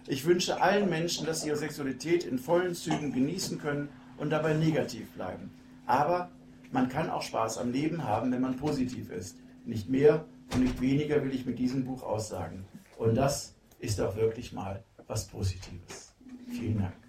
Ich 0.07 0.25
wünsche 0.25 0.63
allen 0.63 0.89
Menschen, 0.89 1.27
dass 1.27 1.43
sie 1.43 1.49
ihre 1.49 1.57
Sexualität 1.57 2.23
in 2.23 2.39
vollen 2.39 2.77
Zügen 2.77 3.13
genießen 3.13 3.59
können 3.59 3.89
und 4.17 4.31
dabei 4.31 4.55
negativ 4.55 5.11
bleiben. 5.11 5.51
Aber 5.85 6.31
man 6.71 6.89
kann 6.89 7.11
auch 7.11 7.23
Spaß 7.23 7.59
am 7.59 7.73
Leben 7.73 8.05
haben, 8.05 8.31
wenn 8.31 8.41
man 8.41 8.57
positiv 8.57 9.11
ist. 9.11 9.37
Nicht 9.67 9.91
mehr 9.91 10.25
und 10.55 10.63
nicht 10.63 10.81
weniger 10.81 11.25
will 11.25 11.35
ich 11.35 11.47
mit 11.47 11.59
diesem 11.59 11.85
Buch 11.85 12.05
aussagen. 12.05 12.65
Und 12.97 13.17
das 13.17 13.57
ist 13.81 14.01
auch 14.01 14.15
wirklich 14.15 14.53
mal 14.53 14.85
was 15.09 15.27
Positives. 15.27 16.15
Vielen 16.49 16.79
Dank. 16.79 17.02